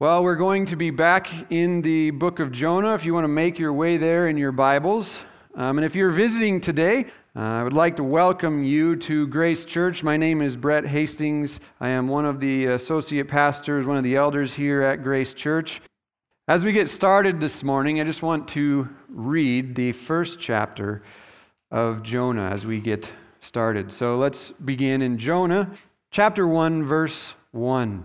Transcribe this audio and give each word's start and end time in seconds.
Well, 0.00 0.24
we're 0.24 0.34
going 0.34 0.66
to 0.66 0.76
be 0.76 0.90
back 0.90 1.52
in 1.52 1.80
the 1.80 2.10
book 2.10 2.40
of 2.40 2.50
Jonah 2.50 2.94
if 2.94 3.04
you 3.04 3.14
want 3.14 3.22
to 3.22 3.28
make 3.28 3.60
your 3.60 3.72
way 3.72 3.96
there 3.96 4.26
in 4.26 4.36
your 4.36 4.50
Bibles. 4.50 5.20
Um, 5.54 5.78
and 5.78 5.84
if 5.84 5.94
you're 5.94 6.10
visiting 6.10 6.60
today, 6.60 7.06
uh, 7.36 7.38
I 7.38 7.62
would 7.62 7.72
like 7.72 7.94
to 7.98 8.02
welcome 8.02 8.64
you 8.64 8.96
to 8.96 9.28
Grace 9.28 9.64
Church. 9.64 10.02
My 10.02 10.16
name 10.16 10.42
is 10.42 10.56
Brett 10.56 10.84
Hastings. 10.84 11.60
I 11.78 11.90
am 11.90 12.08
one 12.08 12.24
of 12.24 12.40
the 12.40 12.66
associate 12.66 13.28
pastors, 13.28 13.86
one 13.86 13.96
of 13.96 14.02
the 14.02 14.16
elders 14.16 14.52
here 14.52 14.82
at 14.82 15.04
Grace 15.04 15.32
Church. 15.32 15.80
As 16.48 16.64
we 16.64 16.72
get 16.72 16.90
started 16.90 17.38
this 17.38 17.62
morning, 17.62 18.00
I 18.00 18.04
just 18.04 18.20
want 18.20 18.48
to 18.48 18.88
read 19.08 19.76
the 19.76 19.92
first 19.92 20.40
chapter 20.40 21.04
of 21.70 22.02
Jonah 22.02 22.50
as 22.50 22.66
we 22.66 22.80
get 22.80 23.08
started. 23.40 23.92
So 23.92 24.18
let's 24.18 24.52
begin 24.64 25.02
in 25.02 25.18
Jonah 25.18 25.72
chapter 26.10 26.48
1, 26.48 26.84
verse 26.84 27.34
1. 27.52 28.04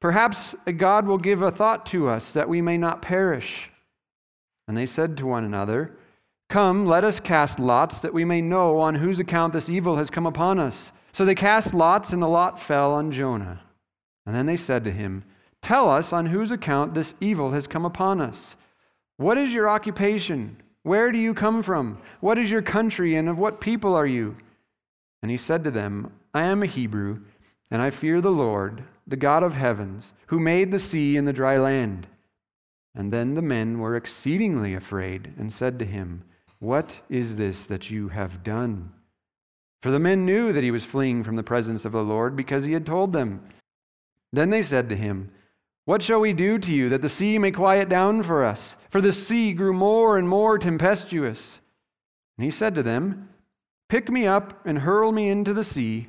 Perhaps 0.00 0.54
God 0.76 1.06
will 1.06 1.18
give 1.18 1.42
a 1.42 1.50
thought 1.50 1.86
to 1.86 2.08
us 2.08 2.32
that 2.32 2.48
we 2.48 2.60
may 2.60 2.78
not 2.78 3.02
perish. 3.02 3.70
And 4.68 4.76
they 4.76 4.86
said 4.86 5.16
to 5.16 5.26
one 5.26 5.44
another, 5.44 5.96
Come, 6.48 6.86
let 6.86 7.04
us 7.04 7.20
cast 7.20 7.58
lots 7.58 7.98
that 7.98 8.14
we 8.14 8.24
may 8.24 8.40
know 8.40 8.78
on 8.78 8.94
whose 8.94 9.18
account 9.18 9.52
this 9.52 9.68
evil 9.68 9.96
has 9.96 10.08
come 10.08 10.26
upon 10.26 10.58
us. 10.58 10.92
So 11.12 11.24
they 11.24 11.34
cast 11.34 11.74
lots, 11.74 12.12
and 12.12 12.22
the 12.22 12.28
lot 12.28 12.60
fell 12.60 12.92
on 12.92 13.10
Jonah. 13.10 13.60
And 14.24 14.34
then 14.34 14.46
they 14.46 14.56
said 14.56 14.84
to 14.84 14.92
him, 14.92 15.24
Tell 15.62 15.90
us 15.90 16.12
on 16.12 16.26
whose 16.26 16.50
account 16.50 16.94
this 16.94 17.14
evil 17.20 17.50
has 17.52 17.66
come 17.66 17.84
upon 17.84 18.20
us. 18.20 18.56
What 19.16 19.36
is 19.36 19.52
your 19.52 19.68
occupation? 19.68 20.62
Where 20.84 21.10
do 21.10 21.18
you 21.18 21.34
come 21.34 21.62
from? 21.62 22.00
What 22.20 22.38
is 22.38 22.50
your 22.50 22.62
country, 22.62 23.16
and 23.16 23.28
of 23.28 23.36
what 23.36 23.60
people 23.60 23.94
are 23.94 24.06
you? 24.06 24.36
And 25.22 25.30
he 25.30 25.36
said 25.36 25.64
to 25.64 25.70
them, 25.70 26.12
I 26.32 26.44
am 26.44 26.62
a 26.62 26.66
Hebrew, 26.66 27.20
and 27.70 27.82
I 27.82 27.90
fear 27.90 28.20
the 28.20 28.30
Lord 28.30 28.84
the 29.08 29.16
God 29.16 29.42
of 29.42 29.54
heavens, 29.54 30.12
who 30.26 30.38
made 30.38 30.70
the 30.70 30.78
sea 30.78 31.16
and 31.16 31.26
the 31.26 31.32
dry 31.32 31.56
land. 31.56 32.06
And 32.94 33.12
then 33.12 33.34
the 33.34 33.42
men 33.42 33.78
were 33.78 33.96
exceedingly 33.96 34.74
afraid 34.74 35.32
and 35.38 35.52
said 35.52 35.78
to 35.78 35.86
him, 35.86 36.24
What 36.58 36.96
is 37.08 37.36
this 37.36 37.66
that 37.66 37.90
you 37.90 38.08
have 38.08 38.42
done? 38.42 38.92
For 39.80 39.90
the 39.90 39.98
men 39.98 40.26
knew 40.26 40.52
that 40.52 40.64
he 40.64 40.70
was 40.70 40.84
fleeing 40.84 41.24
from 41.24 41.36
the 41.36 41.42
presence 41.42 41.84
of 41.84 41.92
the 41.92 42.02
Lord 42.02 42.36
because 42.36 42.64
he 42.64 42.72
had 42.72 42.84
told 42.84 43.12
them. 43.12 43.42
Then 44.32 44.50
they 44.50 44.62
said 44.62 44.88
to 44.90 44.96
him, 44.96 45.30
What 45.86 46.02
shall 46.02 46.20
we 46.20 46.32
do 46.32 46.58
to 46.58 46.72
you 46.72 46.88
that 46.90 47.00
the 47.00 47.08
sea 47.08 47.38
may 47.38 47.52
quiet 47.52 47.88
down 47.88 48.22
for 48.22 48.44
us? 48.44 48.76
For 48.90 49.00
the 49.00 49.12
sea 49.12 49.52
grew 49.52 49.72
more 49.72 50.18
and 50.18 50.28
more 50.28 50.58
tempestuous. 50.58 51.60
And 52.36 52.44
he 52.44 52.50
said 52.50 52.74
to 52.74 52.82
them, 52.82 53.30
Pick 53.88 54.10
me 54.10 54.26
up 54.26 54.66
and 54.66 54.80
hurl 54.80 55.12
me 55.12 55.30
into 55.30 55.54
the 55.54 55.64
sea, 55.64 56.08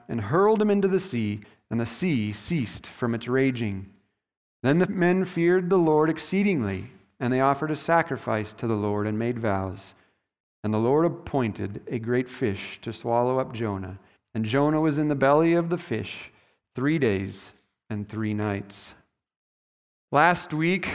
and 0.11 0.19
hurled 0.19 0.61
him 0.61 0.69
into 0.69 0.89
the 0.89 0.99
sea 0.99 1.39
and 1.71 1.79
the 1.79 1.85
sea 1.85 2.33
ceased 2.33 2.85
from 2.85 3.15
its 3.15 3.29
raging. 3.29 3.89
Then 4.61 4.77
the 4.77 4.87
men 4.87 5.23
feared 5.23 5.69
the 5.69 5.77
Lord 5.77 6.09
exceedingly, 6.09 6.91
and 7.21 7.31
they 7.31 7.39
offered 7.39 7.71
a 7.71 7.77
sacrifice 7.77 8.53
to 8.55 8.67
the 8.67 8.75
Lord 8.75 9.07
and 9.07 9.17
made 9.17 9.39
vows. 9.39 9.95
And 10.65 10.73
the 10.73 10.77
Lord 10.77 11.05
appointed 11.05 11.81
a 11.87 11.97
great 11.97 12.29
fish 12.29 12.77
to 12.81 12.91
swallow 12.91 13.39
up 13.39 13.53
Jonah. 13.53 13.97
And 14.35 14.43
Jonah 14.43 14.81
was 14.81 14.97
in 14.97 15.07
the 15.07 15.15
belly 15.15 15.53
of 15.53 15.69
the 15.69 15.77
fish 15.77 16.29
three 16.75 16.99
days 16.99 17.53
and 17.89 18.07
three 18.07 18.33
nights. 18.33 18.93
Last 20.11 20.53
week, 20.53 20.89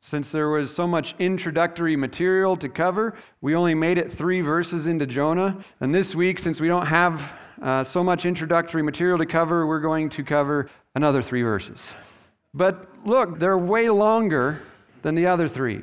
since 0.00 0.30
there 0.30 0.50
was 0.50 0.74
so 0.74 0.86
much 0.86 1.14
introductory 1.18 1.96
material 1.96 2.56
to 2.58 2.68
cover, 2.68 3.14
we 3.40 3.54
only 3.54 3.74
made 3.74 3.96
it 3.96 4.12
three 4.12 4.42
verses 4.42 4.86
into 4.86 5.06
Jonah. 5.06 5.64
And 5.80 5.94
this 5.94 6.14
week, 6.14 6.38
since 6.38 6.60
we 6.60 6.68
don't 6.68 6.86
have 6.86 7.22
uh, 7.62 7.84
so 7.84 8.02
much 8.02 8.26
introductory 8.26 8.82
material 8.82 9.18
to 9.18 9.26
cover, 9.26 9.66
we're 9.66 9.80
going 9.80 10.08
to 10.10 10.24
cover 10.24 10.70
another 10.94 11.22
three 11.22 11.42
verses. 11.42 11.92
But 12.54 12.88
look, 13.04 13.38
they're 13.38 13.58
way 13.58 13.90
longer 13.90 14.62
than 15.02 15.14
the 15.14 15.26
other 15.26 15.48
three. 15.48 15.82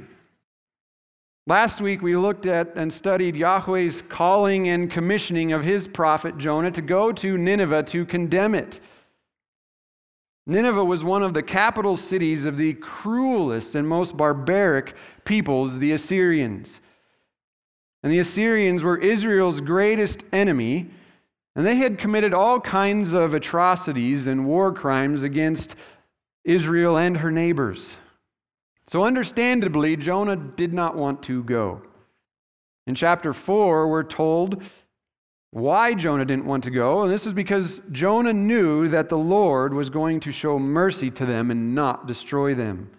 Last 1.46 1.80
week, 1.80 2.02
we 2.02 2.18
looked 2.18 2.46
at 2.46 2.76
and 2.76 2.92
studied 2.92 3.36
Yahweh's 3.36 4.04
calling 4.10 4.68
and 4.68 4.92
commissioning 4.92 5.54
of 5.54 5.64
his 5.64 5.88
prophet 5.88 6.38
Jonah 6.38 6.72
to 6.72 6.82
go 6.82 7.14
to 7.14 7.38
Nineveh 7.38 7.84
to 7.84 8.06
condemn 8.06 8.54
it. 8.54 8.82
Nineveh 10.46 10.84
was 10.84 11.04
one 11.04 11.24
of 11.24 11.34
the 11.34 11.44
capital 11.44 11.96
cities 11.96 12.46
of 12.46 12.58
the 12.58 12.74
cruelest 12.74 13.76
and 13.76 13.88
most 13.88 14.18
barbaric 14.18 14.96
peoples, 15.24 15.78
the 15.78 15.94
Assyrians. 15.94 16.82
And 18.04 18.12
the 18.12 18.20
Assyrians 18.20 18.84
were 18.84 18.98
Israel's 18.98 19.62
greatest 19.62 20.24
enemy 20.34 20.90
and 21.58 21.66
they 21.66 21.76
had 21.76 21.98
committed 21.98 22.36
all 22.36 22.62
kinds 22.62 23.14
of 23.14 23.34
atrocities 23.34 24.28
and 24.28 24.46
war 24.46 24.72
crimes 24.72 25.24
against 25.24 25.76
Israel 26.46 26.98
and 26.98 27.18
her 27.18 27.32
neighbors. 27.32 27.98
So, 28.90 29.04
understandably, 29.04 29.98
Jonah 29.98 30.36
did 30.36 30.72
not 30.72 30.96
want 30.96 31.24
to 31.24 31.44
go. 31.44 31.82
In 32.86 32.94
chapter 32.94 33.34
4, 33.34 33.88
we're 33.90 34.04
told 34.04 34.62
why 35.50 35.96
Jonah 35.96 36.26
didn't 36.26 36.46
want 36.46 36.64
to 36.66 36.70
go, 36.70 37.02
and 37.02 37.12
this 37.12 37.26
is 37.26 37.34
because 37.34 37.82
Jonah 37.92 38.34
knew 38.34 38.88
that 38.90 39.10
the 39.10 39.18
Lord 39.18 39.74
was 39.74 39.90
going 39.90 40.20
to 40.22 40.32
show 40.32 40.60
mercy 40.60 41.10
to 41.10 41.26
them 41.26 41.50
and 41.50 41.74
not 41.74 42.06
destroy 42.06 42.54
them. 42.54 42.92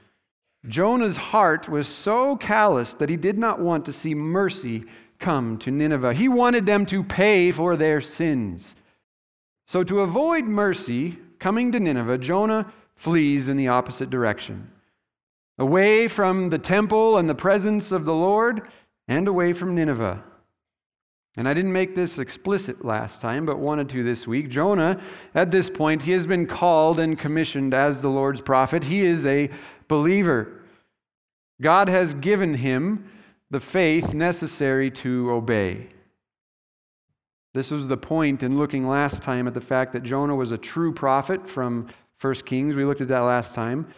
Jonah's 0.66 1.16
heart 1.16 1.68
was 1.68 1.86
so 1.86 2.36
callous 2.36 2.92
that 2.94 3.08
he 3.08 3.16
did 3.16 3.38
not 3.38 3.60
want 3.60 3.86
to 3.86 3.92
see 3.92 4.14
mercy 4.14 4.84
come 5.18 5.58
to 5.58 5.70
Nineveh. 5.70 6.14
He 6.14 6.28
wanted 6.28 6.66
them 6.66 6.86
to 6.86 7.02
pay 7.02 7.52
for 7.52 7.76
their 7.76 8.00
sins. 8.00 8.74
So, 9.66 9.84
to 9.84 10.00
avoid 10.00 10.44
mercy 10.44 11.18
coming 11.38 11.72
to 11.72 11.80
Nineveh, 11.80 12.18
Jonah 12.18 12.72
flees 12.94 13.48
in 13.48 13.56
the 13.56 13.68
opposite 13.68 14.10
direction 14.10 14.70
away 15.58 16.06
from 16.08 16.50
the 16.50 16.58
temple 16.58 17.18
and 17.18 17.28
the 17.28 17.34
presence 17.34 17.92
of 17.92 18.04
the 18.04 18.14
Lord, 18.14 18.68
and 19.08 19.26
away 19.26 19.52
from 19.52 19.74
Nineveh. 19.74 20.22
And 21.36 21.48
I 21.48 21.54
didn't 21.54 21.72
make 21.72 21.94
this 21.94 22.18
explicit 22.18 22.84
last 22.84 23.20
time, 23.20 23.46
but 23.46 23.58
wanted 23.58 23.88
to 23.90 24.02
this 24.02 24.26
week. 24.26 24.48
Jonah, 24.48 25.00
at 25.34 25.50
this 25.50 25.70
point, 25.70 26.02
he 26.02 26.12
has 26.12 26.26
been 26.26 26.46
called 26.46 26.98
and 26.98 27.18
commissioned 27.18 27.74
as 27.74 28.00
the 28.00 28.08
Lord's 28.08 28.40
prophet. 28.40 28.82
He 28.82 29.02
is 29.02 29.24
a 29.24 29.50
believer. 29.86 30.62
God 31.60 31.88
has 31.88 32.14
given 32.14 32.54
him 32.54 33.08
the 33.50 33.60
faith 33.60 34.12
necessary 34.12 34.90
to 34.90 35.30
obey. 35.30 35.88
This 37.54 37.70
was 37.70 37.88
the 37.88 37.96
point 37.96 38.42
in 38.42 38.58
looking 38.58 38.86
last 38.86 39.22
time 39.22 39.48
at 39.48 39.54
the 39.54 39.60
fact 39.60 39.92
that 39.92 40.02
Jonah 40.02 40.36
was 40.36 40.52
a 40.52 40.58
true 40.58 40.92
prophet 40.92 41.48
from 41.48 41.88
1 42.20 42.34
Kings. 42.46 42.76
We 42.76 42.84
looked 42.84 43.00
at 43.00 43.08
that 43.08 43.20
last 43.20 43.54
time. 43.54 43.88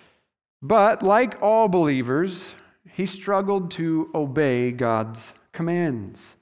But 0.63 1.03
like 1.03 1.43
all 1.43 1.69
believers, 1.69 2.55
he 2.93 3.07
struggled 3.07 3.71
to 3.73 4.11
obey 4.15 4.71
God's 4.71 5.33
commands. 5.53 6.35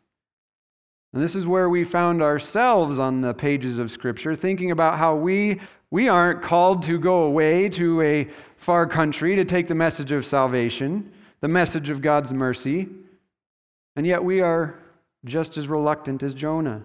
And 1.13 1.23
this 1.23 1.35
is 1.35 1.47
where 1.47 1.71
we 1.71 1.85
found 1.85 2.23
ourselves 2.23 2.99
on 2.99 3.23
the 3.23 3.33
pages 3.33 3.79
of 3.79 3.91
Scripture, 3.91 4.37
thinking 4.37 4.73
about 4.73 4.99
how 4.99 5.15
we, 5.15 5.61
we 5.91 6.09
aren't 6.09 6.43
called 6.43 6.83
to 6.83 6.99
go 6.99 7.23
away 7.23 7.69
to 7.71 8.03
a 8.03 8.29
far 8.59 8.87
country 8.87 9.35
to 9.35 9.45
take 9.45 9.69
the 9.69 9.75
message 9.75 10.13
of 10.13 10.27
salvation, 10.27 11.11
the 11.41 11.49
message 11.49 11.91
of 11.91 12.03
God's 12.03 12.33
mercy, 12.33 12.89
and 13.97 14.07
yet 14.07 14.23
we 14.23 14.41
are 14.41 14.79
just 15.25 15.57
as 15.57 15.69
reluctant 15.69 16.23
as 16.23 16.35
Jonah. 16.35 16.83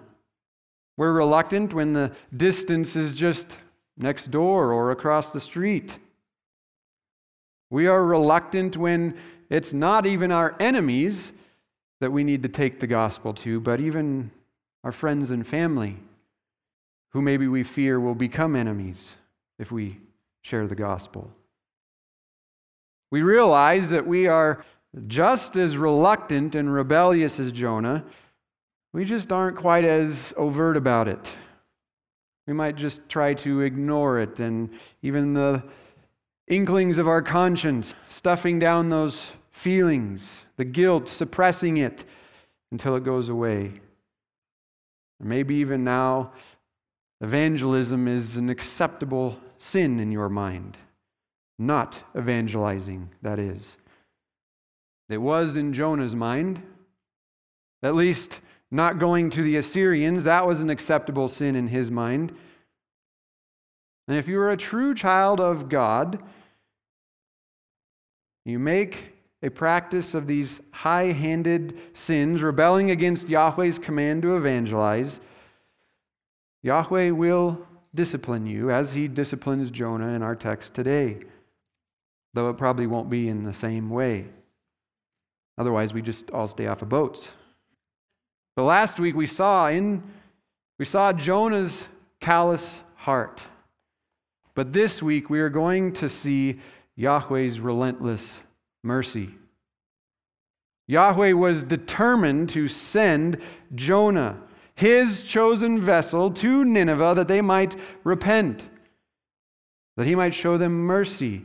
We're 0.97 1.13
reluctant 1.13 1.73
when 1.73 1.93
the 1.93 2.11
distance 2.35 2.95
is 2.95 3.13
just 3.13 3.57
next 3.97 4.31
door 4.31 4.71
or 4.73 4.91
across 4.91 5.31
the 5.31 5.39
street. 5.39 5.97
We 7.69 7.87
are 7.87 8.03
reluctant 8.03 8.77
when 8.77 9.17
it's 9.49 9.73
not 9.73 10.05
even 10.05 10.31
our 10.31 10.55
enemies 10.59 11.31
that 11.99 12.11
we 12.11 12.23
need 12.23 12.43
to 12.43 12.49
take 12.49 12.79
the 12.79 12.87
gospel 12.87 13.33
to, 13.33 13.59
but 13.59 13.79
even 13.79 14.29
our 14.83 14.91
friends 14.91 15.31
and 15.31 15.47
family, 15.47 15.97
who 17.09 17.21
maybe 17.21 17.47
we 17.47 17.63
fear 17.63 17.99
will 17.99 18.15
become 18.15 18.55
enemies 18.55 19.15
if 19.57 19.71
we 19.71 19.97
share 20.41 20.67
the 20.67 20.75
gospel. 20.75 21.31
We 23.13 23.21
realize 23.21 23.91
that 23.91 24.07
we 24.07 24.25
are 24.25 24.65
just 25.05 25.55
as 25.55 25.77
reluctant 25.77 26.55
and 26.55 26.73
rebellious 26.73 27.39
as 27.39 27.51
Jonah. 27.51 28.03
We 28.91 29.05
just 29.05 29.31
aren't 29.31 29.55
quite 29.55 29.85
as 29.85 30.33
overt 30.35 30.77
about 30.77 31.07
it. 31.07 31.31
We 32.47 32.53
might 32.53 32.75
just 32.75 33.07
try 33.09 33.35
to 33.35 33.61
ignore 33.61 34.19
it 34.19 34.39
and 34.39 34.71
even 35.03 35.35
the 35.35 35.61
inklings 36.47 36.97
of 36.97 37.07
our 37.07 37.21
conscience, 37.21 37.93
stuffing 38.09 38.57
down 38.57 38.89
those 38.89 39.27
feelings, 39.51 40.41
the 40.57 40.65
guilt, 40.65 41.07
suppressing 41.07 41.77
it 41.77 42.05
until 42.71 42.95
it 42.95 43.03
goes 43.03 43.29
away. 43.29 43.73
Maybe 45.19 45.53
even 45.57 45.83
now, 45.83 46.31
evangelism 47.21 48.07
is 48.07 48.37
an 48.37 48.49
acceptable 48.49 49.37
sin 49.59 49.99
in 49.99 50.11
your 50.11 50.29
mind. 50.29 50.79
Not 51.59 51.99
evangelizing, 52.17 53.09
that 53.21 53.39
is. 53.39 53.77
It 55.09 55.17
was 55.17 55.55
in 55.55 55.73
Jonah's 55.73 56.15
mind. 56.15 56.61
At 57.83 57.95
least 57.95 58.39
not 58.71 58.97
going 58.97 59.29
to 59.31 59.43
the 59.43 59.57
Assyrians, 59.57 60.23
that 60.23 60.47
was 60.47 60.59
an 60.59 60.69
acceptable 60.69 61.27
sin 61.27 61.55
in 61.55 61.67
his 61.67 61.91
mind. 61.91 62.33
And 64.07 64.17
if 64.17 64.27
you 64.27 64.39
are 64.39 64.51
a 64.51 64.57
true 64.57 64.95
child 64.95 65.39
of 65.39 65.69
God, 65.69 66.21
you 68.45 68.59
make 68.59 69.13
a 69.43 69.49
practice 69.49 70.13
of 70.13 70.25
these 70.25 70.61
high 70.71 71.11
handed 71.11 71.77
sins, 71.93 72.41
rebelling 72.41 72.91
against 72.91 73.29
Yahweh's 73.29 73.77
command 73.77 74.21
to 74.23 74.37
evangelize, 74.37 75.19
Yahweh 76.63 77.11
will 77.11 77.59
discipline 77.93 78.45
you 78.45 78.71
as 78.71 78.93
he 78.93 79.07
disciplines 79.07 79.69
Jonah 79.69 80.13
in 80.13 80.23
our 80.23 80.35
text 80.35 80.73
today, 80.73 81.19
though 82.33 82.49
it 82.49 82.57
probably 82.57 82.87
won't 82.87 83.09
be 83.09 83.27
in 83.29 83.43
the 83.43 83.53
same 83.53 83.89
way. 83.89 84.25
Otherwise, 85.57 85.93
we 85.93 86.01
just 86.01 86.31
all 86.31 86.47
stay 86.47 86.67
off 86.67 86.81
of 86.81 86.89
boats. 86.89 87.29
But 88.55 88.63
last 88.63 88.99
week 88.99 89.15
we 89.15 89.27
saw 89.27 89.67
in 89.69 90.03
we 90.79 90.85
saw 90.85 91.13
Jonah's 91.13 91.85
callous 92.19 92.81
heart. 92.95 93.43
But 94.55 94.73
this 94.73 95.01
week 95.01 95.29
we 95.29 95.39
are 95.39 95.49
going 95.49 95.93
to 95.93 96.09
see 96.09 96.59
Yahweh's 96.95 97.59
relentless 97.59 98.39
mercy. 98.83 99.29
Yahweh 100.87 101.33
was 101.33 101.63
determined 101.63 102.49
to 102.49 102.67
send 102.67 103.37
Jonah, 103.73 104.37
his 104.75 105.23
chosen 105.23 105.81
vessel, 105.81 106.31
to 106.31 106.65
Nineveh 106.65 107.13
that 107.15 107.27
they 107.27 107.41
might 107.41 107.75
repent, 108.03 108.63
that 109.95 110.07
he 110.07 110.15
might 110.15 110.33
show 110.33 110.57
them 110.57 110.81
mercy 110.81 111.43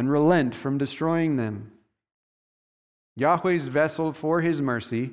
and 0.00 0.10
relent 0.10 0.54
from 0.54 0.78
destroying 0.78 1.36
them. 1.36 1.70
Yahweh's 3.16 3.68
vessel 3.68 4.14
for 4.14 4.40
his 4.40 4.62
mercy 4.62 5.10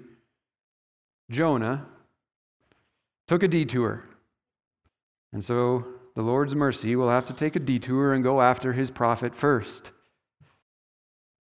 Jonah 1.29 1.85
took 3.27 3.43
a 3.43 3.49
detour. 3.49 4.05
And 5.33 5.43
so 5.43 5.85
the 6.15 6.21
Lord's 6.21 6.55
mercy 6.55 6.95
will 6.95 7.09
have 7.09 7.25
to 7.25 7.33
take 7.33 7.57
a 7.57 7.59
detour 7.59 8.13
and 8.13 8.23
go 8.23 8.41
after 8.41 8.71
his 8.71 8.89
prophet 8.89 9.35
first. 9.35 9.91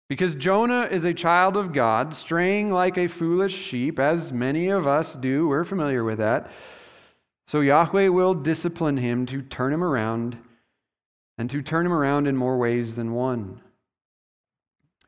Because 0.08 0.36
Jonah 0.36 0.86
is 0.88 1.04
a 1.04 1.12
child 1.12 1.56
of 1.56 1.72
God, 1.72 2.14
straying 2.14 2.70
like 2.70 2.96
a 2.96 3.08
foolish 3.08 3.56
sheep, 3.56 3.98
as 3.98 4.32
many 4.32 4.68
of 4.68 4.86
us 4.86 5.14
do. 5.14 5.48
We're 5.48 5.64
familiar 5.64 6.04
with 6.04 6.18
that. 6.18 6.52
So 7.48 7.58
Yahweh 7.58 8.06
will 8.06 8.34
discipline 8.34 8.98
him 8.98 9.26
to 9.26 9.42
turn 9.42 9.72
him 9.72 9.82
around, 9.82 10.38
and 11.42 11.50
to 11.50 11.60
turn 11.60 11.84
him 11.84 11.92
around 11.92 12.28
in 12.28 12.36
more 12.36 12.56
ways 12.56 12.94
than 12.94 13.14
one. 13.14 13.60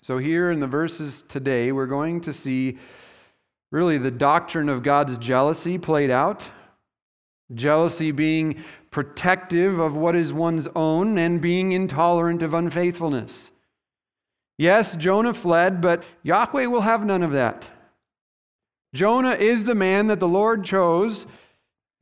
So, 0.01 0.19
here 0.19 0.51
in 0.51 0.59
the 0.59 0.67
verses 0.67 1.23
today, 1.29 1.71
we're 1.71 1.87
going 1.87 2.23
to 2.23 2.33
see 2.33 2.77
really 3.71 3.99
the 3.99 4.11
doctrine 4.11 4.69
of 4.69 4.83
God's 4.83 5.17
jealousy 5.19 5.79
played 5.79 6.11
out. 6.11 6.49
Jealousy 7.55 8.11
being 8.11 8.65
protective 8.91 9.79
of 9.79 9.95
what 9.95 10.17
is 10.17 10.33
one's 10.33 10.67
own 10.75 11.19
and 11.19 11.41
being 11.41 11.71
intolerant 11.71 12.43
of 12.43 12.53
unfaithfulness. 12.53 13.53
Yes, 14.59 14.97
Jonah 14.97 15.35
fled, 15.35 15.81
but 15.81 16.03
Yahweh 16.25 16.67
will 16.67 16.81
have 16.81 17.07
none 17.07 17.23
of 17.23 17.31
that. 17.31 17.71
Jonah 18.93 19.37
is 19.37 19.63
the 19.63 19.77
man 19.77 20.09
that 20.09 20.19
the 20.19 20.27
Lord 20.27 20.65
chose, 20.65 21.27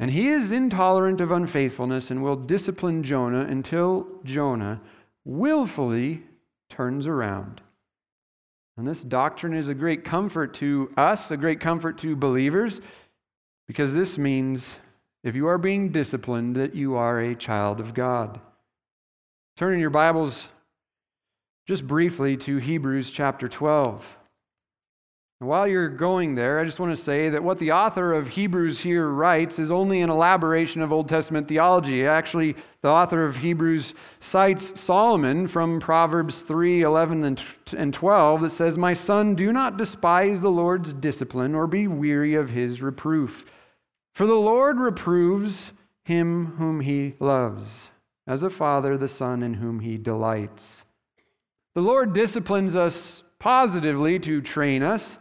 and 0.03 0.11
he 0.11 0.31
is 0.31 0.51
intolerant 0.51 1.21
of 1.21 1.31
unfaithfulness 1.31 2.11
and 2.11 2.25
will 2.25 2.35
discipline 2.35 3.05
Jonah 3.05 3.43
until 3.43 4.05
Jonah 4.25 4.81
willfully 5.25 6.25
turns 6.69 7.07
around. 7.07 7.61
And 8.77 8.85
this 8.85 9.05
doctrine 9.05 9.55
is 9.55 9.69
a 9.69 9.75
great 9.75 10.05
comfort 10.05 10.55
to 10.55 10.93
us, 10.97 11.31
a 11.31 11.37
great 11.37 11.61
comfort 11.61 11.99
to 11.99 12.17
believers, 12.17 12.81
because 13.69 13.95
this 13.95 14.19
means 14.19 14.77
if 15.23 15.37
you 15.37 15.47
are 15.47 15.57
being 15.57 15.93
disciplined, 15.93 16.57
that 16.57 16.75
you 16.75 16.97
are 16.97 17.21
a 17.21 17.37
child 17.37 17.79
of 17.79 17.95
God. 17.95 18.41
Turn 19.57 19.73
in 19.73 19.79
your 19.79 19.91
Bibles 19.91 20.49
just 21.65 21.87
briefly 21.87 22.37
to 22.39 22.57
Hebrews 22.57 23.13
chapter 23.13 23.49
12. 23.49 24.05
While 25.43 25.67
you're 25.67 25.89
going 25.89 26.37
there, 26.37 26.61
I 26.61 26.65
just 26.65 26.79
want 26.79 26.97
to 26.97 27.03
say 27.03 27.29
that 27.31 27.43
what 27.43 27.59
the 27.59 27.73
author 27.73 28.13
of 28.13 28.29
Hebrews 28.29 28.79
here 28.79 29.09
writes 29.09 29.59
is 29.59 29.73
only 29.73 30.01
an 30.01 30.09
elaboration 30.09 30.83
of 30.83 30.93
Old 30.93 31.09
Testament 31.09 31.49
theology. 31.49 32.07
Actually, 32.07 32.55
the 32.81 32.89
author 32.89 33.25
of 33.25 33.37
Hebrews 33.39 33.95
cites 34.21 34.81
Solomon 34.81 35.49
from 35.49 35.81
Proverbs 35.81 36.43
3 36.43 36.83
11 36.83 37.39
and 37.77 37.93
12 37.93 38.41
that 38.41 38.51
says, 38.51 38.79
My 38.79 38.95
son, 38.95 39.35
do 39.35 39.53
not 39.53 39.77
despise 39.77 40.41
the 40.41 40.49
Lord's 40.49 40.95
discipline 40.95 41.57
or 41.57 41.67
be 41.67 41.89
weary 41.89 42.37
of 42.37 42.51
his 42.51 42.81
reproof. 42.81 43.45
For 44.15 44.29
the 44.29 44.35
Lord 44.35 44.79
reproves 44.79 45.73
him 46.05 46.55
whom 46.57 46.79
he 46.79 47.15
loves, 47.19 47.91
as 48.29 48.45
a 48.45 48.51
father 48.51 48.97
the 48.97 49.09
son 49.09 49.43
in 49.43 49.55
whom 49.55 49.81
he 49.81 49.99
delights. 49.99 50.85
The 51.75 51.83
Lord 51.83 52.13
disciplines 52.13 52.77
us 52.77 53.25
positively 53.41 54.21
to 54.21 54.41
train 54.41 54.85
us 54.85 55.19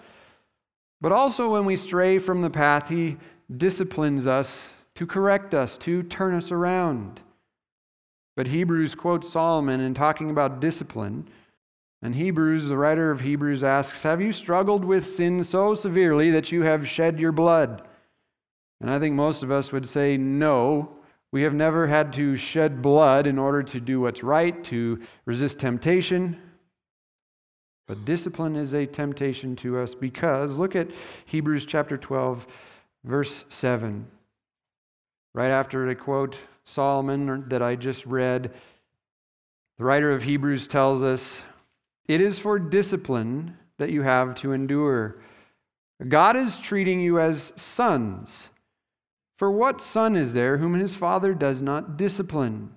but 1.01 1.11
also, 1.11 1.49
when 1.49 1.65
we 1.65 1.75
stray 1.75 2.19
from 2.19 2.41
the 2.41 2.49
path, 2.49 2.87
He 2.87 3.17
disciplines 3.57 4.27
us 4.27 4.69
to 4.95 5.07
correct 5.07 5.53
us, 5.53 5.77
to 5.79 6.03
turn 6.03 6.35
us 6.35 6.51
around. 6.51 7.19
But 8.35 8.47
Hebrews 8.47 8.95
quotes 8.95 9.29
Solomon 9.29 9.81
in 9.81 9.93
talking 9.93 10.29
about 10.29 10.61
discipline. 10.61 11.27
And 12.01 12.15
Hebrews, 12.15 12.67
the 12.67 12.77
writer 12.77 13.11
of 13.11 13.21
Hebrews 13.21 13.63
asks, 13.63 14.03
Have 14.03 14.21
you 14.21 14.31
struggled 14.31 14.85
with 14.85 15.05
sin 15.05 15.43
so 15.43 15.75
severely 15.75 16.31
that 16.31 16.51
you 16.51 16.61
have 16.63 16.87
shed 16.87 17.19
your 17.19 17.31
blood? 17.31 17.83
And 18.79 18.89
I 18.89 18.99
think 18.99 19.15
most 19.15 19.43
of 19.43 19.51
us 19.51 19.71
would 19.71 19.87
say, 19.87 20.17
No, 20.17 20.97
we 21.31 21.43
have 21.43 21.53
never 21.53 21.87
had 21.87 22.11
to 22.13 22.35
shed 22.35 22.81
blood 22.81 23.27
in 23.27 23.37
order 23.37 23.63
to 23.63 23.79
do 23.79 24.01
what's 24.01 24.23
right, 24.23 24.63
to 24.65 24.99
resist 25.25 25.59
temptation. 25.59 26.37
But 27.91 28.05
discipline 28.05 28.55
is 28.55 28.71
a 28.73 28.85
temptation 28.85 29.53
to 29.57 29.77
us 29.77 29.93
because 29.93 30.57
look 30.57 30.77
at 30.77 30.87
Hebrews 31.25 31.65
chapter 31.65 31.97
12, 31.97 32.47
verse 33.03 33.43
7. 33.49 34.07
Right 35.33 35.49
after 35.49 35.89
I 35.89 35.95
quote 35.95 36.37
Solomon 36.63 37.49
that 37.49 37.61
I 37.61 37.75
just 37.75 38.05
read, 38.05 38.53
the 39.77 39.83
writer 39.83 40.09
of 40.09 40.23
Hebrews 40.23 40.67
tells 40.67 41.03
us, 41.03 41.43
It 42.07 42.21
is 42.21 42.39
for 42.39 42.59
discipline 42.59 43.57
that 43.77 43.89
you 43.89 44.03
have 44.03 44.35
to 44.35 44.53
endure. 44.53 45.17
God 46.07 46.37
is 46.37 46.59
treating 46.59 47.01
you 47.01 47.19
as 47.19 47.51
sons. 47.57 48.47
For 49.37 49.51
what 49.51 49.81
son 49.81 50.15
is 50.15 50.31
there 50.31 50.59
whom 50.59 50.75
his 50.75 50.95
father 50.95 51.33
does 51.33 51.61
not 51.61 51.97
discipline? 51.97 52.71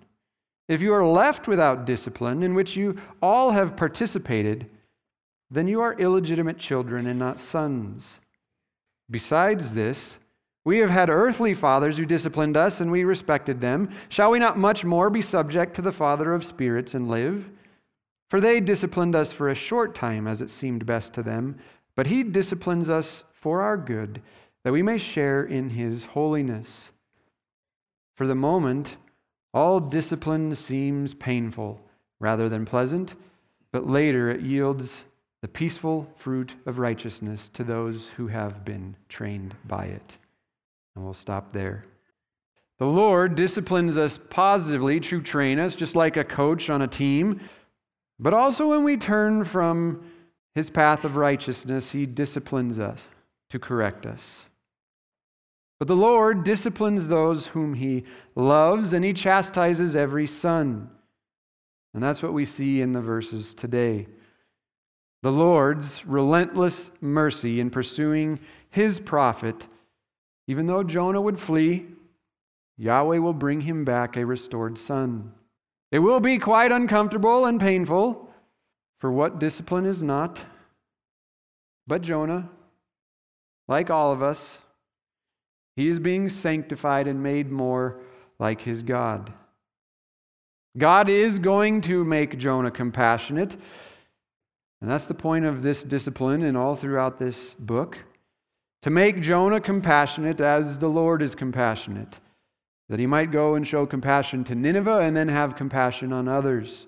If 0.66 0.80
you 0.80 0.92
are 0.92 1.06
left 1.06 1.46
without 1.46 1.86
discipline, 1.86 2.42
in 2.42 2.54
which 2.54 2.74
you 2.74 2.96
all 3.22 3.52
have 3.52 3.76
participated, 3.76 4.68
then 5.54 5.68
you 5.68 5.80
are 5.80 5.98
illegitimate 5.98 6.58
children 6.58 7.06
and 7.06 7.18
not 7.18 7.40
sons. 7.40 8.18
Besides 9.10 9.74
this, 9.74 10.18
we 10.64 10.78
have 10.78 10.90
had 10.90 11.10
earthly 11.10 11.52
fathers 11.52 11.98
who 11.98 12.06
disciplined 12.06 12.56
us, 12.56 12.80
and 12.80 12.90
we 12.90 13.04
respected 13.04 13.60
them. 13.60 13.90
Shall 14.08 14.30
we 14.30 14.38
not 14.38 14.58
much 14.58 14.84
more 14.84 15.10
be 15.10 15.20
subject 15.20 15.76
to 15.76 15.82
the 15.82 15.92
Father 15.92 16.32
of 16.32 16.44
spirits 16.44 16.94
and 16.94 17.08
live? 17.08 17.50
For 18.30 18.40
they 18.40 18.60
disciplined 18.60 19.14
us 19.14 19.32
for 19.32 19.50
a 19.50 19.54
short 19.54 19.94
time, 19.94 20.26
as 20.26 20.40
it 20.40 20.50
seemed 20.50 20.86
best 20.86 21.12
to 21.14 21.22
them, 21.22 21.58
but 21.94 22.06
he 22.06 22.22
disciplines 22.22 22.88
us 22.88 23.24
for 23.32 23.60
our 23.60 23.76
good, 23.76 24.22
that 24.64 24.72
we 24.72 24.82
may 24.82 24.96
share 24.96 25.44
in 25.44 25.68
his 25.68 26.06
holiness. 26.06 26.90
For 28.16 28.26
the 28.26 28.34
moment, 28.34 28.96
all 29.52 29.78
discipline 29.78 30.54
seems 30.54 31.12
painful 31.14 31.80
rather 32.18 32.48
than 32.48 32.64
pleasant, 32.64 33.14
but 33.70 33.86
later 33.86 34.30
it 34.30 34.40
yields 34.40 35.04
the 35.44 35.48
peaceful 35.48 36.08
fruit 36.16 36.54
of 36.64 36.78
righteousness 36.78 37.50
to 37.50 37.62
those 37.62 38.08
who 38.16 38.26
have 38.26 38.64
been 38.64 38.96
trained 39.10 39.54
by 39.66 39.84
it. 39.84 40.16
And 40.96 41.04
we'll 41.04 41.12
stop 41.12 41.52
there. 41.52 41.84
The 42.78 42.86
Lord 42.86 43.34
disciplines 43.34 43.98
us 43.98 44.18
positively 44.30 45.00
to 45.00 45.20
train 45.20 45.58
us, 45.58 45.74
just 45.74 45.96
like 45.96 46.16
a 46.16 46.24
coach 46.24 46.70
on 46.70 46.80
a 46.80 46.88
team. 46.88 47.42
But 48.18 48.32
also, 48.32 48.68
when 48.68 48.84
we 48.84 48.96
turn 48.96 49.44
from 49.44 50.10
his 50.54 50.70
path 50.70 51.04
of 51.04 51.18
righteousness, 51.18 51.90
he 51.90 52.06
disciplines 52.06 52.78
us 52.78 53.04
to 53.50 53.58
correct 53.58 54.06
us. 54.06 54.46
But 55.78 55.88
the 55.88 55.94
Lord 55.94 56.44
disciplines 56.44 57.06
those 57.06 57.48
whom 57.48 57.74
he 57.74 58.04
loves, 58.34 58.94
and 58.94 59.04
he 59.04 59.12
chastises 59.12 59.94
every 59.94 60.26
son. 60.26 60.88
And 61.92 62.02
that's 62.02 62.22
what 62.22 62.32
we 62.32 62.46
see 62.46 62.80
in 62.80 62.92
the 62.92 63.02
verses 63.02 63.52
today 63.52 64.06
the 65.24 65.32
Lord's 65.32 66.04
relentless 66.04 66.90
mercy 67.00 67.58
in 67.58 67.70
pursuing 67.70 68.38
his 68.68 69.00
prophet, 69.00 69.66
even 70.46 70.66
though 70.66 70.82
Jonah 70.82 71.22
would 71.22 71.40
flee, 71.40 71.86
Yahweh 72.76 73.16
will 73.16 73.32
bring 73.32 73.62
him 73.62 73.86
back 73.86 74.18
a 74.18 74.26
restored 74.26 74.76
son. 74.76 75.32
It 75.90 76.00
will 76.00 76.20
be 76.20 76.38
quite 76.38 76.72
uncomfortable 76.72 77.46
and 77.46 77.58
painful, 77.58 78.28
for 79.00 79.10
what 79.10 79.38
discipline 79.38 79.86
is 79.86 80.02
not? 80.02 80.44
But 81.86 82.02
Jonah, 82.02 82.50
like 83.66 83.88
all 83.88 84.12
of 84.12 84.22
us, 84.22 84.58
he 85.74 85.88
is 85.88 86.00
being 86.00 86.28
sanctified 86.28 87.08
and 87.08 87.22
made 87.22 87.50
more 87.50 87.98
like 88.38 88.60
his 88.60 88.82
God. 88.82 89.32
God 90.76 91.08
is 91.08 91.38
going 91.38 91.80
to 91.82 92.04
make 92.04 92.36
Jonah 92.36 92.70
compassionate. 92.70 93.56
And 94.84 94.90
that's 94.90 95.06
the 95.06 95.14
point 95.14 95.46
of 95.46 95.62
this 95.62 95.82
discipline 95.82 96.42
and 96.42 96.58
all 96.58 96.76
throughout 96.76 97.18
this 97.18 97.54
book 97.58 97.96
to 98.82 98.90
make 98.90 99.22
Jonah 99.22 99.58
compassionate 99.58 100.42
as 100.42 100.78
the 100.78 100.90
Lord 100.90 101.22
is 101.22 101.34
compassionate, 101.34 102.18
that 102.90 102.98
he 102.98 103.06
might 103.06 103.32
go 103.32 103.54
and 103.54 103.66
show 103.66 103.86
compassion 103.86 104.44
to 104.44 104.54
Nineveh 104.54 104.98
and 104.98 105.16
then 105.16 105.28
have 105.28 105.56
compassion 105.56 106.12
on 106.12 106.28
others. 106.28 106.86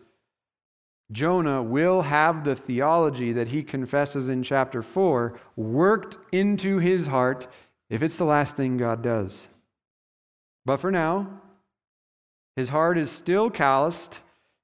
Jonah 1.11 1.63
will 1.63 2.03
have 2.03 2.45
the 2.45 2.55
theology 2.55 3.33
that 3.33 3.49
he 3.49 3.63
confesses 3.63 4.29
in 4.29 4.43
chapter 4.43 4.83
4 4.83 5.41
worked 5.57 6.19
into 6.33 6.77
his 6.77 7.07
heart 7.07 7.49
if 7.89 8.03
it's 8.03 8.19
the 8.19 8.25
last 8.25 8.57
thing 8.57 8.77
God 8.77 9.03
does. 9.03 9.49
But 10.67 10.81
for 10.81 10.91
now, 10.91 11.41
his 12.57 12.69
heart 12.69 12.99
is 12.99 13.11
still 13.11 13.49
calloused. 13.49 14.19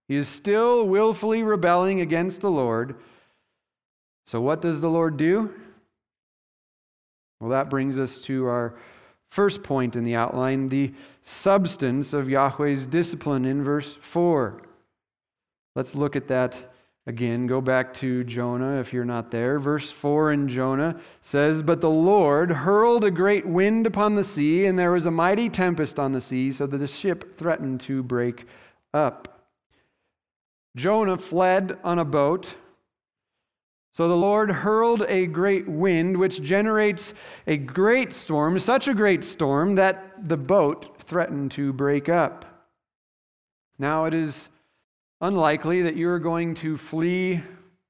He 0.06 0.16
is 0.16 0.28
still 0.28 0.86
willfully 0.86 1.42
rebelling 1.42 2.02
against 2.02 2.42
the 2.42 2.50
Lord. 2.50 2.96
So, 4.26 4.40
what 4.40 4.60
does 4.60 4.80
the 4.80 4.90
Lord 4.90 5.16
do? 5.16 5.52
Well, 7.40 7.50
that 7.50 7.70
brings 7.70 7.98
us 7.98 8.18
to 8.20 8.46
our 8.46 8.74
first 9.30 9.62
point 9.62 9.96
in 9.96 10.04
the 10.04 10.14
outline 10.14 10.68
the 10.68 10.92
substance 11.24 12.12
of 12.12 12.28
Yahweh's 12.28 12.86
discipline 12.86 13.44
in 13.44 13.64
verse 13.64 13.94
4. 13.94 14.62
Let's 15.74 15.94
look 15.94 16.16
at 16.16 16.28
that 16.28 16.72
again. 17.06 17.46
Go 17.46 17.60
back 17.60 17.94
to 17.94 18.24
Jonah 18.24 18.78
if 18.78 18.92
you're 18.92 19.04
not 19.04 19.30
there. 19.30 19.58
Verse 19.58 19.90
4 19.90 20.32
in 20.32 20.48
Jonah 20.48 21.00
says, 21.22 21.62
But 21.62 21.80
the 21.80 21.90
Lord 21.90 22.50
hurled 22.50 23.04
a 23.04 23.10
great 23.10 23.46
wind 23.46 23.86
upon 23.86 24.14
the 24.14 24.24
sea, 24.24 24.66
and 24.66 24.78
there 24.78 24.92
was 24.92 25.06
a 25.06 25.10
mighty 25.10 25.48
tempest 25.48 25.98
on 25.98 26.12
the 26.12 26.20
sea, 26.20 26.52
so 26.52 26.66
that 26.66 26.78
the 26.78 26.86
ship 26.86 27.36
threatened 27.36 27.80
to 27.82 28.02
break 28.02 28.46
up. 28.94 29.46
Jonah 30.76 31.18
fled 31.18 31.78
on 31.82 31.98
a 31.98 32.04
boat 32.04 32.54
so 33.92 34.08
the 34.08 34.16
Lord 34.16 34.50
hurled 34.50 35.02
a 35.06 35.26
great 35.26 35.68
wind, 35.68 36.16
which 36.16 36.42
generates 36.42 37.12
a 37.46 37.58
great 37.58 38.14
storm, 38.14 38.58
such 38.58 38.88
a 38.88 38.94
great 38.94 39.22
storm 39.22 39.74
that 39.74 40.28
the 40.28 40.36
boat 40.36 40.98
threatened 41.02 41.50
to 41.52 41.74
break 41.74 42.08
up. 42.08 42.46
Now 43.78 44.06
it 44.06 44.14
is 44.14 44.48
unlikely 45.20 45.82
that 45.82 45.96
you're 45.96 46.18
going 46.18 46.54
to 46.56 46.78
flee 46.78 47.42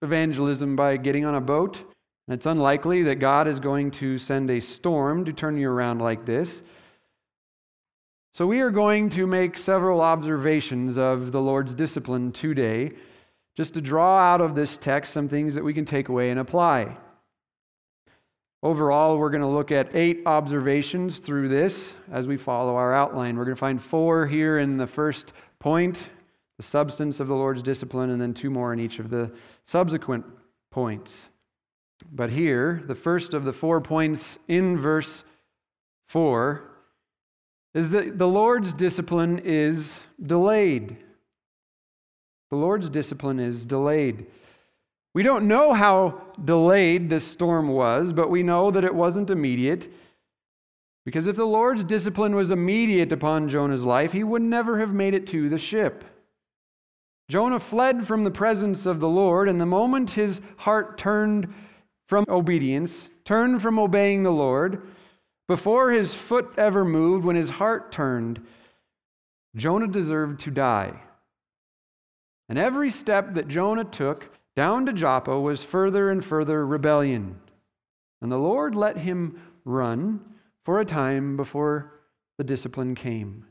evangelism 0.02 0.75
by 0.75 0.97
getting 0.97 1.25
on 1.25 1.37
a 1.37 1.40
boat. 1.40 1.80
It's 2.26 2.47
unlikely 2.47 3.04
that 3.04 3.16
God 3.16 3.47
is 3.47 3.61
going 3.61 3.92
to 3.92 4.18
send 4.18 4.50
a 4.50 4.61
storm 4.61 5.25
to 5.25 5.32
turn 5.32 5.56
you 5.56 5.71
around 5.71 6.00
like 6.00 6.26
this. 6.26 6.62
So, 8.35 8.47
we 8.47 8.61
are 8.61 8.71
going 8.71 9.11
to 9.11 9.26
make 9.26 9.59
several 9.59 10.00
observations 10.00 10.97
of 10.97 11.32
the 11.32 11.40
Lord's 11.40 11.75
discipline 11.75 12.32
today 12.32 12.92
just 13.56 13.75
to 13.75 13.80
draw 13.80 14.18
out 14.18 14.40
of 14.40 14.54
this 14.54 14.76
text 14.76 15.12
some 15.12 15.28
things 15.28 15.54
that 15.54 15.64
we 15.64 15.75
can 15.75 15.85
take 15.85 16.09
away 16.09 16.30
and 16.30 16.40
apply. 16.40 16.97
Overall, 18.62 19.18
we're 19.18 19.30
going 19.30 19.42
to 19.42 19.49
look 19.49 19.73
at 19.73 19.94
eight 19.94 20.23
observations 20.25 21.18
through 21.18 21.49
this 21.49 21.94
as 22.12 22.26
we 22.26 22.37
follow 22.37 22.76
our 22.76 22.94
outline. 22.94 23.37
We're 23.37 23.44
going 23.44 23.56
to 23.56 23.61
find 23.61 23.82
four 23.82 24.26
here 24.26 24.59
in 24.59 24.76
the 24.76 24.87
first 24.87 25.32
point, 25.59 26.09
the 26.59 26.62
substance 26.62 27.18
of 27.18 27.26
the 27.26 27.35
Lord's 27.35 27.62
discipline, 27.62 28.11
and 28.11 28.21
then 28.21 28.32
two 28.32 28.50
more 28.50 28.73
in 28.73 28.78
each 28.78 29.00
of 29.00 29.11
the 29.11 29.32
subsequent 29.64 30.25
points. 30.71 31.28
But 32.12 32.30
here, 32.30 32.82
the 32.87 32.94
first 32.94 33.35
of 33.35 33.44
the 33.44 33.52
four 33.52 33.80
points 33.80 34.38
in 34.49 34.78
verse 34.78 35.25
4 36.09 36.62
is 37.75 37.90
that 37.90 38.18
the 38.18 38.28
Lord's 38.28 38.75
discipline 38.75 39.40
is 39.44 39.99
delayed. 40.23 40.99
The 42.52 42.59
Lord's 42.59 42.90
discipline 42.90 43.40
is 43.40 43.64
delayed. 43.64 44.26
We 45.14 45.23
don't 45.23 45.49
know 45.49 45.73
how 45.73 46.21
delayed 46.44 47.09
this 47.09 47.26
storm 47.26 47.68
was, 47.68 48.12
but 48.12 48.28
we 48.28 48.42
know 48.42 48.71
that 48.71 48.85
it 48.85 48.94
wasn't 48.94 49.30
immediate. 49.30 49.90
Because 51.06 51.26
if 51.26 51.37
the 51.37 51.47
Lord's 51.47 51.82
discipline 51.82 52.35
was 52.35 52.50
immediate 52.50 53.11
upon 53.11 53.49
Jonah's 53.49 53.85
life, 53.85 54.12
he 54.12 54.23
would 54.23 54.42
never 54.42 54.78
have 54.78 54.92
made 54.92 55.14
it 55.14 55.26
to 55.28 55.49
the 55.49 55.56
ship. 55.56 56.04
Jonah 57.30 57.59
fled 57.59 58.06
from 58.06 58.23
the 58.23 58.30
presence 58.30 58.85
of 58.85 59.00
the 59.00 59.09
Lord, 59.09 59.49
and 59.49 59.59
the 59.59 59.64
moment 59.64 60.11
his 60.11 60.42
heart 60.59 60.99
turned 60.99 61.50
from 62.06 62.26
obedience, 62.28 63.09
turned 63.25 63.62
from 63.62 63.78
obeying 63.78 64.25
the 64.25 64.30
Lord, 64.30 64.82
before 65.49 65.90
his 65.90 66.14
foot 66.14 66.52
ever 66.59 66.85
moved, 66.85 67.25
when 67.25 67.35
his 67.35 67.49
heart 67.49 67.92
turned, 67.92 68.47
Jonah 69.56 69.88
deserved 69.88 70.38
to 70.40 70.50
die. 70.50 71.00
And 72.52 72.59
every 72.59 72.90
step 72.90 73.32
that 73.32 73.49
Jonah 73.49 73.82
took 73.82 74.28
down 74.56 74.85
to 74.85 74.92
Joppa 74.92 75.40
was 75.40 75.64
further 75.64 76.11
and 76.11 76.23
further 76.23 76.66
rebellion. 76.66 77.40
And 78.21 78.30
the 78.30 78.37
Lord 78.37 78.75
let 78.75 78.99
him 78.99 79.40
run 79.64 80.21
for 80.62 80.78
a 80.78 80.85
time 80.85 81.35
before 81.38 81.94
the 82.37 82.44
discipline 82.44 82.94
came. 82.94 83.47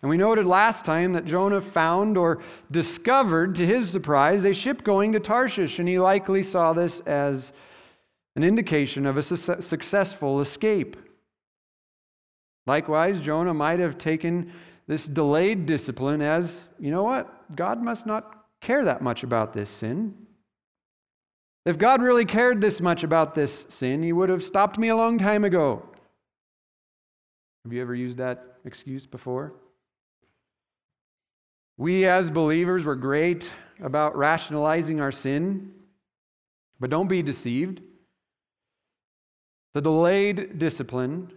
And 0.00 0.08
we 0.08 0.16
noted 0.16 0.46
last 0.46 0.86
time 0.86 1.12
that 1.12 1.26
Jonah 1.26 1.60
found 1.60 2.16
or 2.16 2.42
discovered, 2.70 3.56
to 3.56 3.66
his 3.66 3.90
surprise, 3.90 4.46
a 4.46 4.54
ship 4.54 4.84
going 4.84 5.12
to 5.12 5.20
Tarshish, 5.20 5.78
and 5.78 5.86
he 5.86 5.98
likely 5.98 6.42
saw 6.42 6.72
this 6.72 7.00
as 7.00 7.52
an 8.36 8.42
indication 8.42 9.04
of 9.04 9.18
a 9.18 9.22
su- 9.22 9.60
successful 9.60 10.40
escape. 10.40 10.96
Likewise, 12.66 13.20
Jonah 13.20 13.52
might 13.52 13.80
have 13.80 13.98
taken 13.98 14.50
this 14.86 15.06
delayed 15.06 15.66
discipline 15.66 16.22
as, 16.22 16.62
you 16.78 16.90
know 16.90 17.02
what? 17.02 17.43
God 17.54 17.82
must 17.82 18.06
not 18.06 18.44
care 18.60 18.84
that 18.84 19.02
much 19.02 19.22
about 19.22 19.52
this 19.52 19.70
sin. 19.70 20.14
If 21.66 21.78
God 21.78 22.02
really 22.02 22.24
cared 22.24 22.60
this 22.60 22.80
much 22.80 23.04
about 23.04 23.34
this 23.34 23.66
sin, 23.68 24.02
He 24.02 24.12
would 24.12 24.28
have 24.28 24.42
stopped 24.42 24.78
me 24.78 24.88
a 24.88 24.96
long 24.96 25.18
time 25.18 25.44
ago. 25.44 25.82
Have 27.64 27.72
you 27.72 27.80
ever 27.80 27.94
used 27.94 28.18
that 28.18 28.58
excuse 28.64 29.06
before? 29.06 29.54
We 31.76 32.06
as 32.06 32.30
believers 32.30 32.84
were 32.84 32.94
great 32.94 33.50
about 33.82 34.16
rationalizing 34.16 35.00
our 35.00 35.10
sin, 35.10 35.72
but 36.78 36.90
don't 36.90 37.08
be 37.08 37.22
deceived. 37.22 37.80
The 39.72 39.80
delayed 39.80 40.58
discipline 40.58 41.32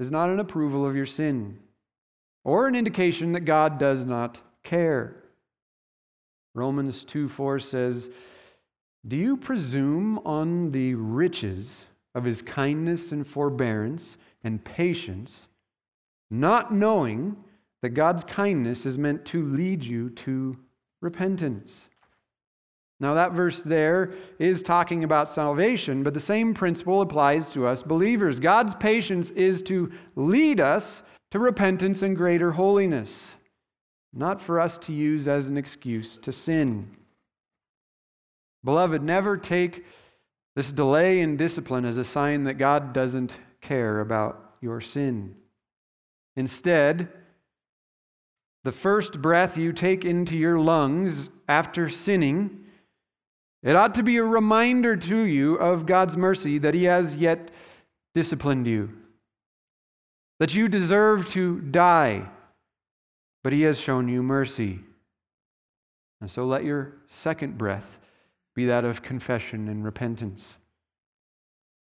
is 0.00 0.10
not 0.10 0.30
an 0.30 0.40
approval 0.40 0.86
of 0.86 0.96
your 0.96 1.06
sin 1.06 1.58
or 2.44 2.66
an 2.66 2.74
indication 2.74 3.32
that 3.32 3.40
God 3.40 3.78
does 3.78 4.06
not 4.06 4.40
care. 4.64 5.16
Romans 6.54 7.04
2 7.04 7.28
4 7.28 7.58
says, 7.58 8.10
Do 9.06 9.16
you 9.16 9.36
presume 9.36 10.18
on 10.24 10.70
the 10.70 10.94
riches 10.94 11.86
of 12.14 12.24
his 12.24 12.42
kindness 12.42 13.12
and 13.12 13.26
forbearance 13.26 14.18
and 14.44 14.62
patience, 14.64 15.48
not 16.30 16.74
knowing 16.74 17.36
that 17.82 17.90
God's 17.90 18.24
kindness 18.24 18.86
is 18.86 18.96
meant 18.96 19.24
to 19.26 19.44
lead 19.44 19.84
you 19.84 20.10
to 20.10 20.56
repentance. 21.00 21.88
Now, 23.00 23.14
that 23.14 23.32
verse 23.32 23.64
there 23.64 24.14
is 24.38 24.62
talking 24.62 25.02
about 25.02 25.28
salvation, 25.28 26.04
but 26.04 26.14
the 26.14 26.20
same 26.20 26.54
principle 26.54 27.02
applies 27.02 27.50
to 27.50 27.66
us 27.66 27.82
believers. 27.82 28.38
God's 28.38 28.76
patience 28.76 29.30
is 29.30 29.60
to 29.62 29.90
lead 30.14 30.60
us 30.60 31.02
to 31.32 31.40
repentance 31.40 32.02
and 32.02 32.16
greater 32.16 32.52
holiness, 32.52 33.34
not 34.12 34.40
for 34.40 34.60
us 34.60 34.78
to 34.78 34.92
use 34.92 35.26
as 35.26 35.48
an 35.48 35.56
excuse 35.56 36.18
to 36.18 36.32
sin. 36.32 36.90
Beloved, 38.64 39.02
never 39.02 39.36
take 39.36 39.84
this 40.54 40.70
delay 40.70 41.20
in 41.20 41.36
discipline 41.36 41.84
as 41.84 41.96
a 41.96 42.04
sign 42.04 42.44
that 42.44 42.54
God 42.54 42.92
doesn't 42.92 43.32
care 43.60 44.00
about 44.00 44.56
your 44.60 44.80
sin. 44.80 45.34
Instead, 46.36 47.08
the 48.64 48.72
first 48.72 49.20
breath 49.20 49.56
you 49.56 49.72
take 49.72 50.04
into 50.04 50.36
your 50.36 50.58
lungs 50.58 51.30
after 51.48 51.88
sinning, 51.88 52.64
it 53.62 53.74
ought 53.74 53.94
to 53.94 54.02
be 54.02 54.18
a 54.18 54.24
reminder 54.24 54.96
to 54.96 55.22
you 55.22 55.56
of 55.56 55.86
God's 55.86 56.16
mercy 56.16 56.58
that 56.58 56.74
He 56.74 56.84
has 56.84 57.14
yet 57.14 57.50
disciplined 58.14 58.66
you, 58.66 58.90
that 60.38 60.54
you 60.54 60.68
deserve 60.68 61.26
to 61.30 61.60
die, 61.60 62.28
but 63.42 63.52
He 63.52 63.62
has 63.62 63.78
shown 63.78 64.08
you 64.08 64.22
mercy. 64.22 64.80
And 66.20 66.30
so 66.30 66.44
let 66.44 66.64
your 66.64 66.94
second 67.08 67.58
breath 67.58 67.98
be 68.54 68.66
that 68.66 68.84
of 68.84 69.02
confession 69.02 69.68
and 69.68 69.84
repentance, 69.84 70.56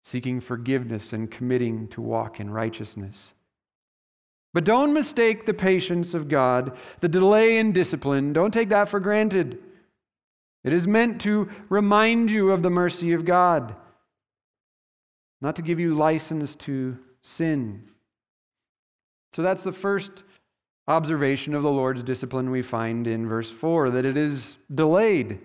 seeking 0.04 0.40
forgiveness 0.40 1.12
and 1.12 1.30
committing 1.30 1.88
to 1.88 2.00
walk 2.00 2.40
in 2.40 2.50
righteousness. 2.50 3.34
But 4.52 4.64
don't 4.64 4.92
mistake 4.92 5.46
the 5.46 5.54
patience 5.54 6.14
of 6.14 6.28
God, 6.28 6.76
the 7.00 7.08
delay 7.08 7.58
in 7.58 7.72
discipline. 7.72 8.32
Don't 8.32 8.52
take 8.52 8.70
that 8.70 8.88
for 8.88 8.98
granted. 8.98 9.58
It 10.64 10.72
is 10.72 10.86
meant 10.86 11.20
to 11.22 11.48
remind 11.68 12.30
you 12.30 12.50
of 12.50 12.62
the 12.62 12.70
mercy 12.70 13.12
of 13.12 13.24
God, 13.24 13.74
not 15.40 15.56
to 15.56 15.62
give 15.62 15.78
you 15.78 15.94
license 15.94 16.54
to 16.56 16.98
sin. 17.22 17.88
So 19.32 19.42
that's 19.42 19.62
the 19.62 19.72
first 19.72 20.24
observation 20.90 21.54
of 21.54 21.62
the 21.62 21.70
Lord's 21.70 22.02
discipline 22.02 22.50
we 22.50 22.62
find 22.62 23.06
in 23.06 23.28
verse 23.28 23.48
4 23.48 23.90
that 23.90 24.04
it 24.04 24.16
is 24.16 24.56
delayed. 24.74 25.38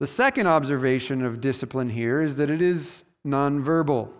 The 0.00 0.06
second 0.06 0.46
observation 0.46 1.24
of 1.24 1.40
discipline 1.40 1.88
here 1.88 2.20
is 2.20 2.36
that 2.36 2.50
it 2.50 2.60
is 2.60 3.04
nonverbal. 3.26 4.10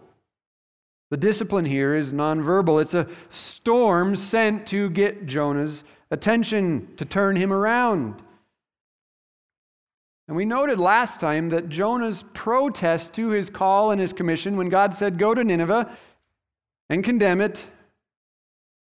The 1.10 1.18
discipline 1.18 1.66
here 1.66 1.94
is 1.94 2.12
nonverbal. 2.12 2.80
It's 2.80 2.94
a 2.94 3.06
storm 3.28 4.16
sent 4.16 4.66
to 4.68 4.88
get 4.90 5.26
Jonah's 5.26 5.84
attention, 6.10 6.88
to 6.96 7.04
turn 7.04 7.36
him 7.36 7.52
around. 7.52 8.22
And 10.26 10.36
we 10.36 10.46
noted 10.46 10.78
last 10.78 11.20
time 11.20 11.50
that 11.50 11.68
Jonah's 11.68 12.24
protest 12.32 13.12
to 13.14 13.28
his 13.28 13.50
call 13.50 13.90
and 13.90 14.00
his 14.00 14.14
commission, 14.14 14.56
when 14.56 14.70
God 14.70 14.94
said, 14.94 15.18
Go 15.18 15.34
to 15.34 15.44
Nineveh 15.44 15.94
and 16.88 17.04
condemn 17.04 17.42
it, 17.42 17.62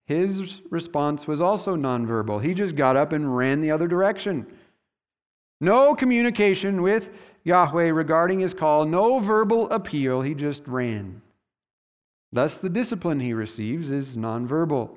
his 0.08 0.62
response 0.70 1.26
was 1.28 1.42
also 1.42 1.76
nonverbal. 1.76 2.42
He 2.42 2.54
just 2.54 2.74
got 2.74 2.96
up 2.96 3.12
and 3.12 3.36
ran 3.36 3.60
the 3.60 3.70
other 3.70 3.86
direction. 3.86 4.46
No 5.60 5.94
communication 5.94 6.80
with 6.80 7.10
Yahweh 7.44 7.90
regarding 7.90 8.40
his 8.40 8.54
call, 8.54 8.86
no 8.86 9.18
verbal 9.18 9.70
appeal. 9.70 10.22
He 10.22 10.32
just 10.32 10.66
ran. 10.66 11.20
Thus, 12.32 12.56
the 12.56 12.70
discipline 12.70 13.20
he 13.20 13.34
receives 13.34 13.90
is 13.90 14.16
nonverbal. 14.16 14.88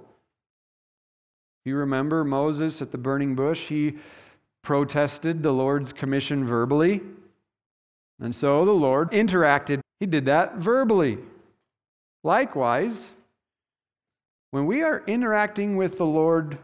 You 1.66 1.76
remember 1.76 2.24
Moses 2.24 2.82
at 2.82 2.94
the 2.94 2.98
burning 2.98 3.36
bush? 3.36 3.68
He 3.68 3.98
protested 4.62 5.44
the 5.44 5.52
Lord's 5.52 5.92
commission 5.92 6.46
verbally. 6.46 7.02
And 8.22 8.34
so 8.34 8.64
the 8.64 8.72
Lord 8.72 9.12
interacted. 9.12 9.82
He 10.00 10.06
did 10.06 10.24
that 10.28 10.56
verbally. 10.56 11.18
Likewise, 12.24 13.12
when 14.52 14.66
we 14.66 14.84
are 14.84 15.04
interacting 15.08 15.78
with 15.78 15.98
the 15.98 16.06
Lord 16.06 16.58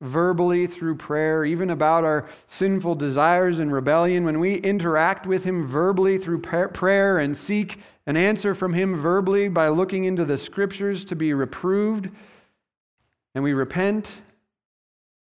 verbally 0.00 0.66
through 0.66 0.96
prayer, 0.96 1.44
even 1.44 1.70
about 1.70 2.04
our 2.04 2.28
sinful 2.48 2.94
desires 2.94 3.58
and 3.58 3.72
rebellion, 3.72 4.24
when 4.24 4.38
we 4.38 4.56
interact 4.56 5.26
with 5.26 5.44
Him 5.44 5.66
verbally 5.66 6.18
through 6.18 6.40
prayer 6.40 7.18
and 7.18 7.36
seek 7.36 7.78
an 8.06 8.16
answer 8.16 8.54
from 8.54 8.72
Him 8.72 8.96
verbally 8.96 9.48
by 9.48 9.68
looking 9.68 10.04
into 10.04 10.24
the 10.24 10.38
Scriptures 10.38 11.04
to 11.06 11.16
be 11.16 11.34
reproved, 11.34 12.08
and 13.34 13.44
we 13.44 13.52
repent, 13.52 14.10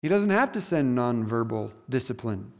He 0.02 0.08
doesn't 0.08 0.30
have 0.30 0.52
to 0.54 0.62
send 0.62 0.98
nonverbal 0.98 1.72
discipline. 1.90 2.52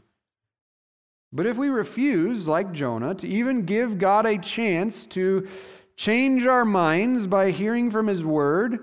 But 1.32 1.46
if 1.46 1.56
we 1.56 1.68
refuse, 1.68 2.48
like 2.48 2.72
Jonah, 2.72 3.14
to 3.16 3.28
even 3.28 3.64
give 3.64 3.98
God 3.98 4.26
a 4.26 4.38
chance 4.38 5.06
to 5.06 5.46
change 5.96 6.46
our 6.46 6.64
minds 6.64 7.26
by 7.26 7.50
hearing 7.50 7.90
from 7.90 8.06
His 8.06 8.24
Word, 8.24 8.80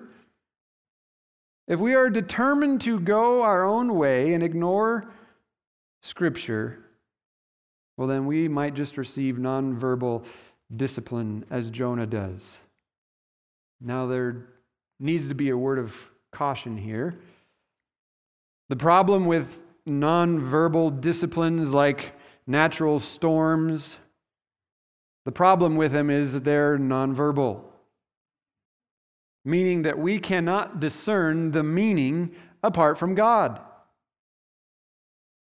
if 1.68 1.80
we 1.80 1.96
are 1.96 2.10
determined 2.10 2.82
to 2.82 3.00
go 3.00 3.42
our 3.42 3.66
own 3.66 3.96
way 3.96 4.34
and 4.34 4.44
ignore 4.44 5.12
Scripture, 6.02 6.80
well, 7.98 8.08
then 8.08 8.26
we 8.26 8.48
might 8.48 8.76
just 8.76 8.98
receive 8.98 9.36
nonverbal 9.36 10.24
discipline 10.76 11.46
as 11.50 11.70
Jonah 11.70 12.06
does. 12.06 12.60
Now, 13.82 14.06
there 14.06 14.48
needs 15.00 15.28
to 15.30 15.36
be 15.36 15.50
a 15.50 15.58
word 15.58 15.80
of 15.80 15.96
caution 16.32 16.78
here. 16.78 17.16
The 18.70 18.76
problem 18.76 19.26
with 19.26 19.60
nonverbal 19.88 21.02
disciplines 21.02 21.72
like 21.72 22.14
natural 22.48 23.00
storms, 23.00 23.98
the 25.26 25.32
problem 25.32 25.76
with 25.76 25.92
them 25.92 26.10
is 26.10 26.34
that 26.34 26.44
they're 26.44 26.78
nonverbal 26.78 27.64
meaning 29.46 29.84
that 29.84 29.98
we 29.98 30.20
cannot 30.20 30.80
discern 30.80 31.52
the 31.52 31.64
meaning 31.64 32.36
apart 32.64 32.98
from 32.98 33.16
God. 33.16 33.62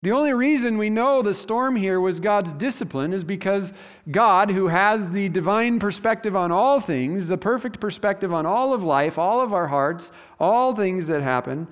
The 0.04 0.12
only 0.12 0.32
reason 0.32 0.78
we 0.78 0.92
know 0.92 1.22
the 1.24 1.34
storm 1.34 1.76
here 1.76 2.00
was 2.00 2.20
God's 2.20 2.54
discipline 2.54 3.14
is 3.14 3.24
because 3.24 3.74
God, 4.12 4.52
who 4.52 4.68
has 4.68 5.10
the 5.10 5.28
divine 5.28 5.80
perspective 5.80 6.36
on 6.36 6.52
all 6.52 6.80
things, 6.80 7.28
the 7.28 7.38
perfect 7.38 7.80
perspective 7.80 8.32
on 8.32 8.46
all 8.46 8.74
of 8.74 8.84
life, 8.84 9.18
all 9.18 9.42
of 9.42 9.54
our 9.54 9.68
hearts, 9.68 10.12
all 10.40 10.76
things 10.76 11.08
that 11.08 11.24
happen, 11.24 11.68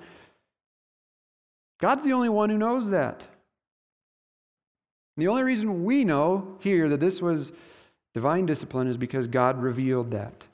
God's 1.80 2.02
the 2.02 2.12
only 2.12 2.28
one 2.28 2.50
who 2.50 2.58
knows 2.58 2.90
that. 2.90 3.22
The 5.16 5.28
only 5.28 5.44
reason 5.44 5.84
we 5.84 6.04
know 6.04 6.58
here 6.60 6.88
that 6.88 7.00
this 7.00 7.22
was 7.22 7.52
divine 8.12 8.44
discipline 8.44 8.88
is 8.88 8.96
because 8.96 9.28
God 9.28 9.62
revealed 9.62 10.10
that. 10.10 10.46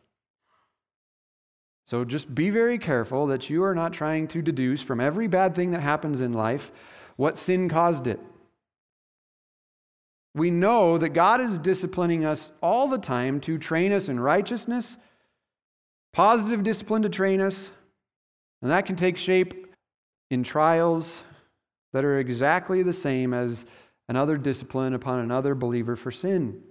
So 1.93 2.07
just 2.07 2.35
be 2.35 2.49
very 2.49 2.79
careful 2.79 3.27
that 3.27 3.51
you 3.51 3.63
are 3.65 3.75
not 3.75 3.93
trying 3.93 4.27
to 4.29 4.41
deduce 4.41 4.81
from 4.81 4.99
every 4.99 5.27
bad 5.27 5.55
thing 5.55 5.73
that 5.73 5.83
happens 5.83 6.23
in 6.23 6.33
life 6.33 6.73
what 7.17 7.37
sin 7.37 7.69
caused 7.69 8.07
it. 8.07 8.19
We 10.35 10.51
know 10.51 10.97
that 10.97 11.11
God 11.11 11.43
is 11.43 11.59
disciplining 11.59 12.25
us 12.25 12.51
all 12.63 12.89
the 12.89 12.97
time 12.97 13.41
to 13.43 13.59
train 13.59 13.93
us 13.93 14.09
in 14.09 14.19
righteousness, 14.19 14.97
positive 16.15 16.63
discipline 16.63 17.03
to 17.03 17.11
train 17.11 17.43
us, 17.43 17.71
and 18.63 18.71
that 18.71 18.87
can 18.87 18.97
take 18.97 19.19
shape 19.19 19.67
in 20.31 20.43
trials 20.43 21.23
that 21.93 22.07
are 22.07 22.21
exactly 22.21 22.83
the 22.83 22.95
same 22.95 23.35
as 23.35 23.67
another 24.09 24.39
discipline 24.39 24.95
upon 24.95 25.19
another 25.19 25.55
believer 25.55 25.97
for 25.97 26.11
sin. 26.11 26.63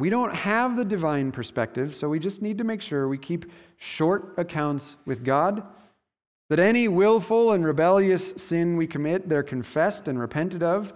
We 0.00 0.08
don't 0.08 0.34
have 0.34 0.78
the 0.78 0.84
divine 0.84 1.30
perspective, 1.30 1.94
so 1.94 2.08
we 2.08 2.18
just 2.18 2.40
need 2.40 2.56
to 2.56 2.64
make 2.64 2.80
sure 2.80 3.06
we 3.06 3.18
keep 3.18 3.44
short 3.76 4.32
accounts 4.38 4.96
with 5.04 5.22
God. 5.22 5.62
That 6.48 6.58
any 6.58 6.88
willful 6.88 7.52
and 7.52 7.62
rebellious 7.66 8.32
sin 8.38 8.78
we 8.78 8.86
commit, 8.86 9.28
they're 9.28 9.42
confessed 9.42 10.08
and 10.08 10.18
repented 10.18 10.62
of, 10.62 10.94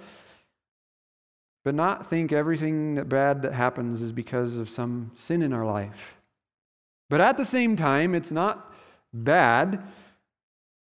but 1.67 1.75
not 1.75 2.09
think 2.09 2.33
everything 2.33 2.95
that 2.95 3.11
bad 3.11 3.43
that 3.43 3.53
happens 3.53 4.01
is 4.01 4.11
because 4.11 4.57
of 4.57 4.71
some 4.71 5.11
sin 5.15 5.43
in 5.43 5.53
our 5.53 5.67
life. 5.67 6.15
But 7.11 7.21
at 7.21 7.37
the 7.37 7.45
same 7.45 7.77
time, 7.77 8.15
it's 8.15 8.33
not 8.33 8.73
bad 9.13 9.83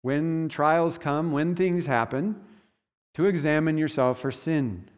when 0.01 0.49
trials 0.49 0.97
come, 0.97 1.33
when 1.33 1.55
things 1.55 1.85
happen, 1.85 2.35
to 3.13 3.27
examine 3.27 3.77
yourself 3.77 4.21
for 4.21 4.31
sin. 4.31 4.89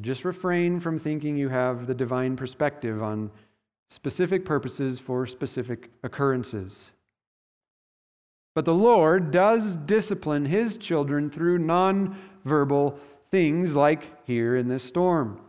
Just 0.00 0.24
refrain 0.24 0.78
from 0.78 0.98
thinking 0.98 1.36
you 1.36 1.48
have 1.48 1.86
the 1.86 1.94
divine 1.94 2.36
perspective 2.36 3.02
on 3.02 3.30
specific 3.88 4.44
purposes 4.44 5.00
for 5.00 5.26
specific 5.26 5.90
occurrences. 6.02 6.90
But 8.54 8.64
the 8.64 8.74
Lord 8.74 9.30
does 9.30 9.76
discipline 9.76 10.44
his 10.44 10.76
children 10.76 11.30
through 11.30 11.58
nonverbal 11.58 12.98
things 13.30 13.74
like 13.74 14.26
here 14.26 14.56
in 14.56 14.68
this 14.68 14.84
storm. 14.84 15.40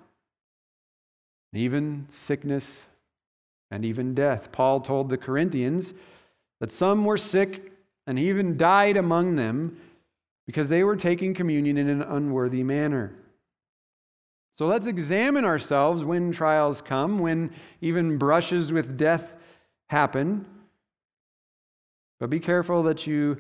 even 1.54 2.06
sickness, 2.10 2.86
and 3.72 3.84
even 3.84 4.14
death. 4.14 4.52
Paul 4.52 4.80
told 4.82 5.10
the 5.10 5.18
Corinthians 5.18 5.94
that 6.60 6.72
some 6.72 7.06
were 7.06 7.18
sick 7.18 7.72
and 8.06 8.18
even 8.18 8.58
died 8.58 8.98
among 8.98 9.36
them 9.36 9.78
because 10.46 10.70
they 10.70 10.84
were 10.84 10.96
taking 10.96 11.34
communion 11.34 11.78
in 11.78 11.90
an 11.90 12.02
unworthy 12.02 12.64
manner. 12.64 13.14
So 14.58 14.66
let's 14.66 14.88
examine 14.88 15.46
ourselves 15.46 16.04
when 16.04 16.32
trials 16.32 16.82
come, 16.82 17.20
when 17.20 17.52
even 17.82 18.18
brushes 18.18 18.74
with 18.74 18.98
death 18.98 19.34
happen. 19.88 20.48
But 22.20 22.32
be 22.32 22.40
careful 22.40 22.82
that 22.84 23.06
you 23.06 23.38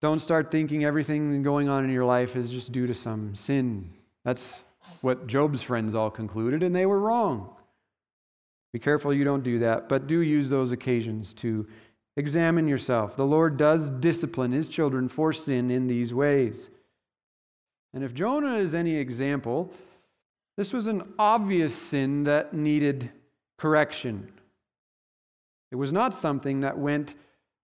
don't 0.00 0.20
start 0.20 0.50
thinking 0.50 0.84
everything 0.84 1.42
going 1.42 1.68
on 1.68 1.84
in 1.84 1.90
your 1.90 2.06
life 2.06 2.36
is 2.36 2.50
just 2.50 2.72
due 2.72 2.86
to 2.86 2.94
some 2.94 3.36
sin. 3.36 3.88
That's 4.24 4.64
what 5.02 5.26
Job's 5.26 5.62
friends 5.62 5.94
all 5.94 6.10
concluded, 6.10 6.62
and 6.62 6.74
they 6.74 6.86
were 6.86 6.98
wrong. 6.98 7.54
Be 8.72 8.78
careful 8.78 9.12
you 9.12 9.24
don't 9.24 9.44
do 9.44 9.58
that, 9.58 9.90
but 9.90 10.06
do 10.06 10.20
use 10.20 10.48
those 10.48 10.72
occasions 10.72 11.34
to 11.34 11.66
examine 12.16 12.66
yourself. 12.66 13.14
The 13.14 13.26
Lord 13.26 13.58
does 13.58 13.90
discipline 13.90 14.52
his 14.52 14.68
children 14.68 15.06
for 15.06 15.34
sin 15.34 15.70
in 15.70 15.86
these 15.86 16.14
ways. 16.14 16.70
And 17.94 18.02
if 18.02 18.14
Jonah 18.14 18.56
is 18.56 18.74
any 18.74 18.96
example, 18.96 19.72
this 20.56 20.72
was 20.72 20.86
an 20.86 21.02
obvious 21.18 21.74
sin 21.74 22.24
that 22.24 22.54
needed 22.54 23.10
correction. 23.58 24.30
It 25.70 25.76
was 25.76 25.92
not 25.92 26.14
something 26.14 26.60
that 26.60 26.78
went 26.78 27.14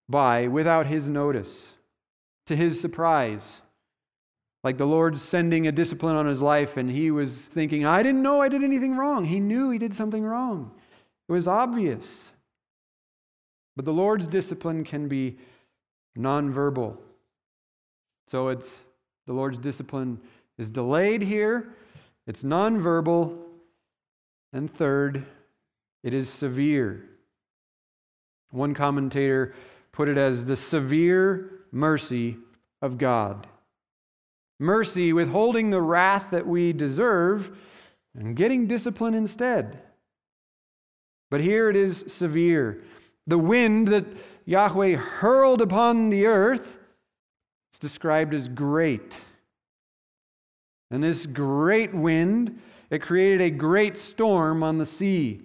by 0.08 0.48
without 0.48 0.86
his 0.86 1.10
notice, 1.10 1.74
to 2.46 2.56
his 2.56 2.80
surprise. 2.80 3.60
Like 4.64 4.78
the 4.78 4.86
Lord 4.86 5.18
sending 5.18 5.66
a 5.66 5.72
discipline 5.72 6.16
on 6.16 6.26
his 6.26 6.42
life, 6.42 6.76
and 6.76 6.90
he 6.90 7.10
was 7.10 7.36
thinking, 7.36 7.84
I 7.84 8.02
didn't 8.02 8.22
know 8.22 8.40
I 8.40 8.48
did 8.48 8.64
anything 8.64 8.96
wrong. 8.96 9.24
He 9.24 9.40
knew 9.40 9.70
he 9.70 9.78
did 9.78 9.94
something 9.94 10.24
wrong. 10.24 10.72
It 11.28 11.32
was 11.32 11.46
obvious. 11.46 12.32
But 13.76 13.84
the 13.84 13.92
Lord's 13.92 14.26
discipline 14.26 14.82
can 14.82 15.06
be 15.06 15.36
nonverbal. 16.18 16.96
So 18.26 18.48
it's 18.48 18.80
the 19.28 19.34
Lord's 19.34 19.58
discipline 19.58 20.18
is 20.56 20.70
delayed 20.70 21.20
here, 21.20 21.74
it's 22.26 22.44
nonverbal, 22.44 23.36
and 24.54 24.72
third, 24.72 25.22
it 26.02 26.14
is 26.14 26.30
severe. 26.30 27.04
One 28.52 28.72
commentator 28.72 29.54
put 29.92 30.08
it 30.08 30.16
as 30.16 30.46
the 30.46 30.56
severe 30.56 31.60
mercy 31.72 32.38
of 32.80 32.96
God. 32.96 33.46
Mercy 34.58 35.12
withholding 35.12 35.68
the 35.68 35.82
wrath 35.82 36.28
that 36.30 36.46
we 36.46 36.72
deserve 36.72 37.54
and 38.18 38.34
getting 38.34 38.66
discipline 38.66 39.12
instead. 39.12 39.78
But 41.30 41.42
here 41.42 41.68
it 41.68 41.76
is 41.76 42.02
severe. 42.08 42.82
The 43.26 43.36
wind 43.36 43.88
that 43.88 44.06
Yahweh 44.46 44.96
hurled 44.96 45.60
upon 45.60 46.08
the 46.08 46.24
earth 46.24 46.77
is 47.72 47.78
described 47.78 48.34
as 48.34 48.48
great. 48.48 49.16
And 50.90 51.02
this 51.02 51.26
great 51.26 51.94
wind, 51.94 52.60
it 52.90 53.02
created 53.02 53.40
a 53.40 53.50
great 53.50 53.96
storm 53.96 54.62
on 54.62 54.78
the 54.78 54.86
sea. 54.86 55.40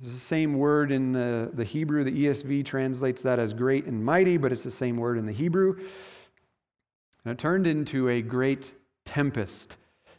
It's 0.00 0.12
the 0.12 0.18
same 0.18 0.54
word 0.54 0.92
in 0.92 1.12
the, 1.12 1.50
the 1.54 1.64
Hebrew. 1.64 2.04
The 2.04 2.26
ESV 2.26 2.64
translates 2.64 3.22
that 3.22 3.38
as 3.38 3.52
great 3.52 3.86
and 3.86 4.04
mighty, 4.04 4.36
but 4.36 4.52
it's 4.52 4.62
the 4.62 4.70
same 4.70 4.96
word 4.96 5.18
in 5.18 5.26
the 5.26 5.32
Hebrew. 5.32 5.76
And 7.24 7.32
it 7.32 7.38
turned 7.38 7.66
into 7.66 8.08
a 8.08 8.20
great 8.20 8.72
tempest. 9.04 9.76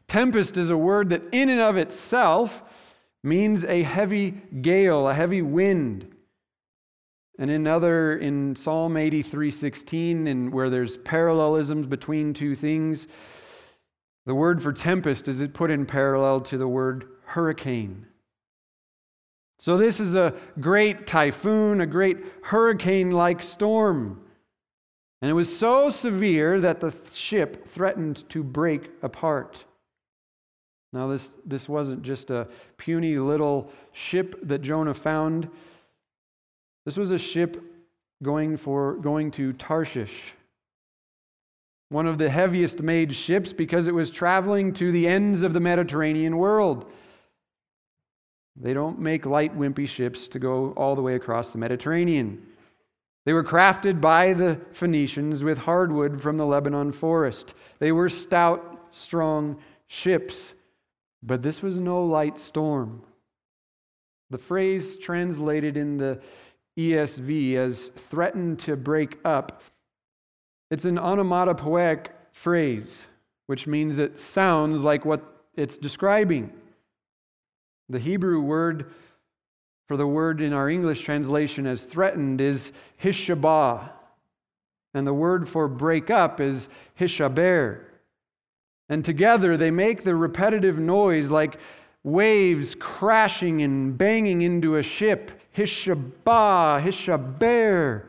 Tempest 0.07 0.57
is 0.57 0.69
a 0.69 0.77
word 0.77 1.09
that, 1.09 1.21
in 1.31 1.49
and 1.49 1.59
of 1.59 1.77
itself, 1.77 2.63
means 3.23 3.65
a 3.65 3.81
heavy 3.81 4.31
gale, 4.61 5.09
a 5.09 5.13
heavy 5.13 5.41
wind. 5.41 6.14
And 7.37 7.51
in 7.51 7.67
other 7.67 8.17
in 8.17 8.55
Psalm 8.55 8.95
83:16 8.95 10.27
and 10.27 10.53
where 10.53 10.69
there's 10.69 10.97
parallelisms 10.97 11.85
between 11.85 12.33
two 12.33 12.55
things, 12.55 13.07
the 14.25 14.35
word 14.35 14.61
for 14.61 14.71
tempest 14.71 15.27
is 15.27 15.41
it 15.41 15.53
put 15.53 15.69
in 15.69 15.85
parallel 15.85 16.41
to 16.41 16.57
the 16.57 16.67
word 16.67 17.07
hurricane. 17.25 18.05
So 19.59 19.77
this 19.77 19.99
is 19.99 20.15
a 20.15 20.33
great 20.59 21.07
typhoon, 21.07 21.81
a 21.81 21.85
great 21.85 22.17
hurricane-like 22.43 23.41
storm. 23.41 24.21
And 25.21 25.31
it 25.31 25.33
was 25.33 25.55
so 25.55 25.89
severe 25.89 26.59
that 26.61 26.81
the 26.81 26.93
ship 27.13 27.67
threatened 27.67 28.27
to 28.29 28.43
break 28.43 28.91
apart. 29.01 29.63
Now, 30.91 31.07
this, 31.07 31.35
this 31.45 31.67
wasn't 31.67 32.03
just 32.03 32.29
a 32.29 32.47
puny 32.77 33.17
little 33.17 33.71
ship 33.91 34.35
that 34.43 34.61
Jonah 34.61 34.93
found. 34.93 35.49
This 36.85 36.97
was 36.97 37.11
a 37.11 37.17
ship 37.17 37.61
going, 38.23 38.57
for, 38.57 38.95
going 38.95 39.31
to 39.31 39.53
Tarshish, 39.53 40.33
one 41.89 42.07
of 42.07 42.17
the 42.17 42.29
heaviest 42.29 42.81
made 42.81 43.13
ships 43.13 43.53
because 43.53 43.87
it 43.87 43.93
was 43.93 44.11
traveling 44.11 44.73
to 44.73 44.91
the 44.91 45.07
ends 45.07 45.43
of 45.43 45.53
the 45.53 45.59
Mediterranean 45.59 46.37
world. 46.37 46.91
They 48.55 48.73
don't 48.73 48.99
make 48.99 49.25
light, 49.25 49.57
wimpy 49.57 49.87
ships 49.87 50.27
to 50.29 50.39
go 50.39 50.71
all 50.71 50.95
the 50.95 51.01
way 51.01 51.15
across 51.15 51.51
the 51.51 51.57
Mediterranean. 51.57 52.45
They 53.25 53.33
were 53.33 53.43
crafted 53.43 53.99
by 53.99 54.33
the 54.33 54.59
Phoenicians 54.71 55.43
with 55.43 55.57
hardwood 55.57 56.21
from 56.21 56.37
the 56.37 56.45
Lebanon 56.45 56.91
forest. 56.91 57.53
They 57.79 57.91
were 57.91 58.09
stout, 58.09 58.87
strong 58.91 59.57
ships. 59.87 60.53
But 61.23 61.41
this 61.41 61.61
was 61.61 61.79
no 61.79 62.05
light 62.05 62.39
storm. 62.39 63.01
The 64.29 64.37
phrase 64.37 64.95
translated 64.95 65.75
in 65.75 65.97
the 65.97 66.19
ESV 66.77 67.55
as 67.55 67.91
threatened 68.09 68.59
to 68.59 68.75
break 68.75 69.17
up, 69.23 69.61
it's 70.71 70.85
an 70.85 70.97
onomatopoeic 70.97 72.11
phrase, 72.31 73.07
which 73.47 73.67
means 73.67 73.97
it 73.97 74.19
sounds 74.19 74.81
like 74.81 75.05
what 75.05 75.23
it's 75.55 75.77
describing. 75.77 76.51
The 77.89 77.99
Hebrew 77.99 78.41
word 78.41 78.91
for 79.87 79.97
the 79.97 80.07
word 80.07 80.41
in 80.41 80.51
our 80.53 80.69
English 80.69 81.01
translation 81.01 81.67
as 81.67 81.83
threatened 81.83 82.41
is 82.41 82.71
hishabah, 83.01 83.89
and 84.93 85.05
the 85.05 85.13
word 85.13 85.47
for 85.47 85.67
break 85.67 86.09
up 86.09 86.41
is 86.41 86.69
hishaber. 86.99 87.81
And 88.89 89.03
together 89.03 89.57
they 89.57 89.71
make 89.71 90.03
the 90.03 90.15
repetitive 90.15 90.79
noise 90.79 91.29
like 91.31 91.59
waves 92.03 92.75
crashing 92.75 93.61
and 93.61 93.97
banging 93.97 94.41
into 94.41 94.77
a 94.77 94.83
ship. 94.83 95.31
Hishabah, 95.55 96.83
hishaber, 96.83 98.05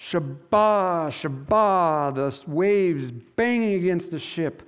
shabah, 0.00 1.08
shabah, 1.08 2.14
the 2.14 2.50
waves 2.50 3.12
banging 3.12 3.74
against 3.74 4.10
the 4.10 4.18
ship. 4.18 4.62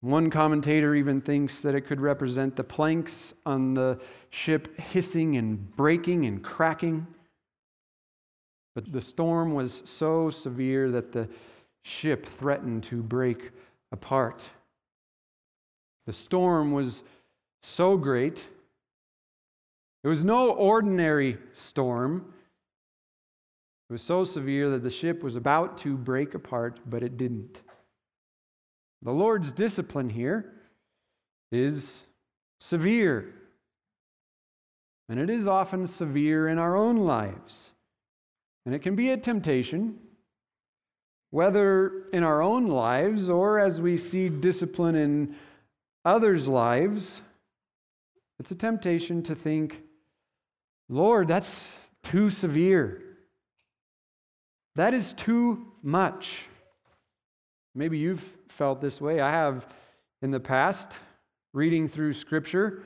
One 0.00 0.30
commentator 0.30 0.94
even 0.94 1.20
thinks 1.20 1.60
that 1.60 1.74
it 1.74 1.82
could 1.82 2.00
represent 2.00 2.56
the 2.56 2.64
planks 2.64 3.34
on 3.46 3.74
the 3.74 4.00
ship 4.30 4.78
hissing 4.80 5.36
and 5.36 5.76
breaking 5.76 6.26
and 6.26 6.42
cracking. 6.42 7.06
But 8.74 8.90
the 8.92 9.00
storm 9.00 9.54
was 9.54 9.82
so 9.84 10.30
severe 10.30 10.90
that 10.90 11.12
the 11.12 11.28
ship 11.84 12.26
threatened 12.26 12.82
to 12.84 13.02
break 13.02 13.50
apart. 13.92 14.48
The 16.06 16.12
storm 16.12 16.72
was 16.72 17.02
so 17.62 17.96
great. 17.96 18.46
It 20.04 20.08
was 20.08 20.24
no 20.24 20.50
ordinary 20.50 21.38
storm. 21.52 22.32
It 23.88 23.92
was 23.92 24.02
so 24.02 24.24
severe 24.24 24.70
that 24.70 24.82
the 24.82 24.90
ship 24.90 25.22
was 25.22 25.36
about 25.36 25.78
to 25.78 25.96
break 25.96 26.34
apart, 26.34 26.80
but 26.86 27.02
it 27.02 27.16
didn't. 27.16 27.60
The 29.02 29.12
Lord's 29.12 29.52
discipline 29.52 30.08
here 30.08 30.52
is 31.50 32.04
severe. 32.60 33.34
And 35.08 35.20
it 35.20 35.28
is 35.28 35.46
often 35.46 35.86
severe 35.86 36.48
in 36.48 36.58
our 36.58 36.76
own 36.76 36.96
lives. 36.96 37.72
And 38.64 38.74
it 38.74 38.80
can 38.80 38.96
be 38.96 39.10
a 39.10 39.16
temptation, 39.16 39.98
whether 41.30 42.08
in 42.12 42.22
our 42.22 42.40
own 42.42 42.66
lives 42.66 43.28
or 43.28 43.58
as 43.58 43.80
we 43.80 43.96
see 43.96 44.28
discipline 44.28 44.94
in 44.94 45.34
others' 46.04 46.48
lives. 46.48 47.20
It's 48.38 48.52
a 48.52 48.56
temptation 48.56 49.22
to 49.24 49.34
think, 49.34 49.82
Lord, 50.92 51.26
that's 51.26 51.72
too 52.02 52.28
severe. 52.28 53.00
That 54.76 54.92
is 54.92 55.14
too 55.14 55.72
much. 55.82 56.44
Maybe 57.74 57.96
you've 57.96 58.22
felt 58.50 58.82
this 58.82 59.00
way. 59.00 59.18
I 59.18 59.30
have 59.30 59.66
in 60.20 60.30
the 60.30 60.38
past, 60.38 60.98
reading 61.54 61.88
through 61.88 62.12
Scripture. 62.12 62.82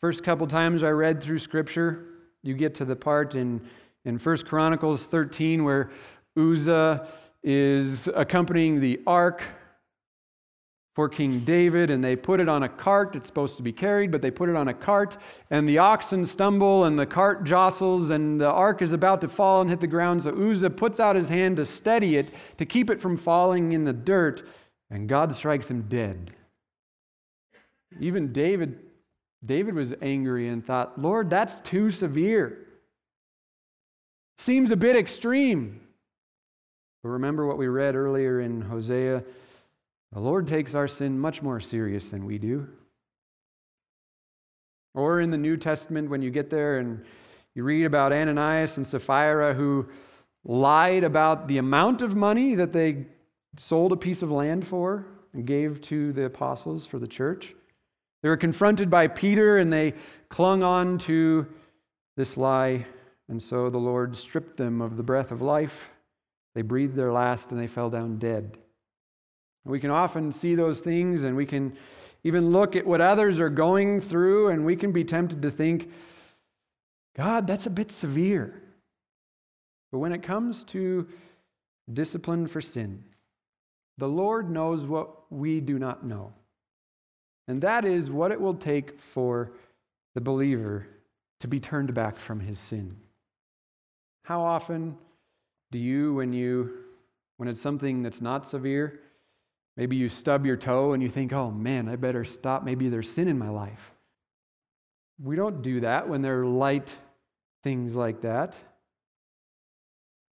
First 0.00 0.24
couple 0.24 0.48
times 0.48 0.82
I 0.82 0.90
read 0.90 1.22
through 1.22 1.38
Scripture, 1.38 2.06
you 2.42 2.54
get 2.54 2.74
to 2.74 2.84
the 2.84 2.96
part 2.96 3.36
in, 3.36 3.60
in 4.04 4.18
1 4.18 4.36
Chronicles 4.38 5.06
13 5.06 5.62
where 5.62 5.90
Uzzah 6.36 7.06
is 7.44 8.08
accompanying 8.16 8.80
the 8.80 9.00
ark 9.06 9.44
for 10.98 11.08
King 11.08 11.44
David, 11.44 11.90
and 11.90 12.02
they 12.02 12.16
put 12.16 12.40
it 12.40 12.48
on 12.48 12.64
a 12.64 12.68
cart. 12.68 13.14
It's 13.14 13.28
supposed 13.28 13.56
to 13.56 13.62
be 13.62 13.70
carried, 13.70 14.10
but 14.10 14.20
they 14.20 14.32
put 14.32 14.48
it 14.48 14.56
on 14.56 14.66
a 14.66 14.74
cart, 14.74 15.16
and 15.48 15.68
the 15.68 15.78
oxen 15.78 16.26
stumble, 16.26 16.86
and 16.86 16.98
the 16.98 17.06
cart 17.06 17.44
jostles, 17.44 18.10
and 18.10 18.40
the 18.40 18.50
ark 18.50 18.82
is 18.82 18.90
about 18.90 19.20
to 19.20 19.28
fall 19.28 19.60
and 19.60 19.70
hit 19.70 19.78
the 19.78 19.86
ground. 19.86 20.24
So 20.24 20.30
Uzzah 20.30 20.70
puts 20.70 20.98
out 20.98 21.14
his 21.14 21.28
hand 21.28 21.58
to 21.58 21.64
steady 21.64 22.16
it, 22.16 22.32
to 22.56 22.66
keep 22.66 22.90
it 22.90 23.00
from 23.00 23.16
falling 23.16 23.70
in 23.70 23.84
the 23.84 23.92
dirt, 23.92 24.48
and 24.90 25.08
God 25.08 25.32
strikes 25.32 25.70
him 25.70 25.82
dead. 25.82 26.32
Even 28.00 28.32
David, 28.32 28.80
David 29.46 29.76
was 29.76 29.94
angry 30.02 30.48
and 30.48 30.66
thought, 30.66 31.00
Lord, 31.00 31.30
that's 31.30 31.60
too 31.60 31.92
severe. 31.92 32.66
Seems 34.38 34.72
a 34.72 34.76
bit 34.76 34.96
extreme. 34.96 35.80
But 37.04 37.10
remember 37.10 37.46
what 37.46 37.56
we 37.56 37.68
read 37.68 37.94
earlier 37.94 38.40
in 38.40 38.62
Hosea 38.62 39.22
the 40.12 40.20
Lord 40.20 40.46
takes 40.46 40.74
our 40.74 40.88
sin 40.88 41.18
much 41.18 41.42
more 41.42 41.60
serious 41.60 42.08
than 42.08 42.24
we 42.24 42.38
do. 42.38 42.66
Or 44.94 45.20
in 45.20 45.30
the 45.30 45.36
New 45.36 45.56
Testament, 45.56 46.08
when 46.08 46.22
you 46.22 46.30
get 46.30 46.50
there 46.50 46.78
and 46.78 47.04
you 47.54 47.62
read 47.62 47.84
about 47.84 48.12
Ananias 48.12 48.76
and 48.76 48.86
Sapphira 48.86 49.54
who 49.54 49.86
lied 50.44 51.04
about 51.04 51.48
the 51.48 51.58
amount 51.58 52.02
of 52.02 52.16
money 52.16 52.54
that 52.54 52.72
they 52.72 53.06
sold 53.56 53.92
a 53.92 53.96
piece 53.96 54.22
of 54.22 54.30
land 54.30 54.66
for 54.66 55.06
and 55.34 55.46
gave 55.46 55.80
to 55.82 56.12
the 56.12 56.24
apostles 56.24 56.86
for 56.86 56.98
the 56.98 57.06
church. 57.06 57.54
They 58.22 58.28
were 58.28 58.36
confronted 58.36 58.90
by 58.90 59.08
Peter 59.08 59.58
and 59.58 59.72
they 59.72 59.94
clung 60.28 60.62
on 60.62 60.98
to 60.98 61.46
this 62.16 62.36
lie, 62.36 62.84
and 63.28 63.40
so 63.40 63.70
the 63.70 63.78
Lord 63.78 64.16
stripped 64.16 64.56
them 64.56 64.80
of 64.80 64.96
the 64.96 65.02
breath 65.02 65.30
of 65.30 65.42
life. 65.42 65.90
They 66.54 66.62
breathed 66.62 66.96
their 66.96 67.12
last 67.12 67.52
and 67.52 67.60
they 67.60 67.68
fell 67.68 67.90
down 67.90 68.18
dead. 68.18 68.56
We 69.68 69.80
can 69.80 69.90
often 69.90 70.32
see 70.32 70.54
those 70.54 70.80
things 70.80 71.22
and 71.22 71.36
we 71.36 71.46
can 71.46 71.76
even 72.24 72.50
look 72.50 72.74
at 72.74 72.86
what 72.86 73.00
others 73.00 73.38
are 73.38 73.50
going 73.50 74.00
through 74.00 74.48
and 74.48 74.64
we 74.64 74.76
can 74.76 74.92
be 74.92 75.04
tempted 75.04 75.42
to 75.42 75.50
think, 75.50 75.90
God, 77.16 77.46
that's 77.46 77.66
a 77.66 77.70
bit 77.70 77.92
severe. 77.92 78.62
But 79.92 79.98
when 79.98 80.12
it 80.12 80.22
comes 80.22 80.64
to 80.64 81.06
discipline 81.92 82.46
for 82.46 82.60
sin, 82.60 83.04
the 83.98 84.08
Lord 84.08 84.50
knows 84.50 84.86
what 84.86 85.30
we 85.30 85.60
do 85.60 85.78
not 85.78 86.04
know. 86.04 86.32
And 87.46 87.60
that 87.62 87.84
is 87.84 88.10
what 88.10 88.32
it 88.32 88.40
will 88.40 88.54
take 88.54 89.00
for 89.00 89.52
the 90.14 90.20
believer 90.20 90.86
to 91.40 91.48
be 91.48 91.60
turned 91.60 91.92
back 91.94 92.18
from 92.18 92.40
his 92.40 92.58
sin. 92.58 92.96
How 94.24 94.40
often 94.40 94.96
do 95.70 95.78
you, 95.78 96.14
when 96.14 96.32
you 96.32 96.84
when 97.38 97.48
it's 97.48 97.60
something 97.60 98.02
that's 98.02 98.20
not 98.20 98.46
severe, 98.46 99.00
Maybe 99.78 99.94
you 99.94 100.08
stub 100.08 100.44
your 100.44 100.56
toe 100.56 100.92
and 100.92 101.00
you 101.00 101.08
think, 101.08 101.32
oh 101.32 101.52
man, 101.52 101.88
I 101.88 101.94
better 101.94 102.24
stop. 102.24 102.64
Maybe 102.64 102.88
there's 102.88 103.08
sin 103.08 103.28
in 103.28 103.38
my 103.38 103.48
life. 103.48 103.92
We 105.22 105.36
don't 105.36 105.62
do 105.62 105.80
that 105.80 106.08
when 106.08 106.20
there 106.20 106.40
are 106.40 106.46
light 106.46 106.92
things 107.62 107.94
like 107.94 108.22
that. 108.22 108.56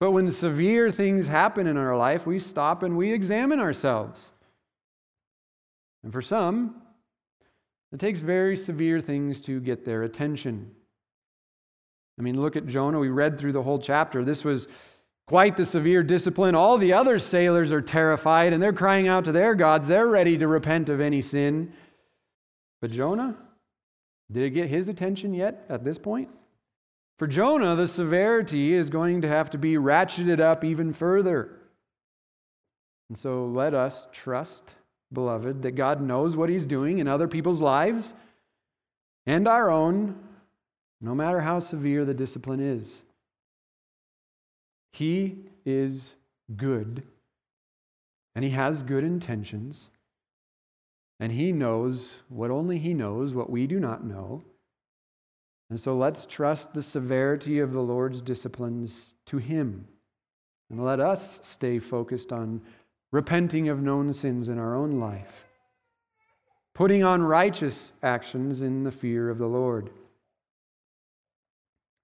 But 0.00 0.12
when 0.12 0.30
severe 0.30 0.90
things 0.90 1.26
happen 1.26 1.66
in 1.66 1.76
our 1.76 1.96
life, 1.96 2.26
we 2.26 2.38
stop 2.38 2.82
and 2.82 2.96
we 2.96 3.12
examine 3.12 3.60
ourselves. 3.60 4.30
And 6.02 6.12
for 6.12 6.22
some, 6.22 6.82
it 7.92 8.00
takes 8.00 8.20
very 8.20 8.56
severe 8.56 9.00
things 9.00 9.42
to 9.42 9.60
get 9.60 9.84
their 9.84 10.04
attention. 10.04 10.70
I 12.18 12.22
mean, 12.22 12.40
look 12.40 12.56
at 12.56 12.66
Jonah. 12.66 12.98
We 12.98 13.08
read 13.08 13.38
through 13.38 13.52
the 13.52 13.62
whole 13.62 13.78
chapter. 13.78 14.24
This 14.24 14.42
was 14.42 14.68
Quite 15.26 15.56
the 15.56 15.64
severe 15.64 16.02
discipline. 16.02 16.54
All 16.54 16.76
the 16.76 16.92
other 16.92 17.18
sailors 17.18 17.72
are 17.72 17.80
terrified 17.80 18.52
and 18.52 18.62
they're 18.62 18.72
crying 18.72 19.08
out 19.08 19.24
to 19.24 19.32
their 19.32 19.54
gods. 19.54 19.88
They're 19.88 20.06
ready 20.06 20.36
to 20.38 20.46
repent 20.46 20.88
of 20.88 21.00
any 21.00 21.22
sin. 21.22 21.72
But 22.82 22.90
Jonah, 22.90 23.36
did 24.30 24.42
it 24.44 24.50
get 24.50 24.68
his 24.68 24.88
attention 24.88 25.32
yet 25.32 25.64
at 25.68 25.84
this 25.84 25.96
point? 25.96 26.28
For 27.18 27.26
Jonah, 27.26 27.76
the 27.76 27.88
severity 27.88 28.74
is 28.74 28.90
going 28.90 29.22
to 29.22 29.28
have 29.28 29.50
to 29.50 29.58
be 29.58 29.74
ratcheted 29.74 30.40
up 30.40 30.64
even 30.64 30.92
further. 30.92 31.56
And 33.08 33.16
so 33.16 33.46
let 33.46 33.74
us 33.74 34.08
trust, 34.12 34.64
beloved, 35.12 35.62
that 35.62 35.72
God 35.72 36.00
knows 36.00 36.36
what 36.36 36.48
He's 36.48 36.66
doing 36.66 36.98
in 36.98 37.06
other 37.06 37.28
people's 37.28 37.60
lives 37.60 38.14
and 39.26 39.46
our 39.46 39.70
own, 39.70 40.16
no 41.00 41.14
matter 41.14 41.40
how 41.40 41.60
severe 41.60 42.04
the 42.04 42.14
discipline 42.14 42.60
is. 42.60 43.02
He 44.94 45.38
is 45.66 46.14
good, 46.56 47.02
and 48.36 48.44
He 48.44 48.52
has 48.52 48.84
good 48.84 49.02
intentions, 49.02 49.90
and 51.18 51.32
He 51.32 51.50
knows 51.50 52.12
what 52.28 52.52
only 52.52 52.78
He 52.78 52.94
knows, 52.94 53.34
what 53.34 53.50
we 53.50 53.66
do 53.66 53.80
not 53.80 54.04
know. 54.04 54.44
And 55.68 55.80
so 55.80 55.96
let's 55.96 56.26
trust 56.26 56.72
the 56.72 56.82
severity 56.82 57.58
of 57.58 57.72
the 57.72 57.80
Lord's 57.80 58.22
disciplines 58.22 59.14
to 59.26 59.38
Him. 59.38 59.88
And 60.70 60.84
let 60.84 61.00
us 61.00 61.40
stay 61.42 61.80
focused 61.80 62.32
on 62.32 62.60
repenting 63.10 63.70
of 63.70 63.82
known 63.82 64.12
sins 64.12 64.46
in 64.46 64.60
our 64.60 64.76
own 64.76 65.00
life, 65.00 65.44
putting 66.72 67.02
on 67.02 67.20
righteous 67.20 67.92
actions 68.04 68.62
in 68.62 68.84
the 68.84 68.92
fear 68.92 69.28
of 69.28 69.38
the 69.38 69.48
Lord. 69.48 69.90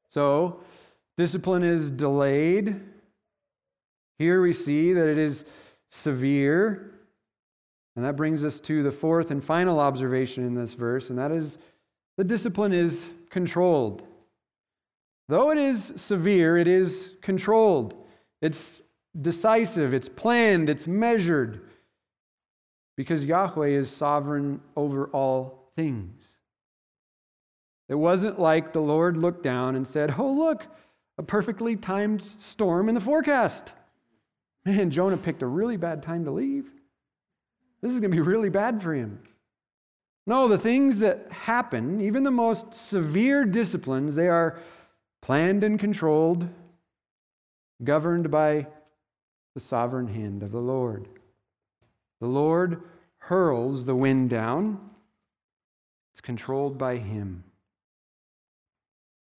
So, 0.08 0.58
Discipline 1.20 1.62
is 1.62 1.90
delayed. 1.90 2.80
Here 4.18 4.40
we 4.40 4.54
see 4.54 4.94
that 4.94 5.06
it 5.06 5.18
is 5.18 5.44
severe. 5.90 6.94
And 7.94 8.06
that 8.06 8.16
brings 8.16 8.42
us 8.42 8.58
to 8.60 8.82
the 8.82 8.90
fourth 8.90 9.30
and 9.30 9.44
final 9.44 9.80
observation 9.80 10.46
in 10.46 10.54
this 10.54 10.72
verse, 10.72 11.10
and 11.10 11.18
that 11.18 11.30
is 11.30 11.58
the 12.16 12.24
discipline 12.24 12.72
is 12.72 13.04
controlled. 13.28 14.02
Though 15.28 15.50
it 15.50 15.58
is 15.58 15.92
severe, 15.96 16.56
it 16.56 16.66
is 16.66 17.12
controlled. 17.20 17.92
It's 18.40 18.80
decisive, 19.20 19.92
it's 19.92 20.08
planned, 20.08 20.70
it's 20.70 20.86
measured, 20.86 21.68
because 22.96 23.26
Yahweh 23.26 23.68
is 23.68 23.90
sovereign 23.90 24.62
over 24.74 25.08
all 25.08 25.70
things. 25.76 26.34
It 27.90 27.96
wasn't 27.96 28.40
like 28.40 28.72
the 28.72 28.80
Lord 28.80 29.18
looked 29.18 29.42
down 29.42 29.76
and 29.76 29.86
said, 29.86 30.14
Oh, 30.16 30.32
look, 30.32 30.66
a 31.20 31.22
perfectly 31.22 31.76
timed 31.76 32.22
storm 32.38 32.88
in 32.88 32.94
the 32.94 33.00
forecast. 33.00 33.72
Man, 34.64 34.90
Jonah 34.90 35.18
picked 35.18 35.42
a 35.42 35.46
really 35.46 35.76
bad 35.76 36.02
time 36.02 36.24
to 36.24 36.30
leave. 36.30 36.70
This 37.82 37.92
is 37.92 38.00
going 38.00 38.10
to 38.10 38.16
be 38.16 38.22
really 38.22 38.48
bad 38.48 38.82
for 38.82 38.94
him. 38.94 39.20
No, 40.26 40.48
the 40.48 40.56
things 40.56 40.98
that 41.00 41.30
happen, 41.30 42.00
even 42.00 42.22
the 42.22 42.30
most 42.30 42.72
severe 42.72 43.44
disciplines, 43.44 44.14
they 44.14 44.28
are 44.28 44.60
planned 45.20 45.62
and 45.62 45.78
controlled, 45.78 46.48
governed 47.84 48.30
by 48.30 48.66
the 49.54 49.60
sovereign 49.60 50.08
hand 50.08 50.42
of 50.42 50.52
the 50.52 50.58
Lord. 50.58 51.06
The 52.22 52.28
Lord 52.28 52.80
hurls 53.18 53.84
the 53.84 53.94
wind 53.94 54.30
down, 54.30 54.80
it's 56.14 56.22
controlled 56.22 56.78
by 56.78 56.96
Him. 56.96 57.44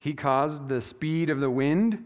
He 0.02 0.14
caused 0.14 0.68
the 0.68 0.82
speed 0.82 1.30
of 1.30 1.40
the 1.40 1.50
wind 1.50 2.04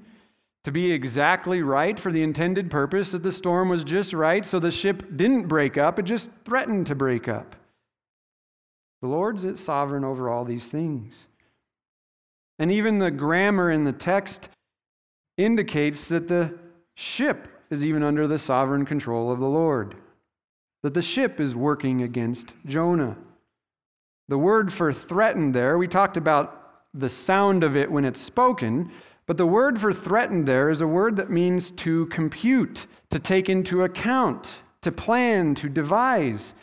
to 0.66 0.72
be 0.72 0.92
exactly 0.92 1.62
right 1.62 1.98
for 1.98 2.12
the 2.12 2.22
intended 2.22 2.70
purpose, 2.70 3.12
that 3.12 3.24
the 3.24 3.32
storm 3.32 3.70
was 3.70 3.86
just 3.86 4.12
right, 4.12 4.46
so 4.46 4.60
the 4.60 4.70
ship 4.70 5.16
didn't 5.16 5.48
break 5.48 5.78
up, 5.78 5.98
it 5.98 6.04
just 6.04 6.30
threatened 6.44 6.88
to 6.88 6.96
break 6.96 7.30
up. 7.30 7.56
The 9.02 9.08
Lord's 9.08 9.46
sovereign 9.62 10.04
over 10.04 10.30
all 10.30 10.44
these 10.44 10.66
things. 10.66 11.28
And 12.60 12.70
even 12.70 12.98
the 12.98 13.12
grammar 13.12 13.72
in 13.72 13.86
the 13.86 13.94
text 13.94 14.50
indicates 15.38 16.10
that 16.10 16.28
the 16.28 16.54
ship 16.96 17.48
is 17.70 17.82
even 17.82 18.04
under 18.04 18.28
the 18.28 18.40
sovereign 18.40 18.86
control 18.86 19.32
of 19.32 19.40
the 19.40 19.46
Lord, 19.46 19.96
that 20.84 20.94
the 20.94 21.02
ship 21.02 21.40
is 21.40 21.56
working 21.56 22.02
against 22.02 22.54
Jonah. 22.66 23.16
The 24.28 24.38
word 24.38 24.74
for 24.74 24.92
threatened 24.92 25.56
there, 25.56 25.78
we 25.78 25.88
talked 25.88 26.18
about 26.18 26.65
the 26.98 27.10
sound 27.10 27.64
of 27.64 27.76
it 27.76 27.92
when 27.92 28.06
it's 28.06 28.22
spoken. 28.22 28.92
But 29.28 29.38
the 29.38 29.46
word 29.46 29.80
for 29.80 29.92
threatened 29.92 30.48
there 30.48 30.70
is 30.70 30.82
a 30.82 30.88
word 30.88 31.16
that 31.18 31.30
means 31.30 31.72
to 31.72 32.06
compute, 32.08 32.86
to 33.10 33.20
take 33.20 33.50
into 33.50 33.84
account, 33.84 34.56
to 34.82 34.92
plan, 34.92 35.56
to 35.56 35.70
devise. 35.70 36.54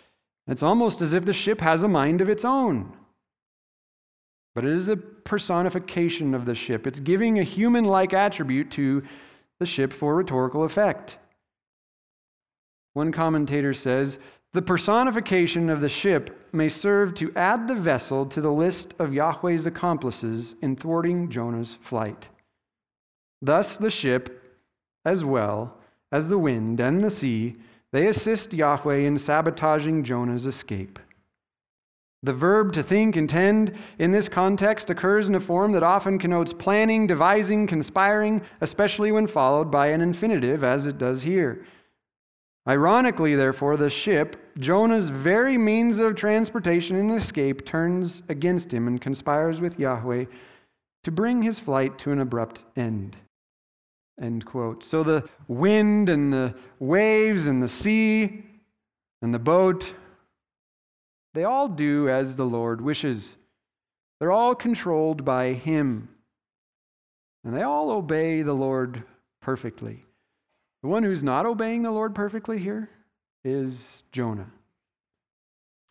It's 0.47 0.63
almost 0.63 1.03
as 1.03 1.13
if 1.13 1.25
the 1.25 1.33
ship 1.33 1.61
has 1.61 1.83
a 1.83 1.89
mind 1.89 2.21
of 2.21 2.29
its 2.29 2.45
own. 2.45 2.93
But 4.55 4.65
it 4.65 4.77
is 4.77 4.89
a 4.89 4.97
personification 4.97 6.35
of 6.35 6.45
the 6.45 6.55
ship. 6.55 6.87
It's 6.87 6.99
giving 6.99 7.39
a 7.39 7.45
human 7.45 7.85
like 7.85 8.13
attribute 8.13 8.71
to 8.73 9.03
the 9.61 9.67
ship 9.67 9.93
for 9.93 10.15
rhetorical 10.15 10.65
effect. 10.65 11.17
One 12.95 13.13
commentator 13.13 13.73
says 13.73 14.19
the 14.55 14.63
personification 14.63 15.71
of 15.71 15.81
the 15.81 15.89
ship 15.89 16.49
may 16.53 16.69
serve 16.69 17.15
to 17.15 17.33
add 17.37 17.67
the 17.67 17.75
vessel 17.75 18.27
to 18.27 18.41
the 18.41 18.53
list 18.53 18.95
of 18.99 19.15
Yahweh's 19.15 19.65
accomplices 19.65 20.55
in 20.61 20.77
thwarting 20.77 21.31
Jonah's 21.31 21.79
flight. 21.81 22.29
Thus, 23.41 23.77
the 23.79 23.91
ship, 23.91 24.59
as 25.05 25.25
well 25.25 25.79
as 26.13 26.29
the 26.29 26.39
wind 26.39 26.81
and 26.81 27.03
the 27.03 27.11
sea, 27.11 27.57
they 27.93 28.09
assist 28.09 28.53
Yahweh 28.53 28.99
in 28.99 29.19
sabotaging 29.19 30.05
Jonah's 30.05 30.47
escape. 30.47 30.99
The 32.23 32.33
verb 32.33 32.73
to 32.75 32.83
think, 32.83 33.17
intend, 33.17 33.77
in 33.99 34.13
this 34.13 34.29
context 34.29 34.91
occurs 34.91 35.29
in 35.29 35.35
a 35.35 35.41
form 35.41 35.73
that 35.73 35.83
often 35.83 36.19
connotes 36.19 36.53
planning, 36.53 37.07
devising, 37.07 37.67
conspiring, 37.67 38.43
especially 38.61 39.11
when 39.11 39.27
followed 39.27 39.71
by 39.71 39.89
an 39.89 40.01
infinitive, 40.01 40.63
as 40.63 40.87
it 40.87 40.99
does 40.99 41.23
here. 41.23 41.65
Ironically, 42.69 43.35
therefore, 43.35 43.77
the 43.77 43.91
ship, 43.91 44.37
Jonah's 44.59 45.11
very 45.11 45.59
means 45.59 45.99
of 45.99 46.15
transportation 46.15 46.97
and 46.97 47.13
escape, 47.13 47.67
turns 47.67 48.23
against 48.29 48.73
him 48.73 48.87
and 48.87 49.01
conspires 49.01 49.61
with 49.61 49.79
Yahweh 49.79 50.27
to 51.05 51.11
bring 51.11 51.43
his 51.43 51.59
flight 51.59 51.99
to 51.99 52.13
an 52.13 52.21
abrupt 52.21 52.63
end. 52.77 53.17
End 54.21 54.45
quote. 54.45 54.85
So 54.85 55.03
the 55.03 55.29
wind 55.49 56.09
and 56.09 56.33
the 56.33 56.55
waves 56.79 57.49
and 57.49 57.61
the 57.61 57.69
sea 57.69 58.45
and 59.23 59.35
the 59.35 59.39
boat 59.39 59.93
they 61.35 61.45
all 61.45 61.69
do 61.69 62.09
as 62.09 62.37
the 62.37 62.45
Lord 62.45 62.81
wishes. 62.81 63.37
They're 64.21 64.33
all 64.33 64.55
controlled 64.55 65.25
by 65.25 65.55
Him. 65.55 66.09
And 67.45 67.57
they 67.57 67.63
all 67.63 67.91
obey 67.91 68.43
the 68.43 68.53
Lord 68.53 69.03
perfectly. 69.41 70.05
The 70.83 70.89
one 70.89 71.05
who's 71.05 71.23
not 71.23 71.47
obeying 71.47 71.83
the 71.83 71.91
Lord 71.91 72.15
perfectly 72.15 72.59
here 72.59 72.91
is 73.45 74.03
Jonah. 74.13 74.51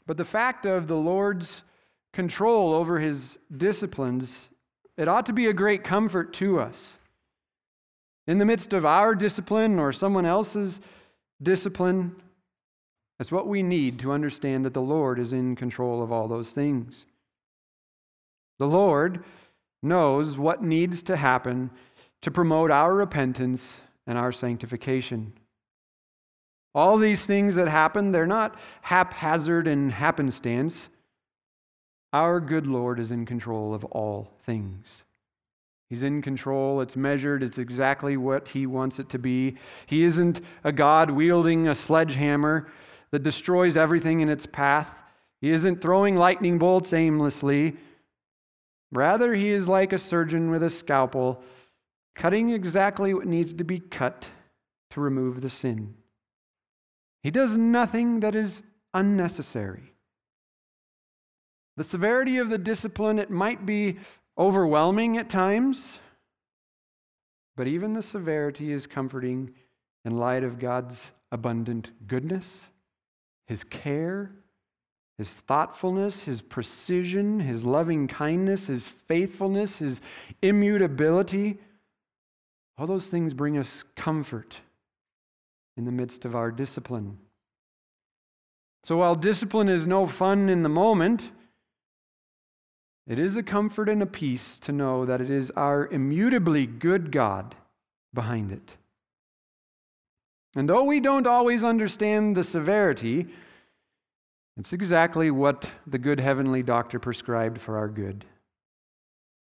But 0.06 0.17
the 0.17 0.25
fact 0.25 0.65
of 0.65 0.88
the 0.88 0.95
Lord's 0.95 1.63
control 2.12 2.73
over 2.73 2.99
his 2.99 3.38
disciplines, 3.56 4.49
it 4.97 5.08
ought 5.08 5.25
to 5.27 5.34
be 5.34 5.47
a 5.47 5.54
great 5.54 5.84
comfort 5.84 6.34
to 6.34 6.60
us. 6.60 6.97
In 8.27 8.38
the 8.38 8.45
midst 8.45 8.73
of 8.73 8.86
our 8.86 9.15
discipline 9.15 9.80
or 9.80 9.93
someone 9.93 10.25
else's 10.25 10.82
discipline, 11.41 12.15
that's 13.17 13.32
what 13.32 13.47
we 13.47 13.63
need 13.63 13.99
to 13.99 14.12
understand 14.12 14.65
that 14.65 14.73
the 14.73 14.82
Lord 14.82 15.19
is 15.19 15.32
in 15.32 15.56
control 15.56 16.04
of 16.04 16.12
all 16.12 16.27
those 16.27 16.51
things. 16.51 17.06
The 18.60 18.67
Lord 18.67 19.23
knows 19.82 20.38
what 20.38 20.63
needs 20.63 21.01
to 21.04 21.15
happen 21.15 21.71
to 22.21 22.32
promote 22.32 22.71
our 22.71 22.93
repentance 22.93 23.80
and 24.12 24.19
our 24.19 24.34
sanctification. 24.34 25.32
All 26.76 26.97
these 26.97 27.26
things 27.26 27.56
that 27.56 27.69
happen, 27.69 28.12
they're 28.12 28.28
not 28.28 28.60
haphazard 28.82 29.69
and 29.69 29.89
happenstance. 29.89 30.89
Our 32.12 32.41
good 32.41 32.67
Lord 32.67 33.00
is 33.00 33.12
in 33.12 33.26
control 33.26 33.74
of 33.74 33.86
all 33.86 34.30
things. 34.45 35.06
He's 35.89 36.04
in 36.04 36.21
control. 36.21 36.82
It's 36.82 36.97
measured. 36.97 37.41
It's 37.41 37.58
exactly 37.58 38.17
what 38.17 38.50
He 38.50 38.65
wants 38.65 39.00
it 39.00 39.08
to 39.12 39.17
be. 39.17 39.56
He 39.86 40.04
isn't 40.04 40.41
a 40.65 40.74
God 40.74 41.10
wielding 41.10 41.69
a 41.69 41.76
sledgehammer 41.76 42.67
that 43.12 43.24
destroys 43.24 43.78
everything 43.78 44.19
in 44.19 44.28
its 44.28 44.45
path. 44.45 44.89
He 45.39 45.52
isn't 45.52 45.82
throwing 45.82 46.17
lightning 46.17 46.58
bolts 46.58 46.91
aimlessly. 46.91 47.78
Rather, 48.91 49.34
he 49.34 49.52
is 49.52 49.69
like 49.69 49.93
a 49.93 49.97
surgeon 49.97 50.52
with 50.52 50.63
a 50.63 50.69
scalpel, 50.69 51.41
cutting 52.15 52.50
exactly 52.50 53.13
what 53.13 53.28
needs 53.28 53.54
to 53.54 53.63
be 53.63 53.80
cut 53.80 54.30
to 54.91 55.02
remove 55.02 55.41
the 55.41 55.50
sin. 55.50 55.95
He 57.24 57.32
does 57.32 57.56
nothing 57.58 58.19
that 58.21 58.36
is 58.36 58.62
unnecessary. 58.93 59.93
The 61.78 61.84
severity 61.84 62.38
of 62.38 62.50
the 62.50 62.58
discipline, 62.58 63.19
it 63.19 63.30
might 63.30 63.65
be 63.65 63.97
overwhelming 64.38 65.17
at 65.17 65.30
times, 65.30 66.00
but 67.56 67.67
even 67.67 67.93
the 67.93 68.02
severity 68.02 68.71
is 68.71 68.88
comforting 68.88 69.52
in 70.04 70.17
light 70.17 70.43
of 70.43 70.60
God's 70.60 71.12
abundant 71.32 71.91
goodness 72.08 72.65
his 73.52 73.65
care, 73.65 74.32
his 75.17 75.34
thoughtfulness, 75.34 76.24
his 76.24 76.41
precision, 76.41 77.38
his 77.38 77.65
loving 77.65 78.08
kindness, 78.08 78.67
his 78.67 78.88
faithfulness, 79.10 79.76
his 79.76 80.00
immutability. 80.41 81.60
All 82.82 82.88
those 82.88 83.06
things 83.06 83.36
bring 83.36 83.60
us 83.60 83.84
comfort 83.96 84.60
in 85.78 85.86
the 85.86 85.91
midst 85.91 86.26
of 86.26 86.36
our 86.36 86.50
discipline. 86.50 87.20
So 88.84 88.98
while 88.98 89.13
discipline 89.13 89.70
is 89.70 89.86
no 89.86 90.08
fun 90.08 90.50
in 90.50 90.63
the 90.63 90.67
moment, 90.67 91.30
it 93.06 93.20
is 93.20 93.36
a 93.36 93.44
comfort 93.44 93.88
and 93.88 94.02
a 94.02 94.08
peace 94.08 94.58
to 94.62 94.72
know 94.72 95.06
that 95.06 95.22
it 95.22 95.30
is 95.30 95.52
our 95.52 95.89
immutably 95.89 96.65
good 96.65 97.12
God 97.12 97.54
behind 98.15 98.52
it. 98.52 98.76
And 100.56 100.67
though 100.67 100.86
we 100.86 101.00
don't 101.00 101.28
always 101.28 101.63
understand 101.63 102.36
the 102.36 102.44
severity, 102.44 103.28
it's 104.58 104.74
exactly 104.74 105.30
what 105.30 105.70
the 105.86 106.00
good 106.00 106.20
heavenly 106.20 106.63
doctor 106.63 106.98
prescribed 106.98 107.62
for 107.62 107.78
our 107.78 107.89
good, 107.89 108.26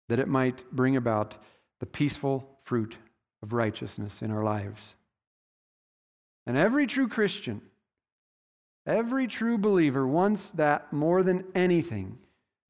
that 0.09 0.19
it 0.19 0.27
might 0.27 0.69
bring 0.73 0.97
about 0.97 1.37
the 1.79 1.87
peaceful 1.87 2.59
fruit 2.65 2.97
of 3.43 3.53
righteousness 3.53 4.23
in 4.23 4.31
our 4.31 4.45
lives. 4.45 4.97
And 6.47 6.57
every 6.57 6.87
true 6.87 7.09
Christian, 7.09 7.61
every 8.87 9.27
true 9.27 9.59
believer 9.59 10.07
wants 10.07 10.51
that 10.53 10.93
more 10.93 11.23
than 11.23 11.45
anything 11.55 12.19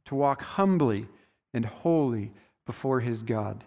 to 0.06 0.14
walk 0.14 0.42
humbly 0.42 1.08
and 1.54 1.64
holy 1.64 2.32
before 2.66 3.00
his 3.00 3.22
God, 3.22 3.64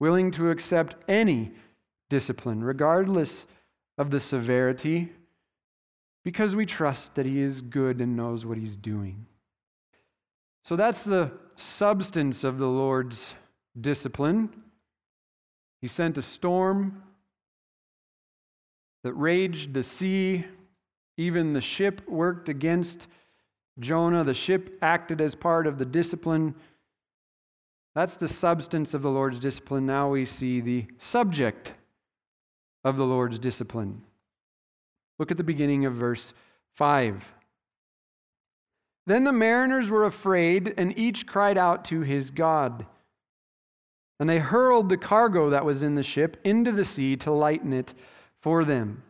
willing 0.00 0.30
to 0.32 0.50
accept 0.50 0.96
any 1.08 1.52
discipline, 2.08 2.62
regardless 2.62 3.46
of 3.98 4.10
the 4.10 4.20
severity 4.20 5.10
because 6.24 6.54
we 6.54 6.66
trust 6.66 7.14
that 7.14 7.26
He 7.26 7.40
is 7.40 7.60
good 7.60 8.00
and 8.00 8.16
knows 8.16 8.44
what 8.44 8.58
He's 8.58 8.76
doing. 8.76 9.26
So 10.64 10.76
that's 10.76 11.02
the 11.02 11.32
substance 11.56 12.44
of 12.44 12.58
the 12.58 12.68
Lord's 12.68 13.34
discipline. 13.80 14.50
He 15.82 15.88
sent 15.88 16.16
a 16.16 16.22
storm 16.22 17.02
that 19.02 19.12
raged 19.14 19.74
the 19.74 19.82
sea. 19.82 20.46
Even 21.18 21.52
the 21.52 21.60
ship 21.60 22.08
worked 22.08 22.48
against 22.48 23.08
Jonah. 23.80 24.24
The 24.24 24.32
ship 24.32 24.78
acted 24.80 25.20
as 25.20 25.34
part 25.34 25.66
of 25.66 25.78
the 25.78 25.84
discipline. 25.84 26.54
That's 27.94 28.16
the 28.16 28.28
substance 28.28 28.94
of 28.94 29.02
the 29.02 29.10
Lord's 29.10 29.40
discipline. 29.40 29.84
Now 29.84 30.08
we 30.08 30.24
see 30.24 30.60
the 30.60 30.86
subject 30.98 31.72
of 32.84 32.96
the 32.96 33.04
Lord's 33.04 33.38
discipline. 33.38 34.02
Look 35.18 35.30
at 35.30 35.36
the 35.36 35.44
beginning 35.44 35.84
of 35.84 35.94
verse 35.94 36.32
5. 36.74 37.24
Then 39.06 39.24
the 39.24 39.32
mariners 39.32 39.90
were 39.90 40.04
afraid, 40.04 40.74
and 40.76 40.96
each 40.96 41.26
cried 41.26 41.58
out 41.58 41.84
to 41.86 42.00
his 42.02 42.30
God. 42.30 42.86
And 44.22 44.30
they 44.30 44.38
hurled 44.38 44.88
the 44.88 44.96
cargo 44.96 45.50
that 45.50 45.64
was 45.64 45.82
in 45.82 45.96
the 45.96 46.02
ship 46.04 46.36
into 46.44 46.70
the 46.70 46.84
sea 46.84 47.16
to 47.16 47.32
lighten 47.32 47.72
it 47.72 47.92
for 48.38 48.64
them. 48.64 49.02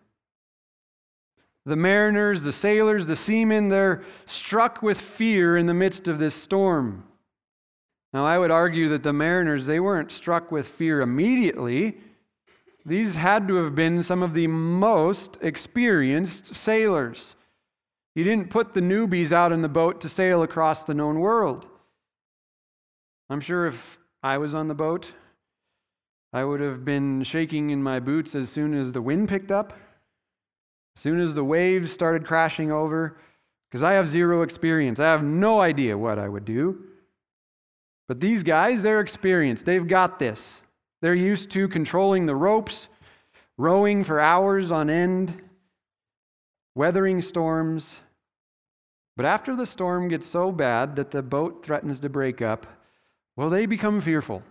The 1.67 1.77
mariners, 1.77 2.43
the 2.43 2.51
sailors, 2.51 3.05
the 3.05 3.15
seamen, 3.15 3.69
they're 3.69 4.05
struck 4.25 4.81
with 4.81 4.99
fear 4.99 5.59
in 5.59 5.67
the 5.67 5.75
midst 5.75 6.09
of 6.09 6.19
this 6.19 6.35
storm. 6.35 7.05
Now, 8.15 8.25
I 8.25 8.39
would 8.39 8.51
argue 8.51 8.89
that 8.89 9.03
the 9.03 9.13
mariners, 9.13 9.67
they 9.67 9.81
weren't 9.81 10.11
struck 10.11 10.51
with 10.51 10.67
fear 10.67 11.03
immediately. 11.03 11.99
These 12.87 13.15
had 13.15 13.47
to 13.49 13.57
have 13.57 13.75
been 13.75 14.03
some 14.03 14.23
of 14.23 14.33
the 14.33 14.47
most 14.47 15.37
experienced 15.43 16.57
sailors. 16.57 17.35
You 18.15 18.25
didn't 18.25 18.49
put 18.49 18.73
the 18.73 18.81
newbies 18.81 19.31
out 19.31 19.53
in 19.53 19.61
the 19.61 19.69
boat 19.69 20.01
to 20.01 20.09
sail 20.09 20.43
across 20.43 20.85
the 20.85 20.95
known 20.95 21.21
world. 21.21 21.67
I'm 23.29 23.43
sure 23.43 23.67
if 23.67 23.99
I 24.23 24.39
was 24.39 24.55
on 24.55 24.69
the 24.69 24.75
boat, 24.75 25.13
I 26.33 26.45
would 26.45 26.61
have 26.61 26.85
been 26.85 27.23
shaking 27.23 27.71
in 27.71 27.83
my 27.83 28.01
boots 28.01 28.35
as 28.35 28.49
soon 28.49 28.75
as 28.75 28.91
the 28.91 29.03
wind 29.03 29.29
picked 29.29 29.51
up, 29.51 29.75
as 30.97 31.03
soon 31.03 31.21
as 31.21 31.35
the 31.35 31.45
waves 31.45 31.93
started 31.93 32.27
crashing 32.27 32.73
over, 32.73 33.19
because 33.71 33.83
I 33.83 33.93
have 33.93 34.09
zero 34.09 34.43
experience. 34.43 34.99
I 34.99 35.05
have 35.05 35.23
no 35.23 35.61
idea 35.61 35.97
what 35.97 36.19
I 36.19 36.29
would 36.29 36.45
do. 36.45 36.85
But 38.09 38.21
these 38.21 38.43
guys, 38.43 38.83
they're 38.83 39.01
experienced. 39.01 39.67
They've 39.67 39.87
got 39.87 40.19
this. 40.19 40.61
They're 41.03 41.15
used 41.15 41.51
to 41.51 41.69
controlling 41.69 42.27
the 42.27 42.37
ropes, 42.37 42.89
rowing 43.59 44.05
for 44.05 44.21
hours 44.21 44.71
on 44.71 44.89
end, 44.89 45.43
weathering 46.75 47.21
storms. 47.21 48.01
But 49.17 49.27
after 49.27 49.55
the 49.55 49.67
storm 49.67 50.09
gets 50.09 50.27
so 50.27 50.51
bad 50.51 50.97
that 50.97 51.11
the 51.11 51.23
boat 51.23 51.63
threatens 51.65 52.01
to 52.01 52.09
break 52.09 52.41
up, 52.41 52.67
well, 53.37 53.51
they 53.51 53.67
become 53.67 54.01
fearful. 54.01 54.43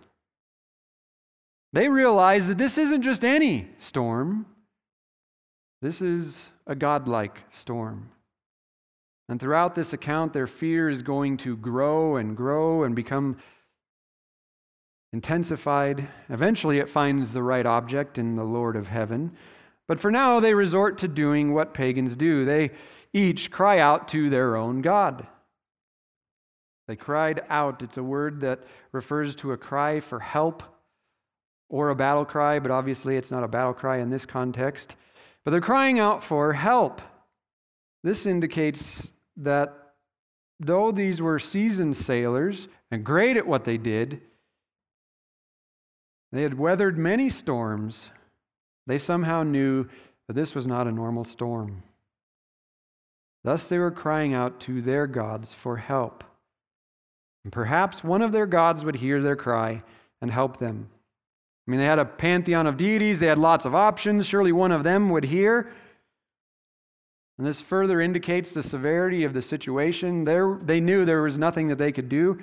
They 1.72 1.88
realize 1.88 2.48
that 2.48 2.58
this 2.58 2.76
isn't 2.78 3.02
just 3.02 3.24
any 3.24 3.68
storm, 3.78 4.46
this 5.80 6.00
is 6.00 6.38
a 6.66 6.74
godlike 6.74 7.38
storm. 7.50 8.10
And 9.28 9.40
throughout 9.40 9.74
this 9.74 9.92
account, 9.92 10.32
their 10.32 10.46
fear 10.46 10.88
is 10.88 11.02
going 11.02 11.38
to 11.38 11.56
grow 11.56 12.16
and 12.16 12.36
grow 12.36 12.84
and 12.84 12.94
become 12.94 13.36
intensified. 15.12 16.06
Eventually, 16.28 16.78
it 16.78 16.88
finds 16.88 17.32
the 17.32 17.42
right 17.42 17.66
object 17.66 18.18
in 18.18 18.36
the 18.36 18.44
Lord 18.44 18.76
of 18.76 18.86
heaven. 18.86 19.32
But 19.88 20.00
for 20.00 20.10
now, 20.10 20.40
they 20.40 20.54
resort 20.54 20.98
to 20.98 21.08
doing 21.08 21.52
what 21.52 21.74
pagans 21.74 22.16
do. 22.16 22.44
They 22.44 22.70
each 23.12 23.50
cry 23.50 23.78
out 23.78 24.08
to 24.08 24.30
their 24.30 24.56
own 24.56 24.82
God. 24.82 25.26
They 26.88 26.96
cried 26.96 27.42
out. 27.48 27.82
It's 27.82 27.96
a 27.96 28.02
word 28.02 28.40
that 28.40 28.60
refers 28.92 29.34
to 29.36 29.52
a 29.52 29.56
cry 29.56 30.00
for 30.00 30.18
help 30.18 30.62
or 31.68 31.90
a 31.90 31.94
battle 31.94 32.24
cry, 32.24 32.58
but 32.58 32.70
obviously 32.70 33.16
it's 33.16 33.30
not 33.30 33.44
a 33.44 33.48
battle 33.48 33.72
cry 33.72 33.98
in 33.98 34.10
this 34.10 34.26
context. 34.26 34.94
But 35.44 35.52
they're 35.52 35.60
crying 35.60 35.98
out 35.98 36.22
for 36.22 36.52
help. 36.52 37.00
This 38.02 38.26
indicates 38.26 39.08
that 39.38 39.94
though 40.60 40.92
these 40.92 41.22
were 41.22 41.38
seasoned 41.38 41.96
sailors 41.96 42.68
and 42.90 43.04
great 43.04 43.36
at 43.36 43.46
what 43.46 43.64
they 43.64 43.78
did, 43.78 44.20
they 46.32 46.42
had 46.42 46.58
weathered 46.58 46.98
many 46.98 47.30
storms. 47.30 48.10
They 48.86 48.98
somehow 48.98 49.42
knew 49.42 49.86
that 50.26 50.34
this 50.34 50.54
was 50.54 50.66
not 50.66 50.86
a 50.86 50.92
normal 50.92 51.24
storm. 51.24 51.82
Thus, 53.44 53.68
they 53.68 53.78
were 53.78 53.90
crying 53.90 54.34
out 54.34 54.60
to 54.60 54.80
their 54.82 55.06
gods 55.06 55.52
for 55.52 55.76
help. 55.76 56.24
And 57.44 57.52
perhaps 57.52 58.04
one 58.04 58.22
of 58.22 58.32
their 58.32 58.46
gods 58.46 58.84
would 58.84 58.96
hear 58.96 59.20
their 59.20 59.36
cry 59.36 59.82
and 60.20 60.30
help 60.30 60.58
them. 60.58 60.88
I 61.66 61.70
mean, 61.70 61.80
they 61.80 61.86
had 61.86 61.98
a 61.98 62.04
pantheon 62.04 62.66
of 62.66 62.76
deities, 62.76 63.20
they 63.20 63.26
had 63.26 63.38
lots 63.38 63.64
of 63.64 63.74
options. 63.74 64.26
Surely 64.26 64.52
one 64.52 64.72
of 64.72 64.84
them 64.84 65.10
would 65.10 65.24
hear. 65.24 65.72
And 67.38 67.46
this 67.46 67.60
further 67.60 68.00
indicates 68.00 68.52
the 68.52 68.62
severity 68.62 69.24
of 69.24 69.32
the 69.32 69.42
situation. 69.42 70.24
There, 70.24 70.58
they 70.62 70.80
knew 70.80 71.04
there 71.04 71.22
was 71.22 71.38
nothing 71.38 71.68
that 71.68 71.78
they 71.78 71.92
could 71.92 72.08
do, 72.08 72.38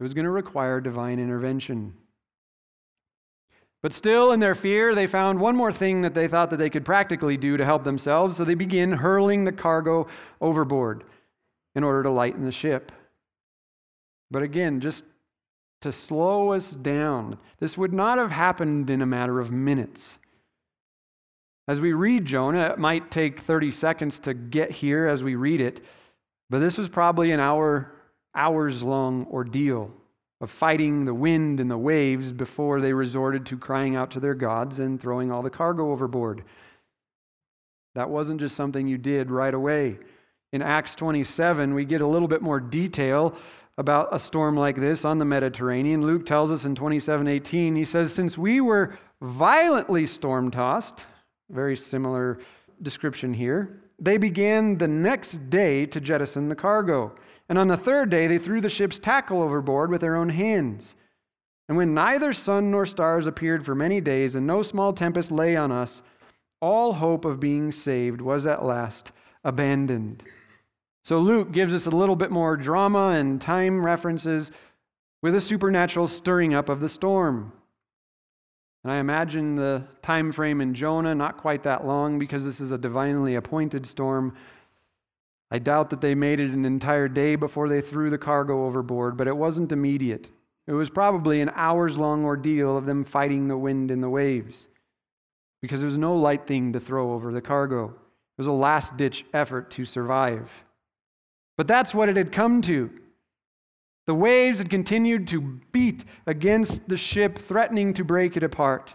it 0.00 0.02
was 0.02 0.14
going 0.14 0.24
to 0.24 0.30
require 0.30 0.80
divine 0.80 1.18
intervention. 1.18 1.94
But 3.82 3.92
still, 3.92 4.32
in 4.32 4.40
their 4.40 4.54
fear, 4.54 4.94
they 4.94 5.06
found 5.06 5.38
one 5.38 5.54
more 5.56 5.72
thing 5.72 6.02
that 6.02 6.14
they 6.14 6.26
thought 6.26 6.50
that 6.50 6.56
they 6.56 6.70
could 6.70 6.86
practically 6.86 7.36
do 7.36 7.58
to 7.58 7.64
help 7.64 7.84
themselves, 7.84 8.36
so 8.36 8.44
they 8.44 8.54
begin 8.54 8.92
hurling 8.92 9.44
the 9.44 9.52
cargo 9.52 10.06
overboard 10.40 11.04
in 11.74 11.84
order 11.84 12.02
to 12.02 12.10
lighten 12.10 12.44
the 12.44 12.50
ship. 12.50 12.90
But 14.34 14.42
again, 14.42 14.80
just 14.80 15.04
to 15.82 15.92
slow 15.92 16.54
us 16.54 16.72
down, 16.72 17.38
this 17.60 17.78
would 17.78 17.92
not 17.92 18.18
have 18.18 18.32
happened 18.32 18.90
in 18.90 19.00
a 19.00 19.06
matter 19.06 19.38
of 19.38 19.52
minutes. 19.52 20.18
As 21.68 21.78
we 21.78 21.92
read 21.92 22.24
Jonah, 22.24 22.66
it 22.72 22.78
might 22.80 23.12
take 23.12 23.38
30 23.38 23.70
seconds 23.70 24.18
to 24.18 24.34
get 24.34 24.72
here 24.72 25.06
as 25.06 25.22
we 25.22 25.36
read 25.36 25.60
it, 25.60 25.84
but 26.50 26.58
this 26.58 26.76
was 26.76 26.88
probably 26.88 27.30
an 27.30 27.38
hour, 27.38 27.92
hours 28.34 28.82
long 28.82 29.28
ordeal 29.30 29.92
of 30.40 30.50
fighting 30.50 31.04
the 31.04 31.14
wind 31.14 31.60
and 31.60 31.70
the 31.70 31.78
waves 31.78 32.32
before 32.32 32.80
they 32.80 32.92
resorted 32.92 33.46
to 33.46 33.56
crying 33.56 33.94
out 33.94 34.10
to 34.10 34.20
their 34.20 34.34
gods 34.34 34.80
and 34.80 35.00
throwing 35.00 35.30
all 35.30 35.42
the 35.42 35.48
cargo 35.48 35.92
overboard. 35.92 36.42
That 37.94 38.10
wasn't 38.10 38.40
just 38.40 38.56
something 38.56 38.88
you 38.88 38.98
did 38.98 39.30
right 39.30 39.54
away. 39.54 40.00
In 40.52 40.60
Acts 40.60 40.96
27, 40.96 41.72
we 41.72 41.84
get 41.84 42.00
a 42.00 42.06
little 42.06 42.28
bit 42.28 42.42
more 42.42 42.58
detail 42.58 43.36
about 43.78 44.14
a 44.14 44.18
storm 44.18 44.56
like 44.56 44.76
this 44.76 45.04
on 45.04 45.18
the 45.18 45.24
Mediterranean. 45.24 46.02
Luke 46.02 46.26
tells 46.26 46.50
us 46.50 46.64
in 46.64 46.74
27:18, 46.74 47.74
he 47.74 47.84
says, 47.84 48.12
"Since 48.12 48.38
we 48.38 48.60
were 48.60 48.94
violently 49.20 50.06
storm 50.06 50.50
tossed, 50.50 51.06
very 51.50 51.76
similar 51.76 52.38
description 52.82 53.32
here. 53.32 53.80
They 53.98 54.16
began 54.16 54.76
the 54.76 54.88
next 54.88 55.50
day 55.50 55.86
to 55.86 56.00
jettison 56.00 56.48
the 56.48 56.54
cargo. 56.54 57.12
And 57.48 57.58
on 57.58 57.68
the 57.68 57.76
third 57.76 58.10
day, 58.10 58.26
they 58.26 58.38
threw 58.38 58.60
the 58.60 58.68
ship's 58.68 58.98
tackle 58.98 59.42
overboard 59.42 59.90
with 59.90 60.00
their 60.00 60.16
own 60.16 60.28
hands. 60.28 60.94
And 61.68 61.76
when 61.76 61.94
neither 61.94 62.32
sun 62.32 62.70
nor 62.70 62.86
stars 62.86 63.26
appeared 63.26 63.64
for 63.64 63.74
many 63.74 64.00
days, 64.00 64.34
and 64.34 64.46
no 64.46 64.62
small 64.62 64.92
tempest 64.92 65.30
lay 65.30 65.56
on 65.56 65.72
us, 65.72 66.02
all 66.60 66.92
hope 66.92 67.24
of 67.24 67.40
being 67.40 67.70
saved 67.70 68.20
was 68.20 68.46
at 68.46 68.64
last 68.64 69.12
abandoned. 69.44 70.22
So 71.04 71.18
Luke 71.18 71.52
gives 71.52 71.74
us 71.74 71.84
a 71.84 71.90
little 71.90 72.16
bit 72.16 72.30
more 72.30 72.56
drama 72.56 73.10
and 73.10 73.38
time 73.38 73.84
references 73.84 74.50
with 75.22 75.34
a 75.34 75.40
supernatural 75.40 76.08
stirring 76.08 76.54
up 76.54 76.70
of 76.70 76.80
the 76.80 76.88
storm. 76.88 77.52
And 78.82 78.92
I 78.92 78.96
imagine 78.96 79.54
the 79.54 79.84
time 80.00 80.32
frame 80.32 80.62
in 80.62 80.72
Jonah 80.72 81.14
not 81.14 81.36
quite 81.36 81.62
that 81.64 81.86
long 81.86 82.18
because 82.18 82.42
this 82.42 82.58
is 82.58 82.70
a 82.70 82.78
divinely 82.78 83.34
appointed 83.34 83.86
storm. 83.86 84.34
I 85.50 85.58
doubt 85.58 85.90
that 85.90 86.00
they 86.00 86.14
made 86.14 86.40
it 86.40 86.50
an 86.50 86.64
entire 86.64 87.08
day 87.08 87.36
before 87.36 87.68
they 87.68 87.82
threw 87.82 88.08
the 88.08 88.18
cargo 88.18 88.64
overboard, 88.64 89.18
but 89.18 89.28
it 89.28 89.36
wasn't 89.36 89.72
immediate. 89.72 90.28
It 90.66 90.72
was 90.72 90.88
probably 90.88 91.42
an 91.42 91.52
hours 91.54 91.98
long 91.98 92.24
ordeal 92.24 92.78
of 92.78 92.86
them 92.86 93.04
fighting 93.04 93.46
the 93.46 93.58
wind 93.58 93.90
and 93.90 94.02
the 94.02 94.08
waves 94.08 94.68
because 95.60 95.82
it 95.82 95.86
was 95.86 95.98
no 95.98 96.16
light 96.16 96.46
thing 96.46 96.72
to 96.72 96.80
throw 96.80 97.12
over 97.12 97.30
the 97.30 97.42
cargo. 97.42 97.88
It 97.88 98.38
was 98.38 98.46
a 98.46 98.52
last 98.52 98.96
ditch 98.96 99.26
effort 99.34 99.70
to 99.72 99.84
survive. 99.84 100.50
But 101.56 101.68
that's 101.68 101.94
what 101.94 102.08
it 102.08 102.16
had 102.16 102.32
come 102.32 102.62
to. 102.62 102.90
The 104.06 104.14
waves 104.14 104.58
had 104.58 104.68
continued 104.68 105.28
to 105.28 105.40
beat 105.72 106.04
against 106.26 106.88
the 106.88 106.96
ship, 106.96 107.38
threatening 107.38 107.94
to 107.94 108.04
break 108.04 108.36
it 108.36 108.42
apart. 108.42 108.94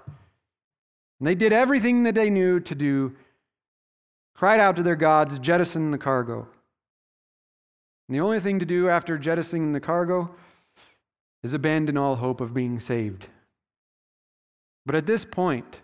And 1.19 1.27
they 1.27 1.35
did 1.35 1.51
everything 1.51 2.03
that 2.03 2.15
they 2.15 2.29
knew 2.29 2.59
to 2.61 2.75
do, 2.75 3.15
cried 4.35 4.59
out 4.59 4.75
to 4.75 4.83
their 4.83 4.95
gods, 4.95 5.39
jettison 5.39 5.91
the 5.91 5.97
cargo. 5.97 6.47
And 8.07 8.15
the 8.15 8.21
only 8.21 8.39
thing 8.39 8.59
to 8.59 8.65
do 8.65 8.89
after 8.89 9.17
jettisoning 9.17 9.73
the 9.73 9.79
cargo 9.79 10.29
is 11.43 11.53
abandon 11.53 11.97
all 11.97 12.15
hope 12.15 12.41
of 12.41 12.53
being 12.53 12.79
saved. 12.79 13.27
But 14.85 14.95
at 14.95 15.05
this 15.05 15.25
point, 15.25 15.81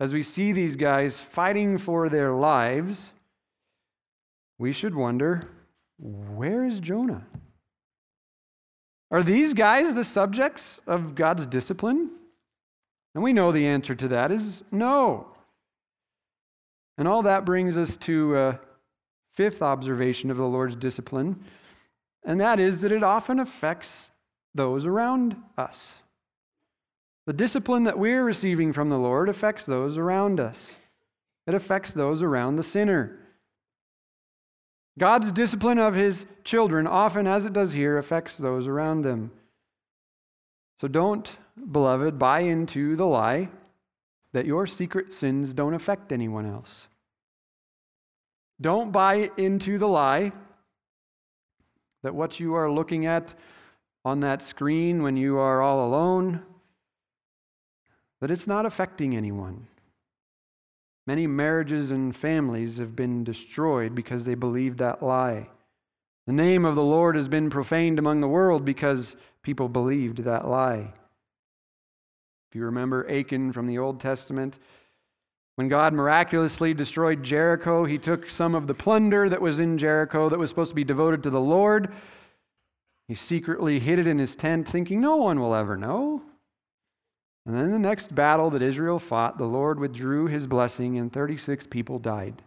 as 0.00 0.12
we 0.12 0.22
see 0.22 0.52
these 0.52 0.76
guys 0.76 1.18
fighting 1.18 1.78
for 1.78 2.08
their 2.08 2.32
lives, 2.32 3.12
we 4.58 4.72
should 4.72 4.94
wonder 4.94 5.48
where 5.98 6.64
is 6.64 6.80
Jonah? 6.80 7.26
Are 9.10 9.22
these 9.22 9.54
guys 9.54 9.94
the 9.94 10.04
subjects 10.04 10.80
of 10.86 11.14
God's 11.14 11.46
discipline? 11.46 12.10
And 13.14 13.22
we 13.22 13.32
know 13.32 13.52
the 13.52 13.66
answer 13.66 13.94
to 13.94 14.08
that 14.08 14.32
is 14.32 14.64
no. 14.72 15.28
And 16.98 17.06
all 17.06 17.22
that 17.22 17.44
brings 17.44 17.76
us 17.76 17.96
to 17.98 18.36
a 18.36 18.60
fifth 19.34 19.62
observation 19.62 20.30
of 20.30 20.36
the 20.36 20.44
Lord's 20.44 20.76
discipline, 20.76 21.44
and 22.24 22.40
that 22.40 22.60
is 22.60 22.80
that 22.80 22.92
it 22.92 23.02
often 23.02 23.40
affects 23.40 24.10
those 24.54 24.86
around 24.86 25.36
us. 25.58 25.98
The 27.26 27.32
discipline 27.32 27.84
that 27.84 27.98
we're 27.98 28.22
receiving 28.22 28.72
from 28.72 28.88
the 28.90 28.98
Lord 28.98 29.28
affects 29.28 29.64
those 29.66 29.96
around 29.96 30.40
us, 30.40 30.76
it 31.46 31.54
affects 31.54 31.92
those 31.92 32.22
around 32.22 32.56
the 32.56 32.62
sinner. 32.62 33.18
God's 34.98 35.32
discipline 35.32 35.78
of 35.78 35.94
his 35.94 36.24
children, 36.44 36.86
often 36.86 37.26
as 37.26 37.46
it 37.46 37.52
does 37.52 37.72
here, 37.72 37.98
affects 37.98 38.36
those 38.36 38.66
around 38.66 39.02
them. 39.02 39.30
So 40.80 40.88
don't, 40.88 41.30
beloved, 41.72 42.18
buy 42.18 42.40
into 42.40 42.96
the 42.96 43.06
lie 43.06 43.48
that 44.32 44.46
your 44.46 44.66
secret 44.66 45.14
sins 45.14 45.54
don't 45.54 45.74
affect 45.74 46.12
anyone 46.12 46.46
else. 46.46 46.88
Don't 48.60 48.92
buy 48.92 49.30
into 49.36 49.78
the 49.78 49.88
lie 49.88 50.32
that 52.02 52.14
what 52.14 52.38
you 52.38 52.54
are 52.54 52.70
looking 52.70 53.06
at 53.06 53.34
on 54.04 54.20
that 54.20 54.42
screen 54.42 55.02
when 55.02 55.16
you 55.16 55.38
are 55.38 55.62
all 55.62 55.86
alone 55.86 56.42
that 58.20 58.30
it's 58.30 58.46
not 58.46 58.66
affecting 58.66 59.16
anyone. 59.16 59.66
Many 61.06 61.26
marriages 61.26 61.90
and 61.90 62.16
families 62.16 62.78
have 62.78 62.96
been 62.96 63.24
destroyed 63.24 63.94
because 63.94 64.24
they 64.24 64.34
believed 64.34 64.78
that 64.78 65.02
lie. 65.02 65.48
The 66.26 66.32
name 66.32 66.64
of 66.64 66.74
the 66.74 66.82
Lord 66.82 67.16
has 67.16 67.28
been 67.28 67.50
profaned 67.50 67.98
among 67.98 68.20
the 68.20 68.28
world 68.28 68.64
because 68.64 69.14
people 69.42 69.68
believed 69.68 70.24
that 70.24 70.48
lie. 70.48 70.94
If 72.48 72.56
you 72.56 72.64
remember 72.64 73.10
Achan 73.10 73.52
from 73.52 73.66
the 73.66 73.78
Old 73.78 74.00
Testament, 74.00 74.58
when 75.56 75.68
God 75.68 75.92
miraculously 75.92 76.72
destroyed 76.72 77.22
Jericho, 77.22 77.84
he 77.84 77.98
took 77.98 78.30
some 78.30 78.54
of 78.54 78.66
the 78.66 78.74
plunder 78.74 79.28
that 79.28 79.42
was 79.42 79.60
in 79.60 79.76
Jericho 79.76 80.28
that 80.28 80.38
was 80.38 80.50
supposed 80.50 80.70
to 80.70 80.74
be 80.74 80.84
devoted 80.84 81.22
to 81.24 81.30
the 81.30 81.40
Lord. 81.40 81.92
He 83.06 83.14
secretly 83.14 83.78
hid 83.78 83.98
it 83.98 84.06
in 84.06 84.18
his 84.18 84.34
tent, 84.34 84.66
thinking 84.66 85.00
no 85.00 85.16
one 85.16 85.38
will 85.38 85.54
ever 85.54 85.76
know. 85.76 86.22
And 87.46 87.54
then 87.54 87.72
the 87.72 87.78
next 87.78 88.14
battle 88.14 88.50
that 88.50 88.62
Israel 88.62 88.98
fought, 88.98 89.36
the 89.36 89.44
Lord 89.44 89.78
withdrew 89.78 90.26
his 90.26 90.46
blessing, 90.46 90.98
and 90.98 91.12
36 91.12 91.66
people 91.66 91.98
died. 91.98 92.42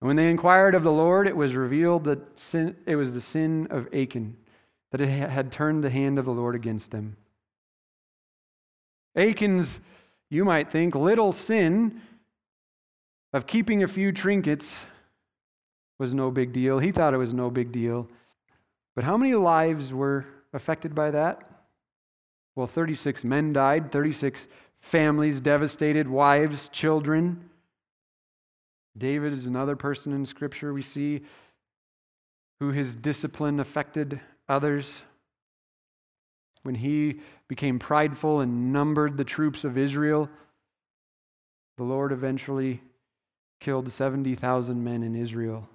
And 0.00 0.08
when 0.08 0.16
they 0.16 0.30
inquired 0.30 0.74
of 0.74 0.82
the 0.82 0.90
Lord, 0.90 1.28
it 1.28 1.36
was 1.36 1.54
revealed 1.54 2.04
that 2.04 2.38
sin, 2.38 2.76
it 2.86 2.96
was 2.96 3.12
the 3.12 3.20
sin 3.20 3.68
of 3.70 3.86
Achan, 3.94 4.36
that 4.90 5.00
it 5.00 5.08
had 5.08 5.52
turned 5.52 5.84
the 5.84 5.90
hand 5.90 6.18
of 6.18 6.24
the 6.24 6.32
Lord 6.32 6.56
against 6.56 6.90
them. 6.90 7.16
Achan's, 9.14 9.80
you 10.28 10.44
might 10.44 10.72
think, 10.72 10.96
little 10.96 11.30
sin 11.30 12.00
of 13.32 13.46
keeping 13.46 13.84
a 13.84 13.88
few 13.88 14.10
trinkets 14.10 14.76
was 16.00 16.14
no 16.14 16.32
big 16.32 16.52
deal. 16.52 16.80
He 16.80 16.90
thought 16.90 17.14
it 17.14 17.18
was 17.18 17.32
no 17.32 17.48
big 17.48 17.70
deal. 17.70 18.08
But 18.96 19.04
how 19.04 19.16
many 19.16 19.34
lives 19.34 19.92
were 19.92 20.26
affected 20.52 20.96
by 20.96 21.12
that? 21.12 21.48
Well, 22.54 22.66
36 22.66 23.24
men 23.24 23.52
died, 23.52 23.90
36 23.90 24.46
families 24.80 25.40
devastated, 25.40 26.08
wives, 26.08 26.68
children. 26.68 27.48
David 28.96 29.32
is 29.32 29.46
another 29.46 29.76
person 29.76 30.12
in 30.12 30.26
Scripture 30.26 30.72
we 30.72 30.82
see 30.82 31.22
who 32.60 32.70
his 32.70 32.94
discipline 32.94 33.58
affected 33.58 34.20
others. 34.48 35.02
When 36.62 36.74
he 36.74 37.20
became 37.48 37.78
prideful 37.78 38.40
and 38.40 38.72
numbered 38.72 39.16
the 39.16 39.24
troops 39.24 39.64
of 39.64 39.78
Israel, 39.78 40.28
the 41.78 41.84
Lord 41.84 42.12
eventually 42.12 42.80
killed 43.60 43.90
70,000 43.90 44.82
men 44.82 45.02
in 45.02 45.16
Israel. 45.16 45.68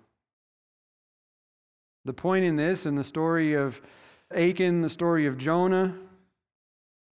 The 2.06 2.14
point 2.14 2.46
in 2.46 2.56
this, 2.56 2.86
in 2.86 2.96
the 2.96 3.04
story 3.04 3.54
of 3.54 3.82
Achan, 4.34 4.82
the 4.82 4.90
story 4.90 5.26
of 5.26 5.38
Jonah, 5.38 5.94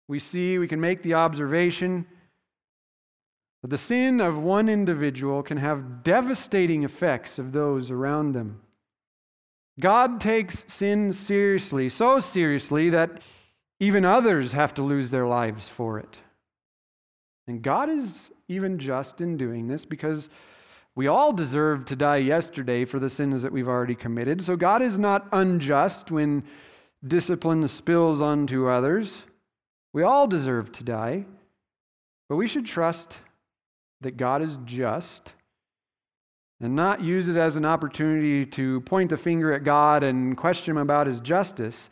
we 0.08 0.20
see, 0.20 0.58
we 0.58 0.68
can 0.68 0.80
make 0.80 1.02
the 1.02 1.16
observation 1.16 2.06
that 3.62 3.70
the 3.70 3.78
sin 3.78 4.22
of 4.22 4.38
one 4.38 4.70
individual 4.70 5.42
can 5.42 5.58
have 5.58 6.04
devastating 6.04 6.84
effects 6.84 7.40
of 7.40 7.52
those 7.52 7.90
around 7.90 8.34
them. 8.34 8.62
God 9.80 10.22
takes 10.22 10.66
sin 10.68 11.12
seriously, 11.12 11.90
so 11.90 12.20
seriously 12.20 12.92
that 12.92 13.22
even 13.80 14.06
others 14.06 14.52
have 14.54 14.74
to 14.76 14.84
lose 14.84 15.10
their 15.10 15.28
lives 15.28 15.68
for 15.68 16.00
it. 16.00 16.20
And 17.48 17.62
God 17.62 17.90
is 17.90 18.32
even 18.48 18.78
just 18.80 19.22
in 19.22 19.38
doing 19.38 19.68
this 19.68 19.86
because 19.86 20.30
we 20.96 21.08
all 21.08 21.34
deserve 21.34 21.86
to 21.86 21.96
die 21.96 22.18
yesterday 22.18 22.86
for 22.86 23.00
the 23.00 23.10
sins 23.10 23.42
that 23.42 23.52
we've 23.52 23.68
already 23.68 23.96
committed. 23.96 24.44
So 24.44 24.56
God 24.56 24.82
is 24.82 24.98
not 24.98 25.28
unjust 25.34 26.10
when 26.10 26.44
discipline 27.06 27.68
spills 27.68 28.22
onto 28.22 28.68
others. 28.68 29.26
We 29.96 30.04
all 30.04 30.28
deserve 30.28 30.74
to 30.74 30.84
die. 30.84 31.26
But 32.28 32.36
we 32.36 32.48
should 32.48 32.66
trust 32.66 33.18
that 34.02 34.18
God 34.18 34.42
is 34.42 34.60
just 34.66 35.32
and 36.60 36.76
not 36.76 37.02
use 37.02 37.30
it 37.30 37.38
as 37.38 37.56
an 37.56 37.64
opportunity 37.64 38.46
to 38.46 38.82
point 38.82 39.10
the 39.10 39.18
finger 39.18 39.54
at 39.54 39.64
God 39.64 40.04
and 40.04 40.36
question 40.36 40.72
him 40.72 40.78
about 40.78 41.08
his 41.08 41.22
justice, 41.22 41.90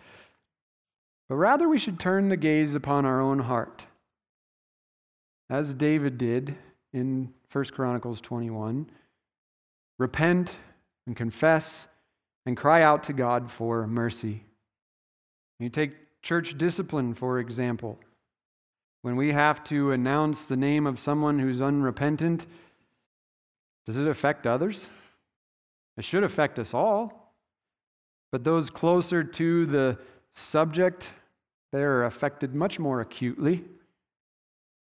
but 1.29 1.35
rather 1.35 1.69
we 1.69 1.79
should 1.79 1.99
turn 1.99 2.27
the 2.27 2.37
gaze 2.37 2.75
upon 2.75 3.05
our 3.05 3.21
own 3.21 3.39
heart. 3.39 3.83
As 5.49 5.73
David 5.73 6.17
did 6.17 6.55
in 6.91 7.33
1 7.51 7.65
Chronicles 7.65 8.19
21, 8.19 8.89
repent 9.97 10.55
and 11.07 11.15
confess 11.15 11.87
and 12.45 12.57
cry 12.57 12.83
out 12.83 13.03
to 13.03 13.13
God 13.13 13.49
for 13.49 13.87
mercy. 13.87 14.43
You 15.59 15.69
take 15.69 15.93
church 16.23 16.57
discipline, 16.57 17.13
for 17.13 17.37
example. 17.37 17.99
When 19.03 19.17
we 19.17 19.33
have 19.33 19.63
to 19.65 19.91
announce 19.91 20.45
the 20.45 20.55
name 20.55 20.87
of 20.87 20.99
someone 20.99 21.37
who's 21.37 21.61
unrepentant, 21.61 22.45
does 23.85 23.97
it 23.97 24.07
affect 24.07 24.47
others? 24.47 24.87
It 25.97 26.05
should 26.05 26.23
affect 26.23 26.57
us 26.57 26.73
all. 26.73 27.33
But 28.31 28.43
those 28.43 28.69
closer 28.69 29.23
to 29.23 29.65
the 29.65 29.99
subject, 30.33 31.09
they're 31.71 32.05
affected 32.05 32.55
much 32.55 32.79
more 32.79 33.01
acutely. 33.01 33.65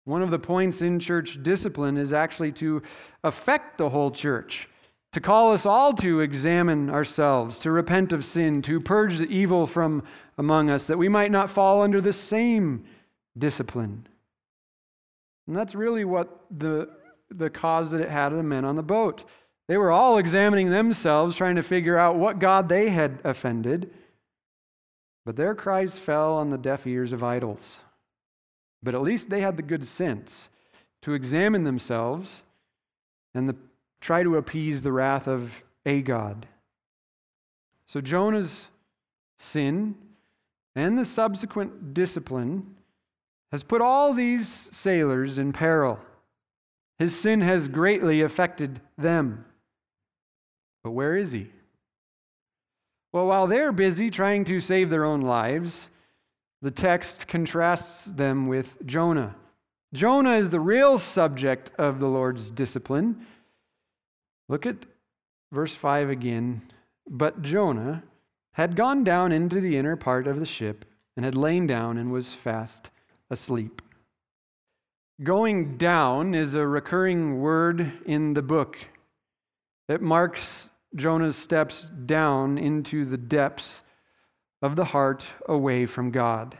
One 0.04 0.22
of 0.22 0.30
the 0.30 0.38
points 0.38 0.80
in 0.80 1.00
church 1.00 1.42
discipline 1.42 1.96
is 1.96 2.12
actually 2.12 2.52
to 2.52 2.82
affect 3.24 3.78
the 3.78 3.90
whole 3.90 4.10
church, 4.10 4.68
to 5.14 5.20
call 5.20 5.52
us 5.52 5.64
all 5.64 5.94
to 5.94 6.20
examine 6.20 6.90
ourselves, 6.90 7.58
to 7.60 7.70
repent 7.70 8.12
of 8.12 8.24
sin, 8.24 8.60
to 8.62 8.80
purge 8.80 9.18
the 9.18 9.26
evil 9.26 9.66
from 9.66 10.02
among 10.38 10.70
us, 10.70 10.86
that 10.86 10.98
we 10.98 11.08
might 11.08 11.30
not 11.30 11.48
fall 11.48 11.82
under 11.82 12.00
the 12.00 12.12
same 12.12 12.84
discipline. 13.38 14.06
And 15.46 15.56
that's 15.56 15.74
really 15.74 16.04
what 16.04 16.44
the 16.50 16.88
the 17.30 17.50
cause 17.50 17.90
that 17.90 18.00
it 18.00 18.10
had 18.10 18.32
of 18.32 18.38
the 18.38 18.44
men 18.44 18.64
on 18.64 18.76
the 18.76 18.82
boat. 18.82 19.24
They 19.66 19.76
were 19.76 19.90
all 19.90 20.18
examining 20.18 20.70
themselves, 20.70 21.36
trying 21.36 21.56
to 21.56 21.62
figure 21.62 21.96
out 21.96 22.16
what 22.16 22.38
God 22.38 22.68
they 22.68 22.90
had 22.90 23.18
offended. 23.24 23.90
But 25.24 25.36
their 25.36 25.54
cries 25.54 25.98
fell 25.98 26.34
on 26.34 26.50
the 26.50 26.58
deaf 26.58 26.86
ears 26.86 27.12
of 27.12 27.24
idols. 27.24 27.78
But 28.82 28.94
at 28.94 29.02
least 29.02 29.30
they 29.30 29.40
had 29.40 29.56
the 29.56 29.62
good 29.62 29.86
sense 29.86 30.48
to 31.02 31.14
examine 31.14 31.64
themselves 31.64 32.42
and 33.34 33.48
the, 33.48 33.56
try 34.04 34.22
to 34.22 34.36
appease 34.36 34.82
the 34.82 34.92
wrath 34.92 35.26
of 35.26 35.50
a 35.86 36.02
God. 36.02 36.46
So 37.86 38.02
Jonah's 38.02 38.68
sin 39.38 39.94
and 40.76 40.98
the 40.98 41.06
subsequent 41.06 41.94
discipline 41.94 42.74
has 43.50 43.62
put 43.62 43.80
all 43.80 44.12
these 44.12 44.68
sailors 44.72 45.38
in 45.38 45.54
peril. 45.54 45.98
His 46.98 47.18
sin 47.18 47.40
has 47.40 47.66
greatly 47.66 48.20
affected 48.20 48.78
them. 48.98 49.46
But 50.82 50.90
where 50.90 51.16
is 51.16 51.32
he? 51.32 51.50
Well, 53.10 53.26
while 53.26 53.46
they're 53.46 53.72
busy 53.72 54.10
trying 54.10 54.44
to 54.44 54.60
save 54.60 54.90
their 54.90 55.06
own 55.06 55.22
lives, 55.22 55.88
the 56.60 56.70
text 56.70 57.26
contrasts 57.26 58.04
them 58.04 58.48
with 58.48 58.84
Jonah. 58.84 59.34
Jonah 59.94 60.36
is 60.36 60.50
the 60.50 60.60
real 60.60 60.98
subject 60.98 61.70
of 61.78 62.00
the 62.00 62.08
Lord's 62.08 62.50
discipline. 62.50 63.26
Look 64.48 64.66
at 64.66 64.76
verse 65.52 65.74
5 65.74 66.10
again. 66.10 66.62
But 67.08 67.42
Jonah 67.42 68.02
had 68.52 68.76
gone 68.76 69.04
down 69.04 69.32
into 69.32 69.60
the 69.60 69.76
inner 69.76 69.96
part 69.96 70.26
of 70.26 70.38
the 70.38 70.46
ship 70.46 70.84
and 71.16 71.24
had 71.24 71.34
lain 71.34 71.66
down 71.66 71.98
and 71.98 72.12
was 72.12 72.34
fast 72.34 72.90
asleep. 73.30 73.82
Going 75.22 75.76
down 75.76 76.34
is 76.34 76.54
a 76.54 76.66
recurring 76.66 77.40
word 77.40 77.92
in 78.06 78.34
the 78.34 78.42
book. 78.42 78.76
It 79.88 80.02
marks 80.02 80.68
Jonah's 80.96 81.36
steps 81.36 81.90
down 82.06 82.58
into 82.58 83.04
the 83.04 83.16
depths 83.16 83.82
of 84.62 84.76
the 84.76 84.84
heart 84.84 85.24
away 85.46 85.86
from 85.86 86.10
God. 86.10 86.56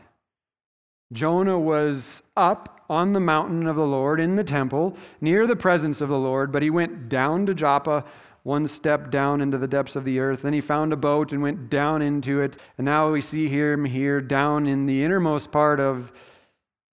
Jonah 1.15 1.59
was 1.59 2.21
up 2.37 2.85
on 2.89 3.13
the 3.13 3.19
mountain 3.19 3.65
of 3.65 3.75
the 3.75 3.85
Lord 3.85 4.19
in 4.19 4.35
the 4.35 4.43
temple, 4.43 4.95
near 5.21 5.47
the 5.47 5.55
presence 5.55 5.99
of 6.01 6.09
the 6.09 6.17
Lord, 6.17 6.51
but 6.51 6.61
he 6.61 6.69
went 6.69 7.09
down 7.09 7.47
to 7.47 7.55
Joppa, 7.55 8.05
one 8.43 8.67
step 8.67 9.09
down 9.09 9.41
into 9.41 9.57
the 9.57 9.67
depths 9.67 9.95
of 9.95 10.05
the 10.05 10.19
earth. 10.19 10.43
Then 10.43 10.53
he 10.53 10.61
found 10.61 10.93
a 10.93 10.97
boat 10.97 11.31
and 11.31 11.41
went 11.41 11.71
down 11.71 12.03
into 12.03 12.41
it. 12.41 12.57
And 12.77 12.85
now 12.85 13.11
we 13.11 13.21
see 13.21 13.47
him 13.47 13.85
here 13.85 14.21
down 14.21 14.67
in 14.67 14.85
the 14.85 15.03
innermost 15.03 15.51
part 15.51 15.79
of 15.79 16.13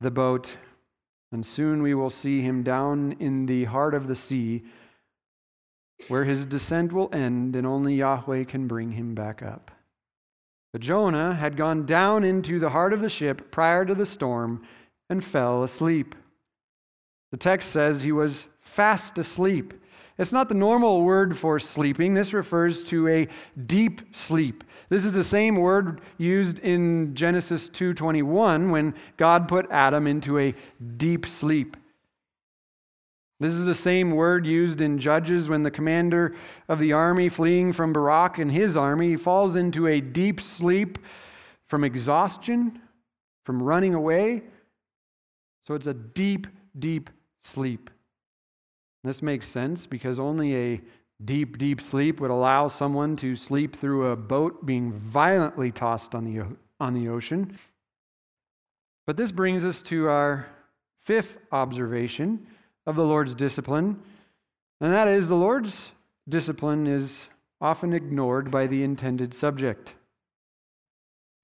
the 0.00 0.10
boat 0.10 0.56
and 1.32 1.44
soon 1.44 1.82
we 1.82 1.94
will 1.94 2.10
see 2.10 2.42
him 2.42 2.62
down 2.62 3.16
in 3.18 3.46
the 3.46 3.64
heart 3.64 3.94
of 3.94 4.06
the 4.06 4.14
sea, 4.14 4.62
where 6.08 6.24
his 6.24 6.44
descent 6.44 6.92
will 6.92 7.08
end, 7.12 7.56
and 7.56 7.66
only 7.66 7.94
Yahweh 7.94 8.44
can 8.44 8.68
bring 8.68 8.92
him 8.92 9.14
back 9.14 9.42
up. 9.42 9.70
But 10.72 10.80
Jonah 10.80 11.34
had 11.34 11.56
gone 11.56 11.84
down 11.84 12.24
into 12.24 12.58
the 12.58 12.70
heart 12.70 12.92
of 12.92 13.00
the 13.00 13.08
ship 13.08 13.50
prior 13.50 13.84
to 13.84 13.94
the 13.94 14.06
storm 14.06 14.62
and 15.10 15.22
fell 15.22 15.62
asleep. 15.62 16.14
The 17.30 17.36
text 17.36 17.70
says 17.70 18.02
he 18.02 18.12
was 18.12 18.46
fast 18.60 19.18
asleep. 19.18 19.74
It's 20.18 20.32
not 20.32 20.48
the 20.48 20.54
normal 20.54 21.02
word 21.02 21.36
for 21.36 21.58
sleeping. 21.58 22.14
This 22.14 22.32
refers 22.32 22.84
to 22.84 23.08
a 23.08 23.28
deep 23.66 24.14
sleep. 24.14 24.64
This 24.88 25.04
is 25.04 25.12
the 25.12 25.24
same 25.24 25.56
word 25.56 26.00
used 26.18 26.58
in 26.58 27.14
Genesis 27.14 27.68
2:21 27.70 28.70
when 28.70 28.94
God 29.16 29.48
put 29.48 29.70
Adam 29.70 30.06
into 30.06 30.38
a 30.38 30.54
deep 30.96 31.26
sleep. 31.26 31.76
This 33.43 33.55
is 33.55 33.64
the 33.64 33.74
same 33.74 34.12
word 34.12 34.47
used 34.47 34.80
in 34.80 34.99
Judges 34.99 35.49
when 35.49 35.64
the 35.64 35.70
commander 35.70 36.36
of 36.68 36.78
the 36.78 36.93
army 36.93 37.28
fleeing 37.28 37.72
from 37.72 37.93
Barak 37.93 38.38
and 38.38 38.51
his 38.51 38.76
army 38.76 39.16
falls 39.16 39.57
into 39.57 39.88
a 39.88 40.01
deep 40.01 40.40
sleep 40.40 40.99
from 41.66 41.82
exhaustion, 41.82 42.80
from 43.45 43.61
running 43.61 43.95
away. 43.95 44.45
So 45.66 45.74
it's 45.74 45.88
a 45.88 45.95
deep, 45.95 46.47
deep 46.78 47.11
sleep. 47.43 47.90
This 49.03 49.22
makes 49.22 49.49
sense 49.49 49.86
because 49.86 50.20
only 50.20 50.55
a 50.55 50.80
deep, 51.24 51.59
deep 51.59 51.80
sleep 51.80 52.20
would 52.20 52.30
allow 52.30 52.68
someone 52.68 53.16
to 53.16 53.34
sleep 53.34 53.74
through 53.74 54.12
a 54.12 54.16
boat 54.16 54.64
being 54.64 54.93
violently 54.93 55.72
tossed 55.72 56.14
on 56.14 56.24
the, 56.24 56.47
on 56.78 56.95
the 56.95 57.09
ocean. 57.09 57.59
But 59.05 59.16
this 59.16 59.32
brings 59.32 59.64
us 59.64 59.82
to 59.82 60.07
our 60.07 60.47
fifth 61.05 61.38
observation 61.51 62.47
of 62.87 62.97
the 62.97 63.05
Lord's 63.05 63.35
discipline, 63.35 64.01
and 64.80 64.93
that 64.93 65.09
is 65.09 65.28
the 65.28 65.37
Lord's 65.37 65.93
discipline 66.28 66.87
is 66.87 67.28
often 67.61 67.93
ignored 67.93 68.51
by 68.51 68.66
the 68.66 68.83
intended 68.83 69.33
subject. 69.35 69.95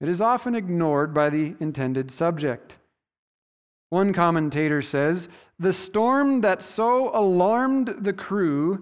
It 0.01 0.09
is 0.09 0.21
often 0.21 0.55
ignored 0.55 1.13
by 1.13 1.29
the 1.29 1.55
intended 1.59 2.11
subject. 2.11 2.75
One 3.89 4.13
commentator 4.13 4.81
says 4.81 5.27
the 5.57 5.73
storm 5.73 6.41
that 6.41 6.61
so 6.61 7.15
alarmed 7.17 7.95
the 7.99 8.13
crew 8.13 8.79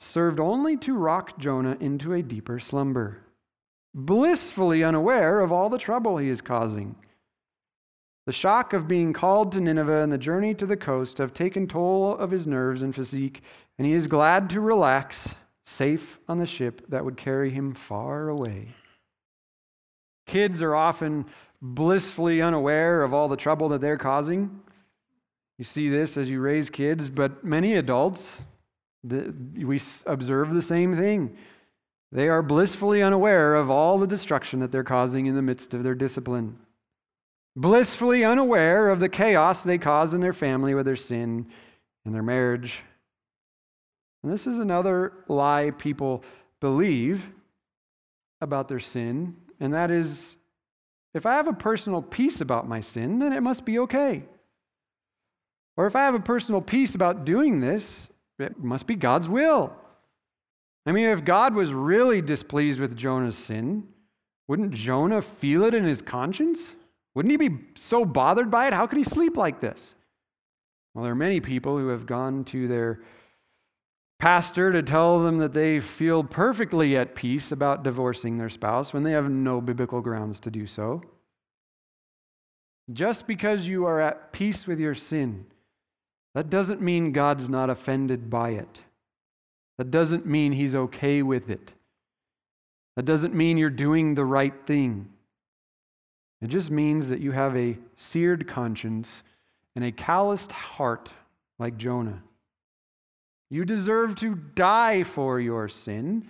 served 0.00 0.38
only 0.38 0.76
to 0.78 0.94
rock 0.94 1.38
Jonah 1.38 1.76
into 1.80 2.12
a 2.12 2.22
deeper 2.22 2.58
slumber, 2.58 3.18
blissfully 3.94 4.84
unaware 4.84 5.40
of 5.40 5.50
all 5.50 5.68
the 5.68 5.78
trouble 5.78 6.18
he 6.18 6.28
is 6.28 6.40
causing. 6.40 6.94
The 8.28 8.32
shock 8.32 8.74
of 8.74 8.86
being 8.86 9.14
called 9.14 9.52
to 9.52 9.60
Nineveh 9.62 10.02
and 10.02 10.12
the 10.12 10.18
journey 10.18 10.52
to 10.56 10.66
the 10.66 10.76
coast 10.76 11.16
have 11.16 11.32
taken 11.32 11.66
toll 11.66 12.14
of 12.14 12.30
his 12.30 12.46
nerves 12.46 12.82
and 12.82 12.94
physique, 12.94 13.40
and 13.78 13.86
he 13.86 13.94
is 13.94 14.06
glad 14.06 14.50
to 14.50 14.60
relax, 14.60 15.34
safe 15.64 16.18
on 16.28 16.38
the 16.38 16.44
ship 16.44 16.82
that 16.90 17.02
would 17.02 17.16
carry 17.16 17.50
him 17.50 17.72
far 17.72 18.28
away. 18.28 18.74
Kids 20.26 20.60
are 20.60 20.74
often 20.74 21.24
blissfully 21.62 22.42
unaware 22.42 23.02
of 23.02 23.14
all 23.14 23.28
the 23.28 23.34
trouble 23.34 23.70
that 23.70 23.80
they're 23.80 23.96
causing. 23.96 24.60
You 25.56 25.64
see 25.64 25.88
this 25.88 26.18
as 26.18 26.28
you 26.28 26.42
raise 26.42 26.68
kids, 26.68 27.08
but 27.08 27.42
many 27.42 27.76
adults, 27.76 28.42
we 29.02 29.80
observe 30.04 30.52
the 30.52 30.60
same 30.60 30.98
thing. 30.98 31.34
They 32.12 32.28
are 32.28 32.42
blissfully 32.42 33.02
unaware 33.02 33.54
of 33.54 33.70
all 33.70 33.98
the 33.98 34.06
destruction 34.06 34.60
that 34.60 34.70
they're 34.70 34.84
causing 34.84 35.24
in 35.24 35.34
the 35.34 35.40
midst 35.40 35.72
of 35.72 35.82
their 35.82 35.94
discipline 35.94 36.58
blissfully 37.60 38.24
unaware 38.24 38.88
of 38.88 39.00
the 39.00 39.08
chaos 39.08 39.62
they 39.62 39.78
cause 39.78 40.14
in 40.14 40.20
their 40.20 40.32
family 40.32 40.74
with 40.74 40.86
their 40.86 40.96
sin 40.96 41.46
and 42.04 42.14
their 42.14 42.22
marriage. 42.22 42.80
And 44.22 44.32
this 44.32 44.46
is 44.46 44.60
another 44.60 45.12
lie 45.26 45.72
people 45.76 46.22
believe 46.60 47.22
about 48.40 48.68
their 48.68 48.78
sin, 48.78 49.36
and 49.58 49.74
that 49.74 49.90
is 49.90 50.36
if 51.14 51.26
I 51.26 51.34
have 51.34 51.48
a 51.48 51.52
personal 51.52 52.00
peace 52.00 52.40
about 52.40 52.68
my 52.68 52.80
sin, 52.80 53.18
then 53.18 53.32
it 53.32 53.40
must 53.40 53.64
be 53.64 53.80
okay. 53.80 54.22
Or 55.76 55.86
if 55.86 55.96
I 55.96 56.04
have 56.04 56.14
a 56.14 56.20
personal 56.20 56.60
peace 56.60 56.94
about 56.94 57.24
doing 57.24 57.60
this, 57.60 58.08
it 58.38 58.62
must 58.62 58.86
be 58.86 58.94
God's 58.94 59.28
will. 59.28 59.72
I 60.86 60.92
mean, 60.92 61.08
if 61.08 61.24
God 61.24 61.54
was 61.54 61.72
really 61.72 62.22
displeased 62.22 62.78
with 62.78 62.96
Jonah's 62.96 63.36
sin, 63.36 63.88
wouldn't 64.46 64.72
Jonah 64.72 65.22
feel 65.22 65.64
it 65.64 65.74
in 65.74 65.84
his 65.84 66.02
conscience? 66.02 66.72
Wouldn't 67.18 67.32
he 67.32 67.48
be 67.48 67.58
so 67.74 68.04
bothered 68.04 68.48
by 68.48 68.68
it? 68.68 68.72
How 68.72 68.86
could 68.86 68.98
he 68.98 69.02
sleep 69.02 69.36
like 69.36 69.60
this? 69.60 69.96
Well, 70.94 71.02
there 71.02 71.10
are 71.10 71.16
many 71.16 71.40
people 71.40 71.76
who 71.76 71.88
have 71.88 72.06
gone 72.06 72.44
to 72.44 72.68
their 72.68 73.00
pastor 74.20 74.70
to 74.70 74.84
tell 74.84 75.20
them 75.24 75.38
that 75.38 75.52
they 75.52 75.80
feel 75.80 76.22
perfectly 76.22 76.96
at 76.96 77.16
peace 77.16 77.50
about 77.50 77.82
divorcing 77.82 78.38
their 78.38 78.48
spouse 78.48 78.92
when 78.92 79.02
they 79.02 79.10
have 79.10 79.28
no 79.28 79.60
biblical 79.60 80.00
grounds 80.00 80.38
to 80.38 80.50
do 80.52 80.64
so. 80.64 81.02
Just 82.92 83.26
because 83.26 83.66
you 83.66 83.84
are 83.84 84.00
at 84.00 84.30
peace 84.30 84.68
with 84.68 84.78
your 84.78 84.94
sin, 84.94 85.44
that 86.36 86.50
doesn't 86.50 86.80
mean 86.80 87.10
God's 87.10 87.48
not 87.48 87.68
offended 87.68 88.30
by 88.30 88.50
it. 88.50 88.78
That 89.78 89.90
doesn't 89.90 90.24
mean 90.24 90.52
he's 90.52 90.76
okay 90.76 91.22
with 91.22 91.50
it. 91.50 91.72
That 92.94 93.06
doesn't 93.06 93.34
mean 93.34 93.56
you're 93.56 93.70
doing 93.70 94.14
the 94.14 94.24
right 94.24 94.54
thing. 94.68 95.08
It 96.40 96.48
just 96.48 96.70
means 96.70 97.08
that 97.08 97.20
you 97.20 97.32
have 97.32 97.56
a 97.56 97.76
seared 97.96 98.46
conscience 98.46 99.22
and 99.74 99.84
a 99.84 99.92
calloused 99.92 100.52
heart 100.52 101.10
like 101.58 101.76
Jonah. 101.76 102.22
You 103.50 103.64
deserve 103.64 104.14
to 104.16 104.34
die 104.34 105.02
for 105.02 105.40
your 105.40 105.68
sin. 105.68 106.28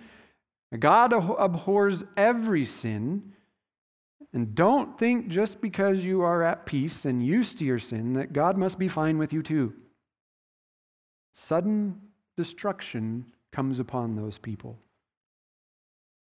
God 0.77 1.13
abhors 1.13 2.03
every 2.15 2.65
sin. 2.65 3.33
And 4.33 4.53
don't 4.53 4.97
think 4.97 5.27
just 5.27 5.59
because 5.59 6.03
you 6.03 6.21
are 6.21 6.43
at 6.43 6.65
peace 6.65 7.05
and 7.05 7.25
used 7.25 7.57
to 7.57 7.65
your 7.65 7.79
sin 7.79 8.13
that 8.13 8.33
God 8.33 8.57
must 8.57 8.77
be 8.77 8.87
fine 8.87 9.17
with 9.17 9.33
you 9.33 9.41
too. 9.41 9.73
Sudden 11.33 11.99
destruction 12.37 13.25
comes 13.51 13.79
upon 13.79 14.15
those 14.15 14.37
people. 14.37 14.77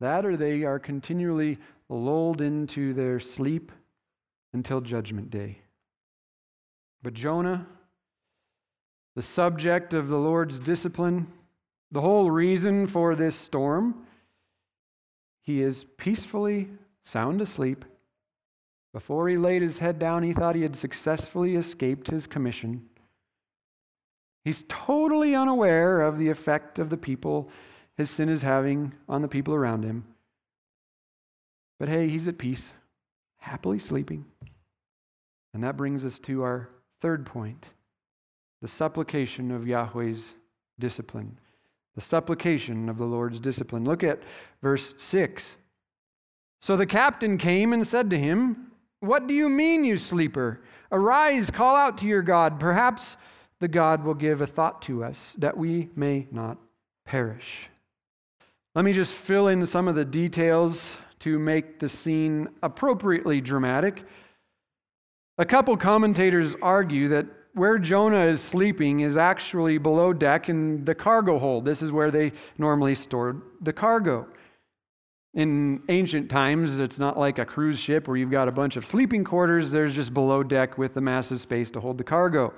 That 0.02 0.26
or 0.26 0.36
they 0.36 0.64
are 0.64 0.80
continually 0.80 1.60
lulled 1.88 2.42
into 2.42 2.96
their 2.96 3.20
sleep 3.20 3.72
until 4.52 4.82
Judgment 4.82 5.30
Day. 5.30 5.60
But 7.04 7.14
Jonah, 7.14 7.68
the 9.16 9.22
subject 9.22 9.94
of 9.94 10.08
the 10.08 10.18
Lord's 10.18 10.60
discipline, 10.60 11.28
the 11.92 12.02
whole 12.02 12.32
reason 12.32 12.88
for 12.88 13.16
this 13.16 13.36
storm, 13.36 14.08
he 15.44 15.62
is 15.62 15.86
peacefully 15.98 16.70
sound 17.04 17.40
asleep. 17.40 17.86
Before 18.94 19.30
he 19.30 19.38
laid 19.38 19.62
his 19.62 19.78
head 19.78 20.00
down, 20.00 20.24
he 20.24 20.34
thought 20.34 20.56
he 20.56 20.64
had 20.64 20.76
successfully 20.76 21.56
escaped 21.56 22.10
his 22.10 22.26
commission. 22.26 22.90
He's 24.44 24.66
totally 24.68 25.36
unaware 25.36 26.02
of 26.02 26.18
the 26.18 26.30
effect 26.30 26.80
of 26.80 26.90
the 26.90 26.98
people 26.98 27.52
his 27.98 28.10
sin 28.10 28.30
is 28.30 28.42
having 28.42 28.94
on 29.08 29.22
the 29.22 29.28
people 29.28 29.54
around 29.54 29.84
him. 29.84 30.06
But 31.80 31.90
hey, 31.90 32.08
he's 32.10 32.28
at 32.28 32.38
peace, 32.38 32.74
happily 33.38 33.80
sleeping. 33.80 34.26
And 35.54 35.64
that 35.64 35.78
brings 35.78 36.06
us 36.06 36.20
to 36.20 36.44
our 36.44 36.70
third 37.02 37.26
point 37.26 37.66
the 38.62 38.68
supplication 38.68 39.50
of 39.50 39.68
Yahweh's 39.68 40.34
discipline. 40.80 41.38
The 41.96 42.02
supplication 42.02 42.88
of 42.88 42.98
the 42.98 43.06
Lord's 43.06 43.40
discipline. 43.40 43.84
Look 43.84 44.04
at 44.04 44.22
verse 44.62 44.94
6. 44.98 45.56
So 46.62 46.78
the 46.78 46.86
captain 46.86 47.40
came 47.40 47.74
and 47.74 47.86
said 47.86 48.12
to 48.12 48.20
him, 48.20 48.72
What 49.00 49.26
do 49.26 49.34
you 49.34 49.50
mean, 49.50 49.84
you 49.84 49.98
sleeper? 49.98 50.62
Arise, 50.92 51.50
call 51.50 51.76
out 51.76 51.98
to 51.98 52.06
your 52.06 52.22
God. 52.22 52.60
Perhaps 52.60 53.18
the 53.60 53.68
God 53.68 54.04
will 54.04 54.14
give 54.14 54.42
a 54.42 54.48
thought 54.48 54.82
to 54.84 55.04
us 55.04 55.36
that 55.40 55.58
we 55.58 55.90
may 55.96 56.28
not 56.32 56.58
perish. 57.06 57.71
Let 58.74 58.86
me 58.86 58.94
just 58.94 59.14
fill 59.14 59.50
in 59.50 59.66
some 59.66 59.88
of 59.90 59.96
the 59.96 60.06
details 60.06 60.96
to 61.20 61.38
make 61.38 61.80
the 61.80 61.90
scene 61.90 62.48
appropriately 62.64 63.42
dramatic. 63.42 64.04
A 65.38 65.46
couple 65.46 65.76
commentators 65.76 66.56
argue 66.62 67.10
that 67.10 67.26
where 67.54 67.78
Jonah 67.78 68.28
is 68.28 68.42
sleeping 68.42 69.02
is 69.02 69.18
actually 69.18 69.78
below 69.78 70.14
deck 70.14 70.48
in 70.48 70.86
the 70.86 70.96
cargo 70.96 71.38
hold. 71.38 71.66
This 71.66 71.82
is 71.82 71.92
where 71.92 72.12
they 72.12 72.32
normally 72.58 72.96
stored 72.96 73.42
the 73.62 73.74
cargo. 73.74 74.26
In 75.34 75.82
ancient 75.90 76.30
times, 76.30 76.80
it's 76.80 77.00
not 77.00 77.18
like 77.18 77.40
a 77.40 77.46
cruise 77.46 77.80
ship 77.80 78.08
where 78.08 78.16
you've 78.16 78.32
got 78.32 78.48
a 78.48 78.54
bunch 78.54 78.78
of 78.78 78.86
sleeping 78.86 79.26
quarters. 79.26 79.70
There's 79.70 79.94
just 79.94 80.14
below 80.14 80.44
deck 80.44 80.78
with 80.78 80.94
the 80.94 81.02
massive 81.02 81.42
space 81.42 81.70
to 81.72 81.82
hold 81.82 81.98
the 81.98 82.04
cargo. 82.06 82.54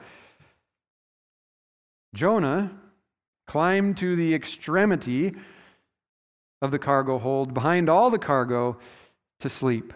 Jonah 2.13 2.71
climbed 3.47 3.97
to 3.97 4.15
the 4.15 4.33
extremity 4.33 5.33
of 6.63 6.71
the 6.71 6.79
cargo 6.79 7.19
hold, 7.19 7.53
behind 7.53 7.89
all 7.89 8.09
the 8.09 8.17
cargo, 8.17 8.77
to 9.41 9.49
sleep. 9.49 9.93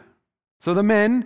So 0.59 0.73
the 0.73 0.83
men, 0.83 1.25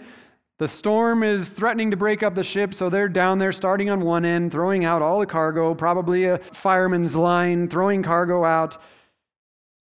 the 0.59 0.67
storm 0.67 1.23
is 1.23 1.49
threatening 1.49 1.89
to 1.89 1.97
break 1.97 2.21
up 2.21 2.35
the 2.35 2.43
ship, 2.43 2.75
so 2.75 2.89
they're 2.89 3.09
down 3.09 3.39
there 3.39 3.51
starting 3.51 3.89
on 3.89 4.01
one 4.01 4.23
end, 4.23 4.51
throwing 4.51 4.85
out 4.85 5.01
all 5.01 5.19
the 5.19 5.25
cargo, 5.25 5.73
probably 5.73 6.25
a 6.25 6.37
fireman's 6.37 7.15
line, 7.15 7.67
throwing 7.67 8.03
cargo 8.03 8.45
out. 8.45 8.77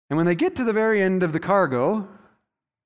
And 0.09 0.17
when 0.17 0.25
they 0.25 0.35
get 0.35 0.57
to 0.57 0.65
the 0.65 0.73
very 0.73 1.03
end 1.03 1.23
of 1.23 1.35
the 1.35 1.41
cargo, 1.41 2.09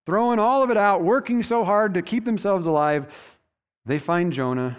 throwing 0.05 0.41
all 0.41 0.65
of 0.65 0.71
it 0.71 0.77
out, 0.77 1.05
working 1.05 1.45
so 1.45 1.63
hard 1.63 1.95
to 1.95 2.03
keep 2.03 2.25
themselves 2.25 2.67
alive, 2.67 3.07
they 3.85 4.01
find 4.01 4.33
Jonah 4.33 4.77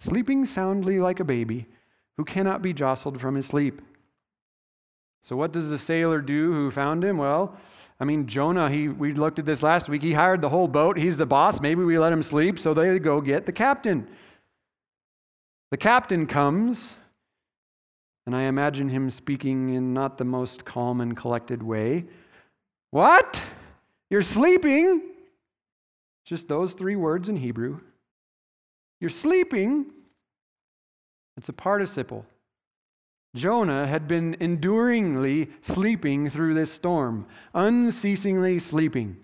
sleeping 0.00 0.44
soundly 0.44 0.98
like 0.98 1.20
a 1.20 1.24
baby 1.24 1.66
who 2.16 2.24
cannot 2.24 2.62
be 2.62 2.72
jostled 2.72 3.20
from 3.20 3.36
his 3.36 3.46
sleep. 3.46 3.80
So, 5.22 5.36
what 5.36 5.52
does 5.52 5.68
the 5.68 5.78
sailor 5.78 6.20
do 6.20 6.52
who 6.52 6.70
found 6.70 7.04
him? 7.04 7.16
Well, 7.16 7.56
I 8.00 8.04
mean, 8.04 8.26
Jonah, 8.26 8.68
he, 8.68 8.88
we 8.88 9.12
looked 9.12 9.38
at 9.38 9.44
this 9.44 9.62
last 9.62 9.88
week. 9.88 10.02
He 10.02 10.12
hired 10.12 10.40
the 10.40 10.48
whole 10.48 10.66
boat. 10.66 10.96
He's 10.96 11.16
the 11.16 11.26
boss. 11.26 11.60
Maybe 11.60 11.84
we 11.84 11.98
let 11.98 12.12
him 12.12 12.22
sleep. 12.22 12.58
So 12.58 12.74
they 12.74 12.98
go 12.98 13.20
get 13.20 13.46
the 13.46 13.52
captain. 13.52 14.08
The 15.70 15.76
captain 15.76 16.26
comes, 16.26 16.96
and 18.26 18.34
I 18.34 18.42
imagine 18.42 18.88
him 18.88 19.08
speaking 19.08 19.74
in 19.74 19.94
not 19.94 20.18
the 20.18 20.24
most 20.24 20.64
calm 20.64 21.00
and 21.00 21.16
collected 21.16 21.62
way. 21.62 22.04
What? 22.90 23.40
You're 24.10 24.22
sleeping? 24.22 25.02
Just 26.26 26.48
those 26.48 26.74
three 26.74 26.96
words 26.96 27.28
in 27.28 27.36
Hebrew. 27.36 27.80
You're 29.00 29.10
sleeping? 29.10 29.86
It's 31.36 31.48
a 31.48 31.52
participle. 31.52 32.26
Jonah 33.34 33.86
had 33.86 34.06
been 34.06 34.36
enduringly 34.40 35.48
sleeping 35.62 36.28
through 36.28 36.54
this 36.54 36.72
storm, 36.72 37.26
unceasingly 37.54 38.58
sleeping. 38.58 39.16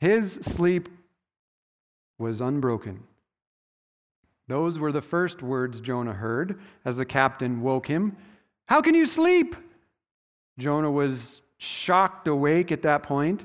His 0.00 0.34
sleep 0.42 0.88
was 2.18 2.40
unbroken. 2.40 3.02
Those 4.48 4.78
were 4.78 4.92
the 4.92 5.02
first 5.02 5.42
words 5.42 5.80
Jonah 5.80 6.12
heard 6.12 6.60
as 6.84 6.98
the 6.98 7.04
captain 7.04 7.62
woke 7.62 7.86
him. 7.86 8.16
How 8.66 8.82
can 8.82 8.94
you 8.94 9.06
sleep? 9.06 9.56
Jonah 10.58 10.90
was 10.90 11.40
shocked 11.58 12.28
awake 12.28 12.70
at 12.70 12.82
that 12.82 13.02
point. 13.02 13.44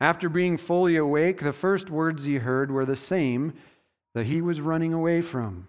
After 0.00 0.28
being 0.28 0.56
fully 0.56 0.96
awake, 0.96 1.40
the 1.40 1.52
first 1.52 1.90
words 1.90 2.24
he 2.24 2.36
heard 2.36 2.70
were 2.70 2.86
the 2.86 2.96
same 2.96 3.54
that 4.14 4.26
he 4.26 4.40
was 4.40 4.60
running 4.60 4.92
away 4.92 5.20
from 5.20 5.66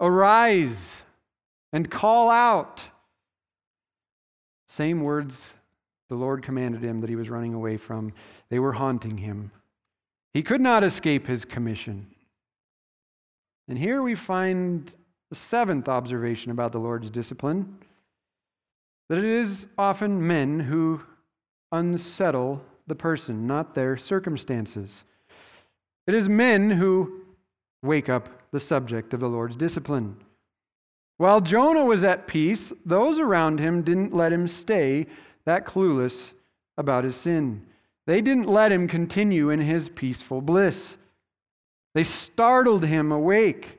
Arise, 0.00 1.02
and 1.72 1.90
call 1.90 2.30
out. 2.30 2.82
Same 4.68 5.02
words 5.02 5.54
the 6.08 6.16
Lord 6.16 6.42
commanded 6.42 6.82
him 6.82 7.00
that 7.00 7.10
he 7.10 7.16
was 7.16 7.30
running 7.30 7.54
away 7.54 7.76
from. 7.76 8.12
They 8.48 8.58
were 8.58 8.72
haunting 8.72 9.18
him. 9.18 9.52
He 10.34 10.42
could 10.42 10.60
not 10.60 10.84
escape 10.84 11.26
his 11.26 11.44
commission. 11.44 12.06
And 13.68 13.78
here 13.78 14.02
we 14.02 14.16
find 14.16 14.92
the 15.30 15.36
seventh 15.36 15.88
observation 15.88 16.50
about 16.50 16.72
the 16.72 16.78
Lord's 16.78 17.10
discipline 17.10 17.78
that 19.08 19.18
it 19.18 19.24
is 19.24 19.66
often 19.76 20.24
men 20.24 20.60
who 20.60 21.02
unsettle 21.72 22.64
the 22.86 22.94
person, 22.94 23.46
not 23.46 23.74
their 23.74 23.96
circumstances. 23.96 25.02
It 26.06 26.14
is 26.14 26.28
men 26.28 26.70
who 26.70 27.22
wake 27.82 28.08
up 28.08 28.28
the 28.52 28.60
subject 28.60 29.12
of 29.12 29.20
the 29.20 29.28
Lord's 29.28 29.56
discipline. 29.56 30.16
While 31.20 31.42
Jonah 31.42 31.84
was 31.84 32.02
at 32.02 32.26
peace, 32.26 32.72
those 32.86 33.18
around 33.18 33.60
him 33.60 33.82
didn't 33.82 34.14
let 34.14 34.32
him 34.32 34.48
stay 34.48 35.06
that 35.44 35.66
clueless 35.66 36.32
about 36.78 37.04
his 37.04 37.14
sin. 37.14 37.66
They 38.06 38.22
didn't 38.22 38.48
let 38.48 38.72
him 38.72 38.88
continue 38.88 39.50
in 39.50 39.60
his 39.60 39.90
peaceful 39.90 40.40
bliss. 40.40 40.96
They 41.92 42.04
startled 42.04 42.86
him 42.86 43.12
awake. 43.12 43.76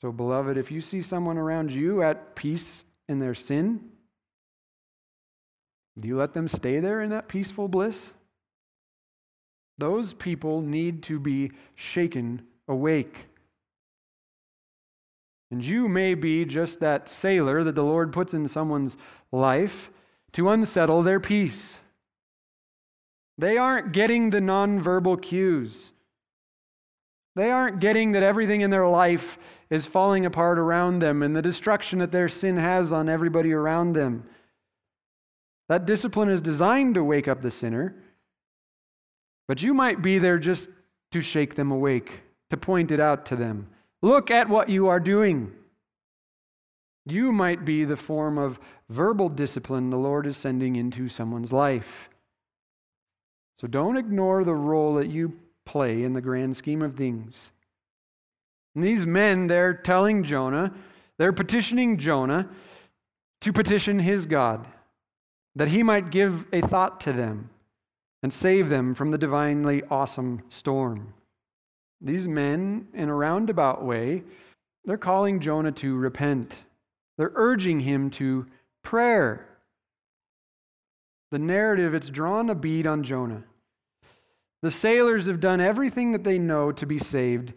So, 0.00 0.12
beloved, 0.12 0.56
if 0.56 0.70
you 0.70 0.80
see 0.80 1.02
someone 1.02 1.36
around 1.36 1.72
you 1.72 2.04
at 2.04 2.36
peace 2.36 2.84
in 3.08 3.18
their 3.18 3.34
sin, 3.34 3.80
do 5.98 6.06
you 6.06 6.16
let 6.16 6.32
them 6.32 6.46
stay 6.46 6.78
there 6.78 7.00
in 7.00 7.10
that 7.10 7.26
peaceful 7.26 7.66
bliss? 7.66 8.12
Those 9.78 10.12
people 10.12 10.60
need 10.60 11.02
to 11.02 11.18
be 11.18 11.50
shaken 11.74 12.42
awake. 12.68 13.26
And 15.50 15.64
you 15.64 15.88
may 15.88 16.14
be 16.14 16.44
just 16.44 16.80
that 16.80 17.08
sailor 17.08 17.62
that 17.64 17.74
the 17.74 17.84
Lord 17.84 18.12
puts 18.12 18.34
in 18.34 18.48
someone's 18.48 18.96
life 19.30 19.90
to 20.32 20.48
unsettle 20.48 21.02
their 21.02 21.20
peace. 21.20 21.78
They 23.38 23.56
aren't 23.56 23.92
getting 23.92 24.30
the 24.30 24.40
nonverbal 24.40 25.22
cues. 25.22 25.92
They 27.36 27.50
aren't 27.50 27.80
getting 27.80 28.12
that 28.12 28.22
everything 28.22 28.62
in 28.62 28.70
their 28.70 28.88
life 28.88 29.38
is 29.68 29.86
falling 29.86 30.24
apart 30.24 30.58
around 30.58 31.00
them 31.00 31.22
and 31.22 31.36
the 31.36 31.42
destruction 31.42 31.98
that 31.98 32.12
their 32.12 32.28
sin 32.28 32.56
has 32.56 32.92
on 32.92 33.08
everybody 33.08 33.52
around 33.52 33.92
them. 33.92 34.24
That 35.68 35.84
discipline 35.84 36.30
is 36.30 36.40
designed 36.40 36.94
to 36.94 37.04
wake 37.04 37.28
up 37.28 37.42
the 37.42 37.50
sinner, 37.50 37.96
but 39.48 39.62
you 39.62 39.74
might 39.74 40.00
be 40.00 40.18
there 40.18 40.38
just 40.38 40.68
to 41.12 41.20
shake 41.20 41.56
them 41.56 41.70
awake, 41.70 42.20
to 42.50 42.56
point 42.56 42.90
it 42.90 43.00
out 43.00 43.26
to 43.26 43.36
them. 43.36 43.68
Look 44.06 44.30
at 44.30 44.48
what 44.48 44.68
you 44.68 44.86
are 44.86 45.00
doing. 45.00 45.50
You 47.06 47.32
might 47.32 47.64
be 47.64 47.84
the 47.84 47.96
form 47.96 48.38
of 48.38 48.60
verbal 48.88 49.28
discipline 49.28 49.90
the 49.90 49.96
Lord 49.96 50.28
is 50.28 50.36
sending 50.36 50.76
into 50.76 51.08
someone's 51.08 51.52
life. 51.52 52.08
So 53.58 53.66
don't 53.66 53.96
ignore 53.96 54.44
the 54.44 54.54
role 54.54 54.94
that 54.94 55.08
you 55.08 55.36
play 55.64 56.04
in 56.04 56.12
the 56.12 56.20
grand 56.20 56.56
scheme 56.56 56.82
of 56.82 56.94
things. 56.94 57.50
And 58.76 58.84
these 58.84 59.04
men, 59.04 59.48
they're 59.48 59.74
telling 59.74 60.22
Jonah, 60.22 60.72
they're 61.18 61.32
petitioning 61.32 61.98
Jonah 61.98 62.48
to 63.40 63.52
petition 63.52 63.98
his 63.98 64.24
God, 64.24 64.68
that 65.56 65.66
he 65.66 65.82
might 65.82 66.10
give 66.12 66.44
a 66.52 66.60
thought 66.60 67.00
to 67.00 67.12
them 67.12 67.50
and 68.22 68.32
save 68.32 68.68
them 68.68 68.94
from 68.94 69.10
the 69.10 69.18
divinely 69.18 69.82
awesome 69.90 70.42
storm. 70.48 71.12
These 72.00 72.26
men, 72.26 72.88
in 72.94 73.08
a 73.08 73.14
roundabout 73.14 73.84
way, 73.84 74.22
they're 74.84 74.98
calling 74.98 75.40
Jonah 75.40 75.72
to 75.72 75.96
repent. 75.96 76.54
They're 77.18 77.32
urging 77.34 77.80
him 77.80 78.10
to 78.10 78.46
prayer. 78.82 79.48
The 81.32 81.38
narrative, 81.38 81.94
it's 81.94 82.08
drawn 82.08 82.50
a 82.50 82.54
bead 82.54 82.86
on 82.86 83.02
Jonah. 83.02 83.42
The 84.62 84.70
sailors 84.70 85.26
have 85.26 85.40
done 85.40 85.60
everything 85.60 86.12
that 86.12 86.24
they 86.24 86.38
know 86.38 86.72
to 86.72 86.86
be 86.86 86.98
saved, 86.98 87.52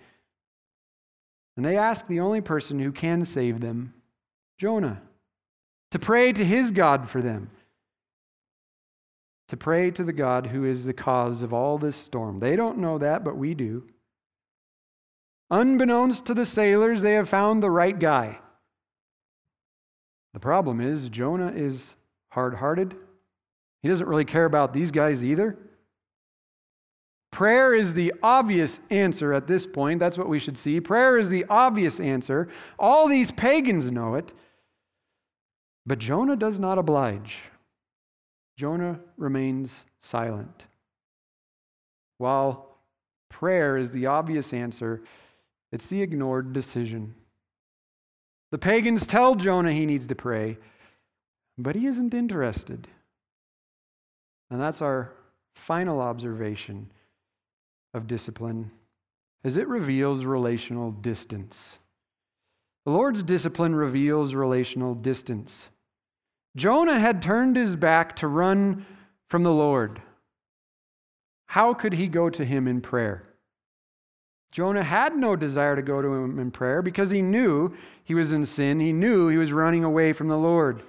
and 1.55 1.65
they 1.65 1.77
ask 1.77 2.07
the 2.07 2.19
only 2.19 2.41
person 2.41 2.79
who 2.79 2.91
can 2.91 3.25
save 3.25 3.59
them, 3.59 3.93
Jonah, 4.57 5.01
to 5.91 5.99
pray 5.99 6.31
to 6.33 6.45
his 6.45 6.71
God 6.71 7.09
for 7.09 7.21
them, 7.21 7.51
to 9.49 9.57
pray 9.57 9.91
to 9.91 10.03
the 10.03 10.13
God 10.13 10.47
who 10.47 10.65
is 10.65 10.83
the 10.83 10.93
cause 10.93 11.41
of 11.41 11.53
all 11.53 11.77
this 11.77 11.95
storm. 11.95 12.39
They 12.39 12.55
don't 12.55 12.79
know 12.79 12.97
that, 12.97 13.23
but 13.23 13.37
we 13.37 13.53
do. 13.53 13.83
Unbeknownst 15.51 16.25
to 16.25 16.33
the 16.33 16.45
sailors, 16.45 17.01
they 17.01 17.13
have 17.13 17.29
found 17.29 17.63
the 17.63 17.71
right 17.71 17.97
guy. 17.97 18.39
The 20.33 20.39
problem 20.39 20.79
is, 20.79 21.09
Jonah 21.09 21.51
is 21.55 21.95
hard 22.31 22.55
hearted. 22.55 22.95
He 23.81 23.89
doesn't 23.89 24.07
really 24.07 24.25
care 24.25 24.45
about 24.45 24.73
these 24.73 24.91
guys 24.91 25.23
either. 25.23 25.57
Prayer 27.31 27.73
is 27.73 27.93
the 27.93 28.13
obvious 28.21 28.79
answer 28.89 29.33
at 29.33 29.47
this 29.47 29.65
point. 29.65 29.99
That's 29.99 30.17
what 30.17 30.29
we 30.29 30.39
should 30.39 30.57
see. 30.57 30.79
Prayer 30.81 31.17
is 31.17 31.29
the 31.29 31.45
obvious 31.49 31.99
answer. 31.99 32.49
All 32.77 33.07
these 33.07 33.31
pagans 33.31 33.91
know 33.91 34.15
it. 34.15 34.31
But 35.85 35.99
Jonah 35.99 36.35
does 36.35 36.59
not 36.59 36.77
oblige. 36.77 37.37
Jonah 38.57 38.99
remains 39.17 39.73
silent. 40.01 40.65
While 42.17 42.77
prayer 43.29 43.77
is 43.77 43.91
the 43.91 44.07
obvious 44.07 44.51
answer, 44.53 45.01
it's 45.71 45.87
the 45.87 46.01
ignored 46.01 46.53
decision. 46.53 47.13
The 48.51 48.57
pagans 48.57 49.05
tell 49.05 49.35
Jonah 49.35 49.73
he 49.73 49.85
needs 49.85 50.07
to 50.07 50.15
pray, 50.15 50.57
but 51.57 51.75
he 51.75 51.85
isn't 51.85 52.13
interested. 52.13 52.87
And 54.49 54.59
that's 54.59 54.81
our 54.81 55.13
final 55.53 56.01
observation 56.01 56.89
of 57.93 58.07
discipline 58.07 58.71
as 59.43 59.57
it 59.57 59.67
reveals 59.67 60.25
relational 60.25 60.91
distance. 60.91 61.77
The 62.85 62.91
Lord's 62.91 63.23
discipline 63.23 63.75
reveals 63.75 64.33
relational 64.33 64.95
distance. 64.95 65.69
Jonah 66.55 66.99
had 66.99 67.21
turned 67.21 67.55
his 67.55 67.75
back 67.75 68.15
to 68.17 68.27
run 68.27 68.85
from 69.27 69.43
the 69.43 69.51
Lord. 69.51 70.01
How 71.45 71.73
could 71.73 71.93
he 71.93 72.07
go 72.07 72.29
to 72.29 72.43
him 72.43 72.67
in 72.67 72.81
prayer? 72.81 73.28
Jonah 74.51 74.83
had 74.83 75.15
no 75.15 75.35
desire 75.35 75.75
to 75.75 75.81
go 75.81 76.01
to 76.01 76.07
him 76.07 76.39
in 76.39 76.51
prayer 76.51 76.81
because 76.81 77.11
he 77.11 77.21
knew 77.21 77.75
he 78.03 78.15
was 78.15 78.31
in 78.31 78.45
sin. 78.45 78.79
He 78.79 78.91
knew 78.91 79.27
he 79.27 79.37
was 79.37 79.53
running 79.53 79.83
away 79.83 80.13
from 80.13 80.27
the 80.27 80.37
Lord. 80.37 80.83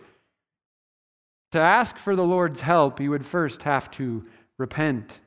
To 1.52 1.58
ask 1.58 1.98
for 1.98 2.16
the 2.16 2.24
Lord's 2.24 2.60
help, 2.60 2.98
he 2.98 3.08
would 3.08 3.26
first 3.26 3.62
have 3.62 3.90
to 3.92 4.24
repent. 4.58 5.18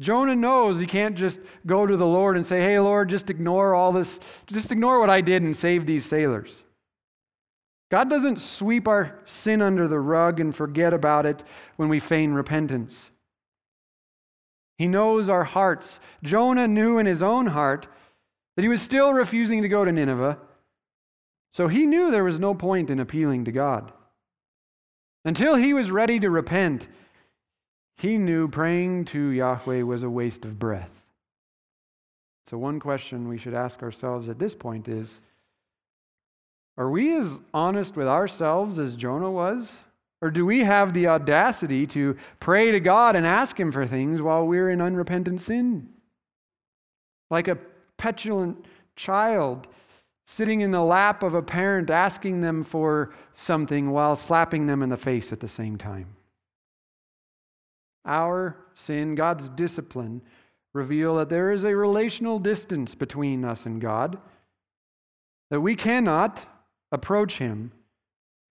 Jonah 0.00 0.34
knows 0.34 0.80
he 0.80 0.86
can't 0.86 1.16
just 1.16 1.38
go 1.64 1.86
to 1.86 1.96
the 1.96 2.06
Lord 2.06 2.36
and 2.36 2.44
say, 2.44 2.60
Hey, 2.60 2.78
Lord, 2.80 3.08
just 3.08 3.30
ignore 3.30 3.74
all 3.74 3.92
this, 3.92 4.18
just 4.46 4.72
ignore 4.72 4.98
what 4.98 5.10
I 5.10 5.20
did 5.20 5.42
and 5.42 5.56
save 5.56 5.86
these 5.86 6.04
sailors. 6.04 6.64
God 7.88 8.10
doesn't 8.10 8.40
sweep 8.40 8.88
our 8.88 9.20
sin 9.26 9.62
under 9.62 9.86
the 9.86 10.00
rug 10.00 10.40
and 10.40 10.56
forget 10.56 10.92
about 10.92 11.26
it 11.26 11.44
when 11.76 11.88
we 11.88 12.00
feign 12.00 12.32
repentance. 12.32 13.11
He 14.82 14.88
knows 14.88 15.28
our 15.28 15.44
hearts. 15.44 16.00
Jonah 16.24 16.66
knew 16.66 16.98
in 16.98 17.06
his 17.06 17.22
own 17.22 17.46
heart 17.46 17.86
that 18.56 18.62
he 18.62 18.68
was 18.68 18.82
still 18.82 19.14
refusing 19.14 19.62
to 19.62 19.68
go 19.68 19.84
to 19.84 19.92
Nineveh, 19.92 20.38
so 21.52 21.68
he 21.68 21.86
knew 21.86 22.10
there 22.10 22.24
was 22.24 22.40
no 22.40 22.52
point 22.52 22.90
in 22.90 22.98
appealing 22.98 23.44
to 23.44 23.52
God. 23.52 23.92
Until 25.24 25.54
he 25.54 25.72
was 25.72 25.92
ready 25.92 26.18
to 26.18 26.30
repent, 26.30 26.88
he 27.94 28.18
knew 28.18 28.48
praying 28.48 29.04
to 29.04 29.28
Yahweh 29.28 29.82
was 29.82 30.02
a 30.02 30.10
waste 30.10 30.44
of 30.44 30.58
breath. 30.58 30.90
So, 32.48 32.58
one 32.58 32.80
question 32.80 33.28
we 33.28 33.38
should 33.38 33.54
ask 33.54 33.84
ourselves 33.84 34.28
at 34.28 34.40
this 34.40 34.56
point 34.56 34.88
is 34.88 35.20
Are 36.76 36.90
we 36.90 37.16
as 37.16 37.38
honest 37.54 37.94
with 37.94 38.08
ourselves 38.08 38.80
as 38.80 38.96
Jonah 38.96 39.30
was? 39.30 39.78
Or 40.22 40.30
do 40.30 40.46
we 40.46 40.62
have 40.62 40.94
the 40.94 41.08
audacity 41.08 41.84
to 41.88 42.16
pray 42.38 42.70
to 42.70 42.78
God 42.78 43.16
and 43.16 43.26
ask 43.26 43.58
Him 43.58 43.72
for 43.72 43.86
things 43.86 44.22
while 44.22 44.46
we're 44.46 44.70
in 44.70 44.80
unrepentant 44.80 45.40
sin? 45.40 45.88
Like 47.28 47.48
a 47.48 47.58
petulant 47.96 48.64
child 48.94 49.66
sitting 50.24 50.60
in 50.60 50.70
the 50.70 50.82
lap 50.82 51.24
of 51.24 51.34
a 51.34 51.42
parent 51.42 51.90
asking 51.90 52.40
them 52.40 52.62
for 52.62 53.12
something 53.34 53.90
while 53.90 54.14
slapping 54.14 54.66
them 54.66 54.80
in 54.80 54.88
the 54.88 54.96
face 54.96 55.32
at 55.32 55.40
the 55.40 55.48
same 55.48 55.76
time. 55.76 56.14
Our 58.04 58.56
sin, 58.74 59.16
God's 59.16 59.48
discipline, 59.48 60.22
reveal 60.72 61.16
that 61.16 61.28
there 61.28 61.50
is 61.50 61.64
a 61.64 61.74
relational 61.74 62.38
distance 62.38 62.94
between 62.94 63.44
us 63.44 63.66
and 63.66 63.80
God, 63.80 64.18
that 65.50 65.60
we 65.60 65.74
cannot 65.74 66.44
approach 66.92 67.38
Him 67.38 67.72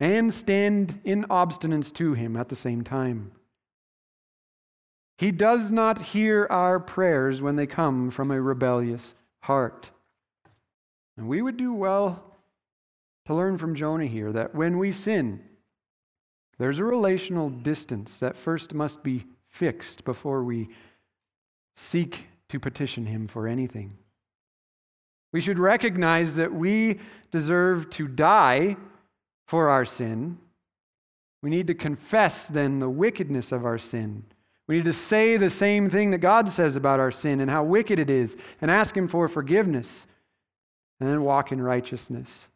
and 0.01 0.33
stand 0.33 0.99
in 1.05 1.23
obstinance 1.29 1.93
to 1.93 2.13
Him 2.13 2.35
at 2.35 2.49
the 2.49 2.55
same 2.55 2.83
time. 2.83 3.31
He 5.19 5.31
does 5.31 5.69
not 5.69 6.01
hear 6.01 6.47
our 6.49 6.79
prayers 6.79 7.41
when 7.41 7.55
they 7.55 7.67
come 7.67 8.09
from 8.09 8.31
a 8.31 8.41
rebellious 8.41 9.13
heart. 9.43 9.91
And 11.15 11.27
we 11.27 11.43
would 11.43 11.55
do 11.55 11.71
well 11.71 12.23
to 13.27 13.35
learn 13.35 13.59
from 13.59 13.75
Jonah 13.75 14.07
here 14.07 14.33
that 14.33 14.55
when 14.55 14.79
we 14.79 14.91
sin, 14.91 15.41
there's 16.57 16.79
a 16.79 16.83
relational 16.83 17.51
distance 17.51 18.17
that 18.17 18.35
first 18.35 18.73
must 18.73 19.03
be 19.03 19.25
fixed 19.51 20.03
before 20.03 20.43
we 20.43 20.69
seek 21.75 22.25
to 22.49 22.59
petition 22.59 23.05
him 23.05 23.27
for 23.27 23.47
anything. 23.47 23.95
We 25.31 25.41
should 25.41 25.59
recognize 25.59 26.35
that 26.37 26.51
we 26.51 26.99
deserve 27.29 27.91
to 27.91 28.07
die 28.07 28.77
for 29.51 29.67
our 29.67 29.83
sin. 29.83 30.37
We 31.43 31.49
need 31.49 31.67
to 31.67 31.73
confess 31.73 32.47
then 32.47 32.79
the 32.79 32.89
wickedness 32.89 33.51
of 33.51 33.65
our 33.65 33.77
sin. 33.77 34.23
We 34.65 34.77
need 34.77 34.85
to 34.85 34.93
say 34.93 35.35
the 35.35 35.49
same 35.49 35.89
thing 35.89 36.11
that 36.11 36.19
God 36.19 36.49
says 36.49 36.77
about 36.77 37.01
our 37.01 37.11
sin 37.11 37.41
and 37.41 37.51
how 37.51 37.65
wicked 37.65 37.99
it 37.99 38.09
is 38.09 38.37
and 38.61 38.71
ask 38.71 38.95
Him 38.95 39.09
for 39.09 39.27
forgiveness 39.27 40.07
and 41.01 41.09
then 41.09 41.23
walk 41.23 41.51
in 41.51 41.61
righteousness. 41.61 42.47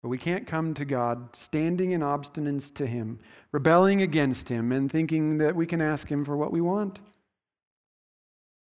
But 0.00 0.10
we 0.10 0.16
can't 0.18 0.46
come 0.46 0.74
to 0.74 0.84
God 0.84 1.34
standing 1.34 1.90
in 1.90 2.02
obstinance 2.02 2.72
to 2.74 2.86
Him, 2.86 3.18
rebelling 3.50 4.00
against 4.00 4.48
Him, 4.48 4.70
and 4.70 4.88
thinking 4.88 5.38
that 5.38 5.56
we 5.56 5.66
can 5.66 5.80
ask 5.80 6.06
Him 6.06 6.24
for 6.24 6.36
what 6.36 6.52
we 6.52 6.60
want. 6.60 7.00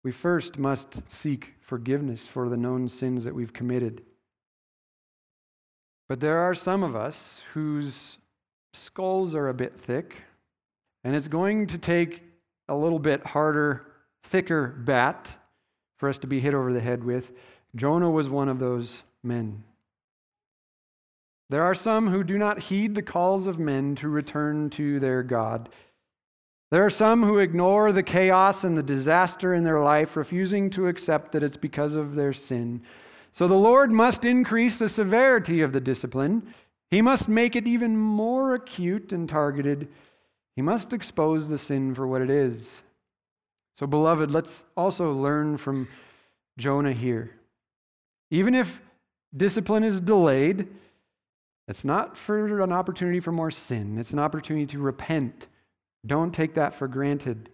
We 0.02 0.10
first 0.10 0.58
must 0.58 0.96
seek 1.08 1.52
forgiveness 1.60 2.26
for 2.26 2.48
the 2.48 2.56
known 2.56 2.88
sins 2.88 3.22
that 3.22 3.34
we've 3.36 3.52
committed. 3.52 4.02
But 6.12 6.20
there 6.20 6.40
are 6.40 6.54
some 6.54 6.82
of 6.82 6.94
us 6.94 7.40
whose 7.54 8.18
skulls 8.74 9.34
are 9.34 9.48
a 9.48 9.54
bit 9.54 9.74
thick, 9.74 10.16
and 11.04 11.16
it's 11.16 11.26
going 11.26 11.68
to 11.68 11.78
take 11.78 12.22
a 12.68 12.76
little 12.76 12.98
bit 12.98 13.24
harder, 13.24 13.86
thicker 14.24 14.66
bat 14.66 15.34
for 15.96 16.10
us 16.10 16.18
to 16.18 16.26
be 16.26 16.38
hit 16.38 16.52
over 16.52 16.70
the 16.70 16.82
head 16.82 17.02
with. 17.02 17.32
Jonah 17.76 18.10
was 18.10 18.28
one 18.28 18.50
of 18.50 18.58
those 18.58 19.00
men. 19.22 19.64
There 21.48 21.62
are 21.62 21.74
some 21.74 22.08
who 22.08 22.22
do 22.22 22.36
not 22.36 22.58
heed 22.58 22.94
the 22.94 23.00
calls 23.00 23.46
of 23.46 23.58
men 23.58 23.94
to 23.94 24.08
return 24.10 24.68
to 24.68 25.00
their 25.00 25.22
God. 25.22 25.70
There 26.70 26.84
are 26.84 26.90
some 26.90 27.22
who 27.22 27.38
ignore 27.38 27.90
the 27.90 28.02
chaos 28.02 28.64
and 28.64 28.76
the 28.76 28.82
disaster 28.82 29.54
in 29.54 29.64
their 29.64 29.80
life, 29.80 30.14
refusing 30.14 30.68
to 30.72 30.88
accept 30.88 31.32
that 31.32 31.42
it's 31.42 31.56
because 31.56 31.94
of 31.94 32.16
their 32.16 32.34
sin. 32.34 32.82
So 33.32 33.48
the 33.48 33.54
Lord 33.54 33.90
must 33.90 34.24
increase 34.24 34.76
the 34.76 34.88
severity 34.88 35.60
of 35.62 35.72
the 35.72 35.80
discipline. 35.80 36.54
He 36.90 37.00
must 37.00 37.28
make 37.28 37.56
it 37.56 37.66
even 37.66 37.96
more 37.96 38.54
acute 38.54 39.12
and 39.12 39.28
targeted. 39.28 39.88
He 40.56 40.62
must 40.62 40.92
expose 40.92 41.48
the 41.48 41.58
sin 41.58 41.94
for 41.94 42.06
what 42.06 42.22
it 42.22 42.30
is. 42.30 42.82
So, 43.74 43.86
beloved, 43.86 44.30
let's 44.30 44.62
also 44.76 45.12
learn 45.12 45.56
from 45.56 45.88
Jonah 46.58 46.92
here. 46.92 47.30
Even 48.30 48.54
if 48.54 48.80
discipline 49.34 49.82
is 49.82 50.00
delayed, 50.00 50.68
it's 51.68 51.84
not 51.84 52.18
for 52.18 52.60
an 52.60 52.72
opportunity 52.72 53.20
for 53.20 53.32
more 53.32 53.50
sin, 53.50 53.98
it's 53.98 54.10
an 54.10 54.18
opportunity 54.18 54.66
to 54.66 54.78
repent 54.78 55.46
don't 56.06 56.34
take 56.34 56.54
that 56.54 56.74
for 56.74 56.88
granted. 56.88 57.48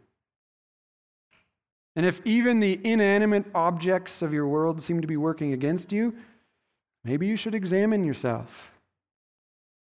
And 1.98 2.06
if 2.06 2.24
even 2.24 2.60
the 2.60 2.78
inanimate 2.84 3.46
objects 3.56 4.22
of 4.22 4.32
your 4.32 4.46
world 4.46 4.80
seem 4.80 5.00
to 5.00 5.08
be 5.08 5.16
working 5.16 5.52
against 5.52 5.90
you, 5.90 6.14
maybe 7.02 7.26
you 7.26 7.34
should 7.34 7.56
examine 7.56 8.04
yourself. 8.04 8.70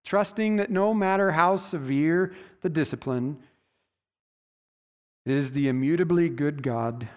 Trusting 0.04 0.58
that 0.58 0.70
no 0.70 0.94
matter 0.94 1.32
how 1.32 1.56
severe 1.56 2.34
the 2.64 2.70
discipline, 2.70 3.38
it 5.26 5.38
is 5.38 5.54
the 5.54 5.70
immutably 5.70 6.28
good 6.28 6.62
God 6.62 7.08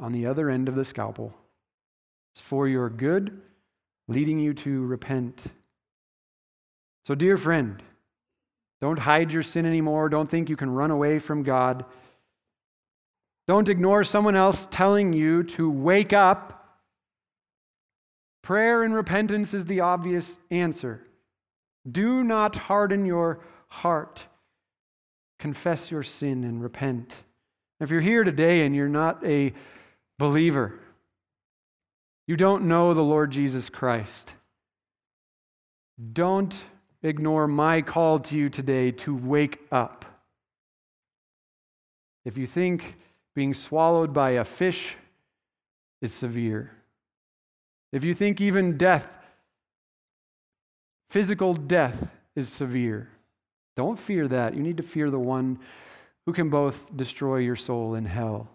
on 0.00 0.10
the 0.10 0.26
other 0.26 0.50
end 0.50 0.68
of 0.68 0.74
the 0.74 0.84
scalpel. 0.84 1.32
It's 2.34 2.42
for 2.42 2.66
your 2.66 2.90
good, 2.90 3.40
leading 4.08 4.40
you 4.40 4.52
to 4.54 4.84
repent. 4.84 5.44
So, 7.04 7.14
dear 7.14 7.36
friend, 7.36 7.80
don't 8.80 8.98
hide 8.98 9.32
your 9.32 9.44
sin 9.44 9.64
anymore. 9.64 10.08
Don't 10.08 10.28
think 10.28 10.48
you 10.48 10.56
can 10.56 10.70
run 10.70 10.90
away 10.90 11.20
from 11.20 11.44
God. 11.44 11.84
Don't 13.48 13.68
ignore 13.68 14.04
someone 14.04 14.36
else 14.36 14.68
telling 14.70 15.12
you 15.12 15.42
to 15.42 15.70
wake 15.70 16.12
up. 16.12 16.78
Prayer 18.42 18.82
and 18.84 18.94
repentance 18.94 19.54
is 19.54 19.66
the 19.66 19.80
obvious 19.80 20.38
answer. 20.50 21.06
Do 21.90 22.22
not 22.22 22.54
harden 22.54 23.04
your 23.04 23.40
heart. 23.68 24.24
Confess 25.38 25.90
your 25.90 26.02
sin 26.02 26.44
and 26.44 26.62
repent. 26.62 27.12
If 27.80 27.90
you're 27.90 28.00
here 28.00 28.24
today 28.24 28.66
and 28.66 28.74
you're 28.74 28.88
not 28.88 29.24
a 29.24 29.52
believer, 30.18 30.78
you 32.26 32.36
don't 32.36 32.68
know 32.68 32.94
the 32.94 33.00
Lord 33.00 33.30
Jesus 33.30 33.70
Christ, 33.70 34.34
don't 36.12 36.54
ignore 37.02 37.48
my 37.48 37.82
call 37.82 38.20
to 38.20 38.36
you 38.36 38.48
today 38.48 38.90
to 38.92 39.14
wake 39.14 39.58
up. 39.72 40.04
If 42.24 42.36
you 42.36 42.46
think 42.46 42.96
being 43.34 43.54
swallowed 43.54 44.12
by 44.12 44.30
a 44.30 44.44
fish 44.44 44.96
is 46.02 46.12
severe, 46.12 46.70
if 47.92 48.04
you 48.04 48.14
think 48.14 48.40
even 48.40 48.78
death, 48.78 49.08
physical 51.10 51.54
death, 51.54 52.08
is 52.36 52.48
severe, 52.48 53.08
don't 53.76 53.98
fear 53.98 54.28
that. 54.28 54.54
You 54.54 54.62
need 54.62 54.76
to 54.76 54.82
fear 54.82 55.10
the 55.10 55.18
one 55.18 55.58
who 56.26 56.32
can 56.32 56.48
both 56.48 56.78
destroy 56.96 57.38
your 57.38 57.56
soul 57.56 57.94
in 57.94 58.04
hell. 58.04 58.48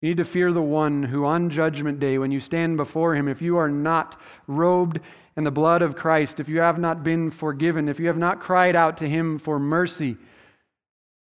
You 0.00 0.08
need 0.08 0.16
to 0.16 0.24
fear 0.24 0.50
the 0.52 0.62
one 0.62 1.02
who, 1.02 1.26
on 1.26 1.50
Judgment 1.50 2.00
Day, 2.00 2.16
when 2.16 2.30
you 2.30 2.40
stand 2.40 2.78
before 2.78 3.14
him, 3.14 3.28
if 3.28 3.42
you 3.42 3.58
are 3.58 3.68
not 3.68 4.18
robed 4.46 5.00
in 5.36 5.44
the 5.44 5.50
blood 5.50 5.82
of 5.82 5.94
Christ, 5.94 6.40
if 6.40 6.48
you 6.48 6.60
have 6.60 6.78
not 6.78 7.04
been 7.04 7.30
forgiven, 7.30 7.88
if 7.88 8.00
you 8.00 8.06
have 8.06 8.16
not 8.16 8.40
cried 8.40 8.74
out 8.74 8.96
to 8.98 9.08
him 9.08 9.38
for 9.38 9.58
mercy 9.58 10.16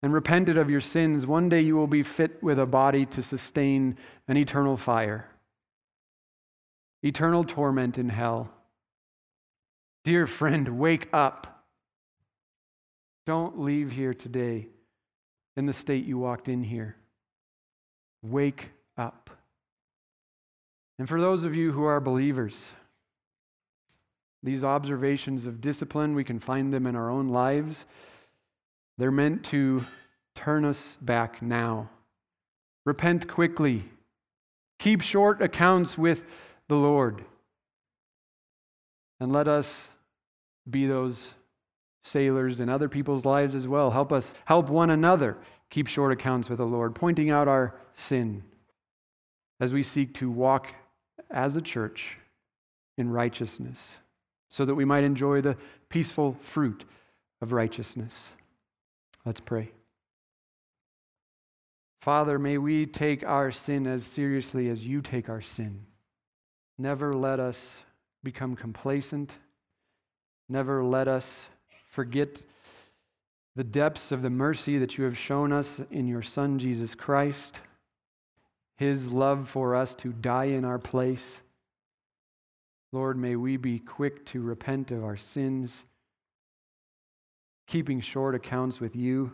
and 0.06 0.14
repented 0.14 0.56
of 0.56 0.70
your 0.70 0.80
sins, 0.80 1.26
one 1.26 1.48
day 1.48 1.60
you 1.60 1.74
will 1.74 1.88
be 1.88 2.04
fit 2.04 2.40
with 2.40 2.60
a 2.60 2.64
body 2.64 3.04
to 3.06 3.24
sustain 3.24 3.98
an 4.28 4.36
eternal 4.36 4.76
fire, 4.76 5.28
eternal 7.02 7.42
torment 7.42 7.98
in 7.98 8.08
hell. 8.08 8.48
Dear 10.04 10.28
friend, 10.28 10.78
wake 10.78 11.08
up. 11.12 11.64
Don't 13.26 13.58
leave 13.58 13.90
here 13.90 14.14
today 14.14 14.68
in 15.56 15.66
the 15.66 15.72
state 15.72 16.04
you 16.04 16.18
walked 16.18 16.46
in 16.46 16.62
here. 16.62 16.94
Wake 18.22 18.70
up. 18.96 19.28
And 21.00 21.08
for 21.08 21.20
those 21.20 21.42
of 21.42 21.56
you 21.56 21.72
who 21.72 21.82
are 21.82 21.98
believers, 21.98 22.68
these 24.44 24.62
observations 24.62 25.46
of 25.46 25.60
discipline, 25.60 26.14
we 26.14 26.22
can 26.22 26.38
find 26.38 26.72
them 26.72 26.86
in 26.86 26.94
our 26.94 27.10
own 27.10 27.30
lives. 27.30 27.86
They're 28.98 29.10
meant 29.10 29.44
to 29.46 29.84
turn 30.34 30.64
us 30.64 30.96
back 31.00 31.42
now. 31.42 31.90
Repent 32.84 33.28
quickly. 33.28 33.84
Keep 34.78 35.02
short 35.02 35.42
accounts 35.42 35.98
with 35.98 36.24
the 36.68 36.76
Lord. 36.76 37.24
And 39.20 39.32
let 39.32 39.48
us 39.48 39.88
be 40.68 40.86
those 40.86 41.34
sailors 42.04 42.60
in 42.60 42.68
other 42.68 42.88
people's 42.88 43.24
lives 43.24 43.54
as 43.54 43.66
well. 43.66 43.90
Help 43.90 44.12
us 44.12 44.34
help 44.44 44.68
one 44.68 44.90
another 44.90 45.36
keep 45.70 45.88
short 45.88 46.12
accounts 46.12 46.48
with 46.48 46.58
the 46.58 46.66
Lord, 46.66 46.94
pointing 46.94 47.30
out 47.30 47.48
our 47.48 47.74
sin 47.94 48.42
as 49.60 49.72
we 49.72 49.82
seek 49.82 50.14
to 50.14 50.30
walk 50.30 50.68
as 51.30 51.56
a 51.56 51.60
church 51.60 52.16
in 52.98 53.10
righteousness 53.10 53.96
so 54.50 54.64
that 54.64 54.74
we 54.74 54.84
might 54.84 55.04
enjoy 55.04 55.40
the 55.40 55.56
peaceful 55.88 56.36
fruit 56.40 56.84
of 57.42 57.52
righteousness. 57.52 58.28
Let's 59.26 59.40
pray. 59.40 59.72
Father, 62.00 62.38
may 62.38 62.56
we 62.58 62.86
take 62.86 63.24
our 63.24 63.50
sin 63.50 63.88
as 63.88 64.06
seriously 64.06 64.68
as 64.68 64.86
you 64.86 65.02
take 65.02 65.28
our 65.28 65.40
sin. 65.40 65.84
Never 66.78 67.12
let 67.12 67.40
us 67.40 67.68
become 68.22 68.54
complacent. 68.54 69.32
Never 70.48 70.84
let 70.84 71.08
us 71.08 71.46
forget 71.90 72.40
the 73.56 73.64
depths 73.64 74.12
of 74.12 74.22
the 74.22 74.30
mercy 74.30 74.78
that 74.78 74.96
you 74.96 75.02
have 75.04 75.18
shown 75.18 75.52
us 75.52 75.80
in 75.90 76.06
your 76.06 76.22
Son, 76.22 76.60
Jesus 76.60 76.94
Christ, 76.94 77.58
his 78.76 79.10
love 79.10 79.48
for 79.48 79.74
us 79.74 79.94
to 79.96 80.12
die 80.12 80.44
in 80.44 80.64
our 80.64 80.78
place. 80.78 81.40
Lord, 82.92 83.18
may 83.18 83.34
we 83.34 83.56
be 83.56 83.80
quick 83.80 84.24
to 84.26 84.40
repent 84.40 84.92
of 84.92 85.02
our 85.02 85.16
sins, 85.16 85.82
keeping 87.66 88.00
short 88.00 88.34
accounts 88.34 88.80
with 88.80 88.94
you, 88.94 89.32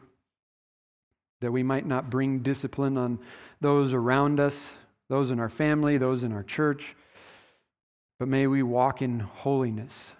that 1.40 1.52
we 1.52 1.62
might 1.62 1.86
not 1.86 2.10
bring 2.10 2.40
discipline 2.40 2.96
on 2.96 3.18
those 3.60 3.92
around 3.92 4.40
us, 4.40 4.72
those 5.08 5.30
in 5.30 5.40
our 5.40 5.48
family, 5.48 5.98
those 5.98 6.22
in 6.22 6.32
our 6.32 6.42
church, 6.42 6.96
but 8.18 8.28
may 8.28 8.46
we 8.46 8.62
walk 8.62 9.02
in 9.02 9.18
holiness, 9.20 10.12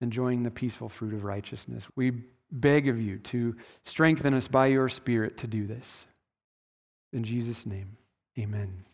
enjoying 0.00 0.42
the 0.42 0.50
peaceful 0.50 0.88
fruit 0.88 1.12
of 1.12 1.24
righteousness. 1.24 1.84
We 1.96 2.12
beg 2.52 2.88
of 2.88 3.00
you 3.00 3.18
to 3.18 3.56
strengthen 3.84 4.34
us 4.34 4.46
by 4.46 4.66
your 4.66 4.88
Spirit 4.88 5.38
to 5.38 5.46
do 5.46 5.66
this. 5.66 6.06
In 7.12 7.24
Jesus' 7.24 7.66
name, 7.66 7.96
amen. 8.38 8.84